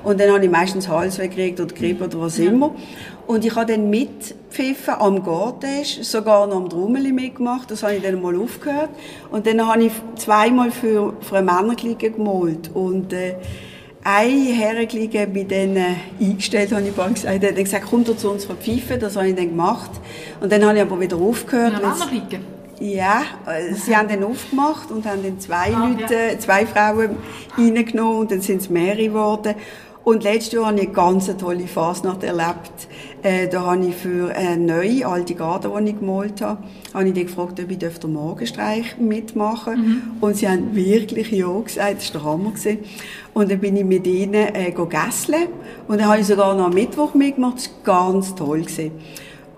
Und 0.04 0.20
dann 0.20 0.32
habe 0.32 0.46
ich 0.46 0.52
meistens 0.52 0.88
Halsweh 0.88 1.28
gekriegt 1.28 1.60
oder 1.60 1.74
Grippe 1.74 2.06
oder 2.06 2.22
was 2.22 2.38
ja. 2.38 2.52
immer. 2.52 2.76
Und 3.28 3.46
ich 3.46 3.56
habe 3.56 3.72
dann 3.72 3.90
mitpfiffen 3.90 4.96
am 5.00 5.24
Gartisch, 5.24 6.00
sogar 6.02 6.48
noch 6.48 6.58
am 6.58 6.70
Trommeli 6.70 7.12
mitgemacht. 7.12 7.72
Das 7.72 7.82
habe 7.82 7.96
ich 7.96 8.04
dann 8.04 8.22
mal 8.22 8.36
aufgehört. 8.40 8.90
Und 9.32 9.48
dann 9.48 9.66
habe 9.66 9.86
ich 9.86 9.94
zweimal 10.16 10.72
für, 10.72 11.14
für 11.22 11.38
eine 11.38 11.52
Männerklicke 11.52 12.12
gemalt. 12.12 12.70
Und, 12.74 13.14
äh, 13.14 13.36
eine 14.04 14.32
Herrenklicke 14.32 15.28
bei 15.28 15.44
denen 15.44 15.78
äh, 15.78 15.96
eingestellt, 16.20 16.72
habe 16.72 16.82
ich 16.82 16.94
bald 16.94 17.16
gesagt. 17.16 17.44
Er 17.44 17.50
hat 17.50 17.56
gesagt, 17.56 17.86
komm 17.90 18.04
doch 18.04 18.18
zu 18.18 18.32
uns 18.32 18.46
pfeifen. 18.46 19.00
Das 19.00 19.16
habe 19.16 19.30
ich 19.30 19.36
dann 19.36 19.50
gemacht. 19.50 19.92
Und 20.40 20.52
dann 20.52 20.66
habe 20.66 20.78
ich 20.78 20.82
aber 20.82 21.00
wieder 21.00 21.18
aufgehört. 21.18 21.76
Eine 21.76 21.88
Männerklicke? 21.88 22.40
Ja, 22.82 23.22
äh, 23.46 23.76
sie 23.76 23.96
haben 23.96 24.08
dann 24.08 24.24
aufgemacht 24.24 24.90
und 24.90 25.06
haben 25.06 25.22
dann 25.22 25.40
zwei 25.40 25.76
ah, 25.76 25.88
Leute, 25.88 26.16
ja. 26.16 26.40
zwei 26.40 26.66
Frauen 26.66 27.12
reingenommen 27.56 28.22
und 28.22 28.32
dann 28.32 28.42
sind 28.42 28.62
es 28.62 28.70
mehrere 28.72 29.04
geworden. 29.04 29.54
Und 30.04 30.24
letztes 30.24 30.54
Jahr 30.54 30.66
habe 30.66 30.78
ich 30.78 30.88
eine 30.88 30.94
ganz 30.94 31.30
tolle 31.38 31.68
Fasnacht 31.68 32.24
erlebt. 32.24 32.72
Äh, 33.22 33.48
da 33.50 33.68
habe 33.68 33.86
ich 33.86 33.96
für 33.96 34.34
eine 34.36 34.58
neue 34.58 35.06
alte 35.06 35.36
Garde, 35.36 35.72
die 35.78 35.90
ich 35.92 36.00
gemalt 36.00 36.42
habe, 36.42 36.64
habe 36.92 37.08
ich 37.08 37.14
die 37.14 37.26
gefragt, 37.26 37.60
ob 37.60 37.70
ich 37.70 37.78
den 37.78 38.14
Morgenstreich 38.14 38.98
mitmachen 38.98 39.76
mhm. 39.76 40.02
Und 40.20 40.38
sie 40.38 40.50
haben 40.50 40.76
wirklich 40.76 41.30
ja 41.32 41.56
gesagt, 41.60 41.98
das 41.98 42.16
war 42.16 42.22
der 42.22 42.32
Hammer. 42.32 42.50
Gewesen. 42.50 42.80
Und 43.36 43.52
dann 43.52 43.60
bin 43.60 43.78
ich 43.78 43.86
mit 43.86 44.08
ihnen 44.08 44.56
äh, 44.56 44.72
gegessen. 44.72 45.36
Und 45.88 46.00
dann 46.00 46.08
habe 46.08 46.22
ich 46.22 46.26
sogar 46.26 46.56
noch 46.56 46.66
am 46.66 46.74
Mittwoch 46.74 47.14
mitgemacht. 47.14 47.58
Das 47.58 47.70
war 47.86 48.12
ganz 48.12 48.34
toll. 48.34 48.62
Gewesen. 48.62 48.92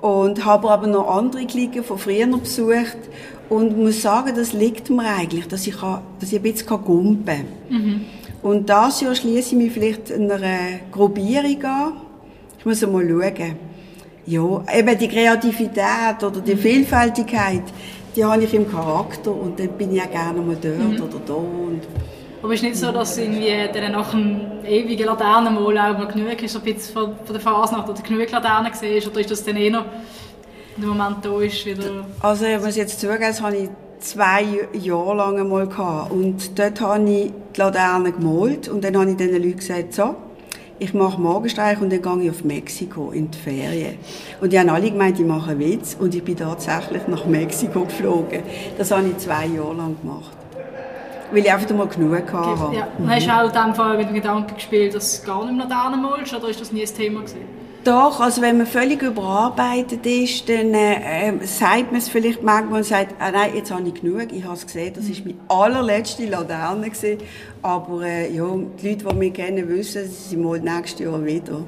Und 0.03 0.43
habe 0.43 0.69
aber 0.69 0.87
noch 0.87 1.07
andere 1.07 1.45
Klicken 1.45 1.81
von 1.81 1.97
früher 1.97 2.27
besucht. 2.27 2.97
Und 3.47 3.77
muss 3.77 4.01
sagen, 4.01 4.33
das 4.35 4.51
liegt 4.51 4.89
mir 4.89 5.05
eigentlich, 5.05 5.47
dass 5.47 5.65
ich, 5.65 5.77
kann, 5.77 6.01
dass 6.19 6.33
ich 6.33 6.39
ein 6.39 6.43
bisschen 6.43 6.83
gumpen 6.83 7.25
kann. 7.25 7.45
Mhm. 7.69 8.05
Und 8.41 8.67
das 8.67 8.99
Jahr 8.99 9.15
schließe 9.15 9.55
ich 9.55 9.61
mich 9.61 9.71
vielleicht 9.71 10.11
einer 10.11 10.39
Gruppierung 10.91 11.63
an. 11.63 11.93
Ich 12.59 12.65
muss 12.65 12.83
einmal 12.83 13.07
schauen. 13.07 13.55
Ja, 14.25 14.63
eben 14.73 14.97
die 14.97 15.07
Kreativität 15.07 16.21
oder 16.21 16.41
die 16.41 16.57
Vielfältigkeit, 16.57 17.63
die 18.15 18.25
habe 18.25 18.43
ich 18.43 18.53
im 18.53 18.69
Charakter 18.69 19.31
und 19.31 19.57
dann 19.57 19.69
bin 19.69 19.91
ich 19.91 19.97
ja 19.97 20.05
gerne 20.05 20.41
mal 20.41 20.57
dort 20.61 20.77
mhm. 20.77 21.01
oder 21.01 21.21
da. 21.25 21.33
Aber 22.43 22.53
es 22.53 22.59
ist 22.59 22.63
nicht 22.63 22.75
so, 22.75 22.91
dass 22.91 23.17
irgendwie 23.17 23.53
nach 23.89 24.13
einem 24.13 24.41
ewigen 24.65 25.05
Laternenmal 25.05 25.77
auch 25.77 25.97
mal 25.97 26.07
genug 26.07 26.43
ist, 26.43 26.53
ein 26.57 26.61
bisschen 26.61 26.93
von, 26.93 27.15
von 27.23 27.33
der 27.33 27.39
Fasnacht 27.39 27.87
oder 27.87 28.01
genug 28.01 28.29
Laternen 28.29 28.73
siehst, 28.73 29.07
oder 29.07 29.21
ist 29.21 29.31
das 29.31 29.45
dann 29.45 29.55
eh 29.55 29.69
noch 29.69 29.85
der 30.75 30.87
Moment 30.87 31.17
da 31.21 31.39
ist 31.39 31.65
wieder... 31.65 32.05
Also 32.19 32.45
ich 32.45 32.59
muss 32.59 32.75
jetzt 32.75 32.99
zugeben, 32.99 33.21
das 33.21 33.41
habe 33.41 33.55
ich 33.55 33.69
zwei 33.99 34.45
Jahre 34.73 35.15
lang 35.15 35.39
einmal 35.39 35.67
gehabt. 35.67 36.11
Und 36.11 36.59
dort 36.59 36.81
habe 36.81 37.09
ich 37.09 37.31
die 37.55 37.59
Laterne 37.59 38.11
gemalt 38.11 38.67
und 38.67 38.83
dann 38.83 38.97
habe 38.97 39.11
ich 39.11 39.17
den 39.17 39.31
Leuten 39.31 39.55
gesagt, 39.55 39.93
so, 39.93 40.15
ich 40.79 40.93
mache 40.93 41.21
Morgenstreich 41.21 41.79
und 41.79 41.93
dann 41.93 42.01
gehe 42.01 42.25
ich 42.25 42.31
auf 42.31 42.43
Mexiko 42.43 43.11
in 43.11 43.31
die 43.31 43.37
Ferien. 43.37 43.97
Und 44.41 44.51
die 44.51 44.59
haben 44.59 44.69
alle 44.69 44.91
gemeint, 44.91 45.17
ich 45.17 45.25
mache 45.25 45.51
einen 45.51 45.59
Witz 45.61 45.95
und 45.97 46.13
ich 46.13 46.23
bin 46.23 46.35
tatsächlich 46.35 47.07
nach 47.07 47.25
Mexiko 47.25 47.85
geflogen. 47.85 48.41
Das 48.77 48.91
habe 48.91 49.07
ich 49.07 49.17
zwei 49.19 49.45
Jahre 49.45 49.75
lang 49.75 49.95
gemacht. 50.01 50.42
Weil 51.33 51.39
ich 51.39 51.51
einfach 51.51 51.75
mal 51.75 51.87
genug 51.87 52.31
hatte. 52.31 52.75
Ja. 52.75 52.87
Mhm. 52.97 53.09
Hast 53.09 53.25
du 53.25 53.31
auch 53.31 53.45
in 53.47 53.51
dem 53.51 53.75
Fall 53.75 53.97
mit 53.97 54.07
dem 54.07 54.13
Gedanken 54.13 54.53
gespielt, 54.53 54.93
dass 54.93 55.19
du 55.19 55.27
gar 55.27 55.43
nicht 55.45 55.57
mehr 55.57 55.65
Laterne 55.65 55.97
malst 55.97 56.33
oder 56.33 56.47
ist 56.47 56.61
das 56.61 56.71
nie 56.71 56.81
ein 56.81 56.95
Thema 56.95 57.21
gewesen? 57.21 57.63
Doch, 57.83 58.21
also 58.21 58.41
wenn 58.41 58.57
man 58.57 58.67
völlig 58.67 59.01
überarbeitet 59.01 60.05
ist, 60.05 60.47
dann 60.47 60.73
äh, 60.73 61.27
ähm, 61.27 61.41
sagt 61.43 61.91
man 61.91 61.97
es 61.97 62.07
vielleicht 62.07 62.41
manchmal 62.41 62.79
und 62.79 62.85
sagt, 62.85 63.15
ah, 63.19 63.29
nein, 63.31 63.51
jetzt 63.55 63.71
habe 63.71 63.85
ich 63.85 63.95
genug, 63.95 64.31
ich 64.31 64.45
habe 64.45 64.53
es 64.53 64.65
gesehen, 64.65 64.93
das 64.95 65.09
ist 65.09 65.25
meine 65.25 65.37
allerletzte 65.49 66.25
Laterne 66.25 66.89
gewesen. 66.89 67.17
Aber 67.61 68.03
äh, 68.03 68.31
ja, 68.31 68.45
die 68.81 68.89
Leute, 68.89 69.05
die 69.05 69.15
mich 69.15 69.33
kennen, 69.33 69.67
wissen, 69.67 70.07
sie 70.07 70.37
mal 70.37 70.59
nächstes 70.59 70.99
Jahr 71.01 71.25
wieder. 71.25 71.65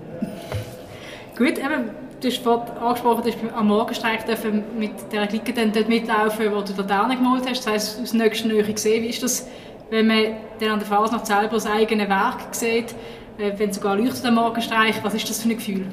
Gut, 1.38 1.58
eben, 1.58 1.90
du 2.22 2.28
hast 2.28 2.48
angesprochen, 2.48 3.24
du 3.24 3.32
hast 3.32 3.38
am 3.56 3.68
Morgenstreich 3.68 4.22
mit 4.78 4.92
der 5.12 5.28
Clique 5.28 5.54
dann 5.54 5.72
dort 5.72 5.90
mitlaufen, 5.90 6.52
wo 6.54 6.62
du 6.62 6.74
Laterne 6.78 7.16
gemalt 7.16 7.44
hast. 7.50 7.66
Das 7.66 7.68
heisst, 7.68 8.02
aus 8.02 8.14
nächster 8.14 8.48
Nähe 8.48 8.64
gesehen, 8.64 9.04
wie 9.04 9.10
ist 9.10 9.24
das, 9.24 9.48
wenn 9.90 10.08
man 10.08 10.24
dann 10.60 10.72
an 10.72 10.80
der 10.80 10.88
Fasnacht 10.88 11.28
selber 11.28 11.56
das 11.56 11.66
eigene 11.66 12.10
Werk 12.10 12.54
sieht, 12.54 12.96
äh, 13.38 13.52
wenn 13.58 13.72
sogar 13.72 13.96
leuchtet 13.96 14.26
am 14.26 14.36
Morgenstreich, 14.36 14.96
was 15.04 15.14
ist 15.14 15.30
das 15.30 15.42
für 15.42 15.50
ein 15.50 15.58
Gefühl? 15.58 15.86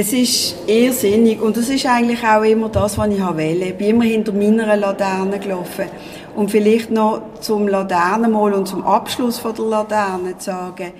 Es 0.00 0.12
ist 0.12 0.54
irrsinnig 0.68 1.40
und 1.40 1.56
das 1.56 1.68
ist 1.68 1.84
eigentlich 1.84 2.22
auch 2.24 2.42
immer 2.42 2.68
das, 2.68 2.96
was 2.96 3.08
ich 3.08 3.18
wähle. 3.18 3.66
Ich 3.66 3.74
bin 3.74 3.88
immer 3.88 4.04
hinter 4.04 4.32
meiner 4.32 4.76
Laterne 4.76 5.40
gelaufen. 5.40 5.86
Und 6.36 6.52
vielleicht 6.52 6.92
noch 6.92 7.20
zum 7.40 7.66
Laternenmal 7.66 8.52
und 8.52 8.68
zum 8.68 8.84
Abschluss 8.84 9.38
von 9.38 9.56
der 9.56 9.64
Laterne 9.64 10.38
zu 10.38 10.44
sagen, 10.44 10.92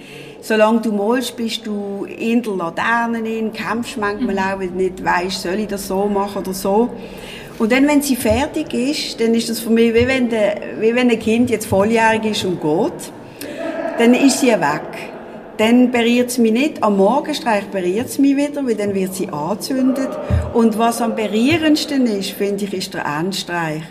solange 0.48 0.80
du 0.80 0.92
malst, 0.92 1.36
bist 1.36 1.66
du 1.66 2.06
in 2.06 2.42
der 2.42 2.54
Laterne 2.54 3.18
in, 3.18 3.52
kämpfst 3.52 3.98
manchmal 3.98 4.34
mhm. 4.34 4.40
auch, 4.40 4.58
weil 4.60 4.68
du 4.68 4.76
nicht 4.76 5.04
weißt, 5.04 5.42
soll 5.42 5.58
ich 5.60 5.68
das 5.68 5.86
so 5.86 6.06
machen 6.06 6.38
oder 6.38 6.54
so. 6.54 6.88
Und 7.58 7.70
dann, 7.70 7.86
wenn 7.86 8.00
sie 8.00 8.16
fertig 8.16 8.72
ist, 8.72 9.20
dann 9.20 9.34
ist 9.34 9.50
das 9.50 9.60
für 9.60 9.70
mich, 9.70 9.92
wie 9.92 10.06
wenn, 10.06 10.30
de, 10.30 10.40
wie 10.80 10.94
wenn 10.94 11.10
ein 11.10 11.18
Kind 11.18 11.50
jetzt 11.50 11.66
volljährig 11.66 12.24
ist 12.24 12.44
und 12.44 12.60
geht, 12.60 13.12
dann 13.98 14.14
ist 14.14 14.40
sie 14.40 14.48
weg 14.48 15.12
dann 15.58 15.90
berührt 15.90 16.30
es 16.30 16.38
mich 16.38 16.52
nicht. 16.52 16.82
Am 16.84 16.96
Morgenstreich 16.96 17.64
berührt 17.64 18.06
es 18.06 18.18
mich 18.18 18.36
wieder, 18.36 18.64
weil 18.64 18.76
dann 18.76 18.94
wird 18.94 19.12
sie 19.12 19.28
angezündet. 19.28 20.08
Und 20.54 20.78
was 20.78 21.02
am 21.02 21.16
berührendsten 21.16 22.06
ist, 22.06 22.30
finde 22.30 22.64
ich, 22.64 22.74
ist 22.74 22.94
der 22.94 23.04
Endstreich. 23.04 23.82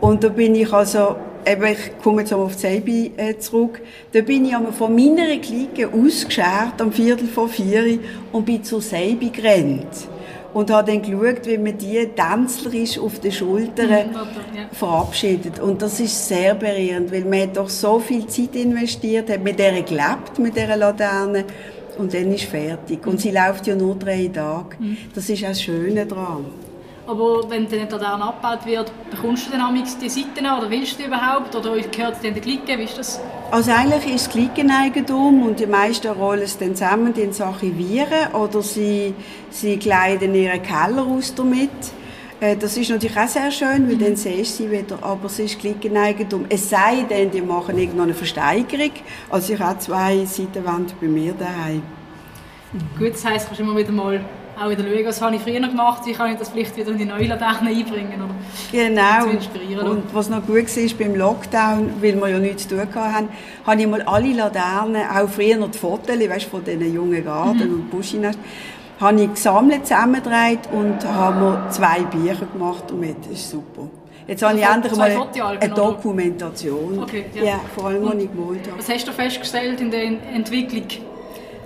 Und 0.00 0.22
da 0.22 0.28
bin 0.28 0.54
ich 0.54 0.72
also, 0.72 1.16
eben, 1.46 1.64
ich 1.64 1.98
komme 2.02 2.22
jetzt 2.22 2.32
auf 2.32 2.56
die 2.56 2.62
Seibi 2.62 3.12
äh, 3.16 3.38
zurück, 3.38 3.80
da 4.12 4.20
bin 4.20 4.44
ich 4.44 4.54
einmal 4.54 4.72
von 4.72 4.94
meiner 4.94 5.36
Clique 5.38 5.88
ausgeschert 5.88 6.80
am 6.80 6.92
Viertel 6.92 7.28
vor 7.28 7.48
vier 7.48 7.98
und 8.32 8.46
bin 8.46 8.62
zur 8.62 8.80
Seibi 8.80 9.30
gerannt 9.30 10.08
und 10.52 10.70
habe 10.70 10.90
dann 10.90 11.02
geschaut, 11.02 11.46
wie 11.46 11.58
man 11.58 11.78
die 11.78 12.08
tänzlerisch 12.14 12.98
auf 12.98 13.20
den 13.20 13.32
Schultern 13.32 13.88
mhm, 13.88 14.56
ja. 14.56 14.68
verabschiedet. 14.72 15.60
Und 15.60 15.80
das 15.82 16.00
ist 16.00 16.28
sehr 16.28 16.54
berührend, 16.54 17.12
weil 17.12 17.24
man 17.24 17.52
doch 17.52 17.68
so 17.68 17.98
viel 18.00 18.26
Zeit 18.26 18.56
investiert, 18.56 19.30
hat 19.30 19.42
mit 19.42 19.58
der 19.58 19.82
gelebt, 19.82 20.38
mit 20.38 20.56
dieser 20.56 20.76
Laterne 20.76 21.44
und 21.98 22.12
dann 22.14 22.32
ist 22.32 22.44
fertig. 22.44 23.06
Und 23.06 23.20
sie 23.20 23.30
läuft 23.30 23.66
ja 23.66 23.74
nur 23.74 23.94
drei 23.94 24.28
Tage. 24.32 24.76
Mhm. 24.78 24.96
Das 25.14 25.28
ist 25.28 25.44
auch 25.44 25.48
das 25.48 25.62
Schöne 25.62 26.06
daran. 26.06 26.46
Aber 27.10 27.50
wenn 27.50 27.68
dann 27.68 27.88
der 27.88 27.98
Laterne 27.98 28.24
abgebaut 28.24 28.66
wird, 28.66 28.92
bekommst 29.10 29.48
du 29.48 29.50
dann 29.50 29.74
die 29.74 30.08
Seiten 30.08 30.46
oder 30.46 30.70
willst 30.70 30.96
du 30.96 31.04
überhaupt? 31.04 31.52
Oder 31.56 31.72
gehört 31.80 32.14
es 32.14 32.22
dann 32.22 32.34
der 32.34 32.40
Clique? 32.40 32.78
Wie 32.78 32.84
ist 32.84 32.98
das? 32.98 33.20
Also 33.50 33.72
eigentlich 33.72 34.14
ist 34.14 34.28
es 34.28 34.30
Cliqueneigentum 34.30 35.42
und 35.42 35.58
die 35.58 35.66
meisten 35.66 36.06
rollen 36.06 36.42
es 36.42 36.56
dann 36.56 36.76
zusammen, 36.76 37.12
die 37.12 37.28
archivieren 37.42 38.32
oder 38.32 38.62
sie, 38.62 39.12
sie 39.50 39.76
kleiden 39.76 40.36
ihren 40.36 40.62
Keller 40.62 41.04
aus 41.04 41.34
damit. 41.34 41.70
Äh, 42.38 42.56
das 42.56 42.76
ist 42.76 42.90
natürlich 42.90 43.18
auch 43.18 43.26
sehr 43.26 43.50
schön, 43.50 43.88
weil 43.88 43.96
mhm. 43.96 44.04
dann 44.04 44.16
siehst 44.16 44.60
du 44.60 44.62
sie 44.62 44.70
wieder, 44.70 45.02
aber 45.02 45.26
es 45.26 45.40
ist 45.40 45.58
Cliqueneigentum. 45.58 46.46
Es 46.48 46.70
sei 46.70 47.04
denn, 47.10 47.32
die 47.32 47.42
machen 47.42 47.76
irgendeine 47.76 48.14
Versteigerung. 48.14 48.92
Also 49.30 49.54
ich 49.54 49.58
habe 49.58 49.80
zwei 49.80 50.24
Seitenwände 50.26 50.94
bei 51.00 51.08
mir 51.08 51.32
daheim. 51.32 51.82
Gut, 52.96 53.14
das 53.14 53.24
heisst, 53.24 53.46
kannst 53.46 53.58
du 53.58 53.64
immer 53.64 53.76
wieder 53.76 53.90
mal 53.90 54.20
auch 54.60 54.68
wieder 54.68 54.84
schauen, 54.84 55.06
was 55.06 55.22
habe 55.22 55.36
ich 55.36 55.42
früher 55.42 55.60
gemacht, 55.60 56.02
wie 56.04 56.12
kann 56.12 56.32
ich 56.32 56.38
das 56.38 56.50
vielleicht 56.50 56.76
wieder 56.76 56.90
in 56.90 56.98
die 56.98 57.04
neue 57.06 57.26
Laterne 57.26 57.70
einbringen 57.70 58.14
oder 58.14 58.34
genau. 58.70 59.26
inspirieren. 59.26 59.88
Und 59.88 60.14
was 60.14 60.28
noch 60.28 60.44
gut 60.46 60.76
war 60.76 60.98
beim 60.98 61.14
Lockdown, 61.14 62.02
weil 62.02 62.20
wir 62.20 62.28
ja 62.28 62.38
nichts 62.38 62.68
zu 62.68 62.76
tun 62.76 62.94
hatten, 62.94 63.28
habe 63.66 63.80
ich 63.80 63.86
mal 63.86 64.02
alle 64.02 64.32
Laternen, 64.34 65.02
auch 65.08 65.28
früher 65.28 65.56
noch 65.56 65.70
die 65.70 65.78
Fotos, 65.78 66.08
weißt, 66.16 66.46
von 66.46 66.62
diesen 66.62 66.94
jungen 66.94 67.24
Garten 67.24 67.68
mhm. 67.68 67.74
und 67.74 67.90
Buschinas, 67.90 68.36
habe 69.00 69.22
ich 69.22 69.32
gesammelt, 69.32 69.86
zusammengedreht 69.86 70.60
und 70.72 71.04
habe 71.06 71.40
mir 71.40 71.70
zwei 71.70 72.00
Bücher 72.02 72.46
gemacht 72.52 72.84
damit. 72.88 73.16
Das 73.24 73.32
ist 73.32 73.50
super. 73.50 73.88
Jetzt 74.26 74.42
habe 74.42 74.58
ich 74.58 74.64
endlich 74.64 74.94
mal 74.94 75.10
eine 75.58 75.74
Dokumentation. 75.74 77.02
Okay, 77.02 77.24
ja. 77.34 77.42
ja. 77.42 77.60
vor 77.74 77.86
allem, 77.86 78.04
was 78.04 78.14
ich 78.14 78.30
gemalt 78.30 78.68
habe. 78.68 78.78
Was 78.78 78.88
hast 78.88 79.08
du 79.08 79.12
festgestellt 79.12 79.80
in 79.80 79.90
der 79.90 80.02
Entwicklung? 80.34 80.84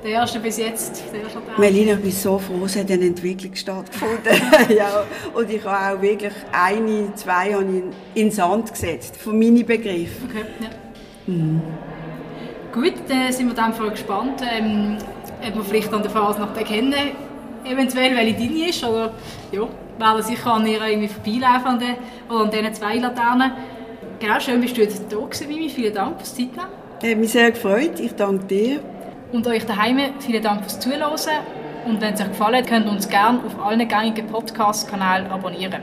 Der 0.05 0.13
erste 0.13 0.39
bis 0.39 0.59
jetzt. 0.59 1.03
Der 1.15 1.23
erste 1.23 1.39
Melina, 1.57 1.95
ich 1.95 2.01
bin 2.01 2.11
so 2.11 2.39
froh, 2.39 2.67
es 2.67 2.77
hat 2.77 2.91
eine 2.91 3.07
Entwicklung 3.07 3.55
stattgefunden. 3.55 4.35
ja, 4.77 5.03
und 5.33 5.51
ich 5.51 5.65
habe 5.65 5.97
auch 5.97 6.03
wirklich 6.03 6.35
eine, 6.53 7.15
zwei 7.15 7.55
habe 7.55 7.65
in 7.65 7.93
den 8.15 8.31
Sand 8.31 8.71
gesetzt, 8.71 9.17
von 9.17 9.39
meinen 9.39 9.65
Begriffen. 9.65 10.29
Okay, 10.29 10.45
ja. 10.61 10.69
Mhm. 11.27 11.63
Gut, 12.75 12.93
dann 13.09 13.33
sind 13.33 13.47
wir 13.47 13.55
dann 13.55 13.73
voll 13.73 13.93
gespannt, 13.93 14.43
ähm, 14.43 14.99
ob 15.49 15.55
wir 15.55 15.65
vielleicht 15.65 15.93
an 15.95 16.03
der 16.03 16.11
Phase 16.11 16.39
noch 16.39 16.53
kennen, 16.53 16.93
eventuell 17.65 18.15
welche 18.15 18.35
deine 18.35 18.69
ist, 18.69 18.85
oder 18.85 19.15
ja, 19.53 19.67
werden 19.99 20.23
sicher 20.23 20.53
an 20.53 20.67
ihr 20.67 20.83
irgendwie 20.83 21.09
vorbeilaufen 21.09 21.67
an 21.67 21.79
den, 21.79 21.95
oder 22.29 22.45
an 22.45 22.51
diesen 22.51 22.75
zwei 22.75 22.97
Laternen. 22.97 23.53
Genau, 24.21 24.39
schön 24.39 24.61
bist 24.61 24.77
du 24.77 24.83
jetzt 24.83 25.03
da 25.09 25.17
gewesen, 25.17 25.49
Mimi. 25.49 25.71
Vielen 25.71 25.95
Dank 25.95 26.19
fürs 26.19 26.35
Zeitnehmen. 26.35 26.69
Hat 27.03 27.19
mich 27.19 27.33
sehr 27.33 27.51
gefreut. 27.53 28.01
Ich 28.01 28.15
danke 28.15 28.45
dir. 28.45 28.81
Und 29.35 29.49
euch 29.49 29.67
daheim 29.67 29.99
vielen 30.21 30.45
Dank 30.45 30.63
fürs 30.63 30.79
Zuhören. 30.79 31.19
Und 31.87 32.01
wenn 32.01 32.15
es 32.15 32.21
euch 32.21 32.29
gefallen 32.29 32.55
hat, 32.55 32.69
könnt 32.69 32.87
ihr 32.87 32.93
uns 32.93 33.09
gerne 33.09 33.41
auf 33.45 33.61
allen 33.61 33.89
gängigen 33.89 34.29
Podcast-Kanälen 34.29 35.27
abonnieren. 35.27 35.83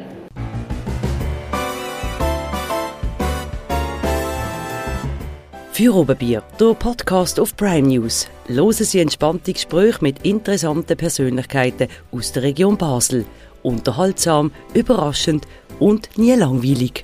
Für 5.73 5.93
Oberbier, 5.93 6.43
der 6.61 6.73
Podcast 6.75 7.41
auf 7.41 7.57
Prime 7.57 7.89
News. 7.89 8.29
Hören 8.47 8.71
Sie 8.71 8.99
entspannte 9.01 9.51
Gespräche 9.51 9.97
mit 9.99 10.25
interessanten 10.25 10.95
Persönlichkeiten 10.95 11.89
aus 12.13 12.31
der 12.31 12.43
Region 12.43 12.77
Basel. 12.77 13.25
Unterhaltsam, 13.63 14.53
überraschend 14.73 15.45
und 15.77 16.17
nie 16.17 16.35
langweilig. 16.35 17.03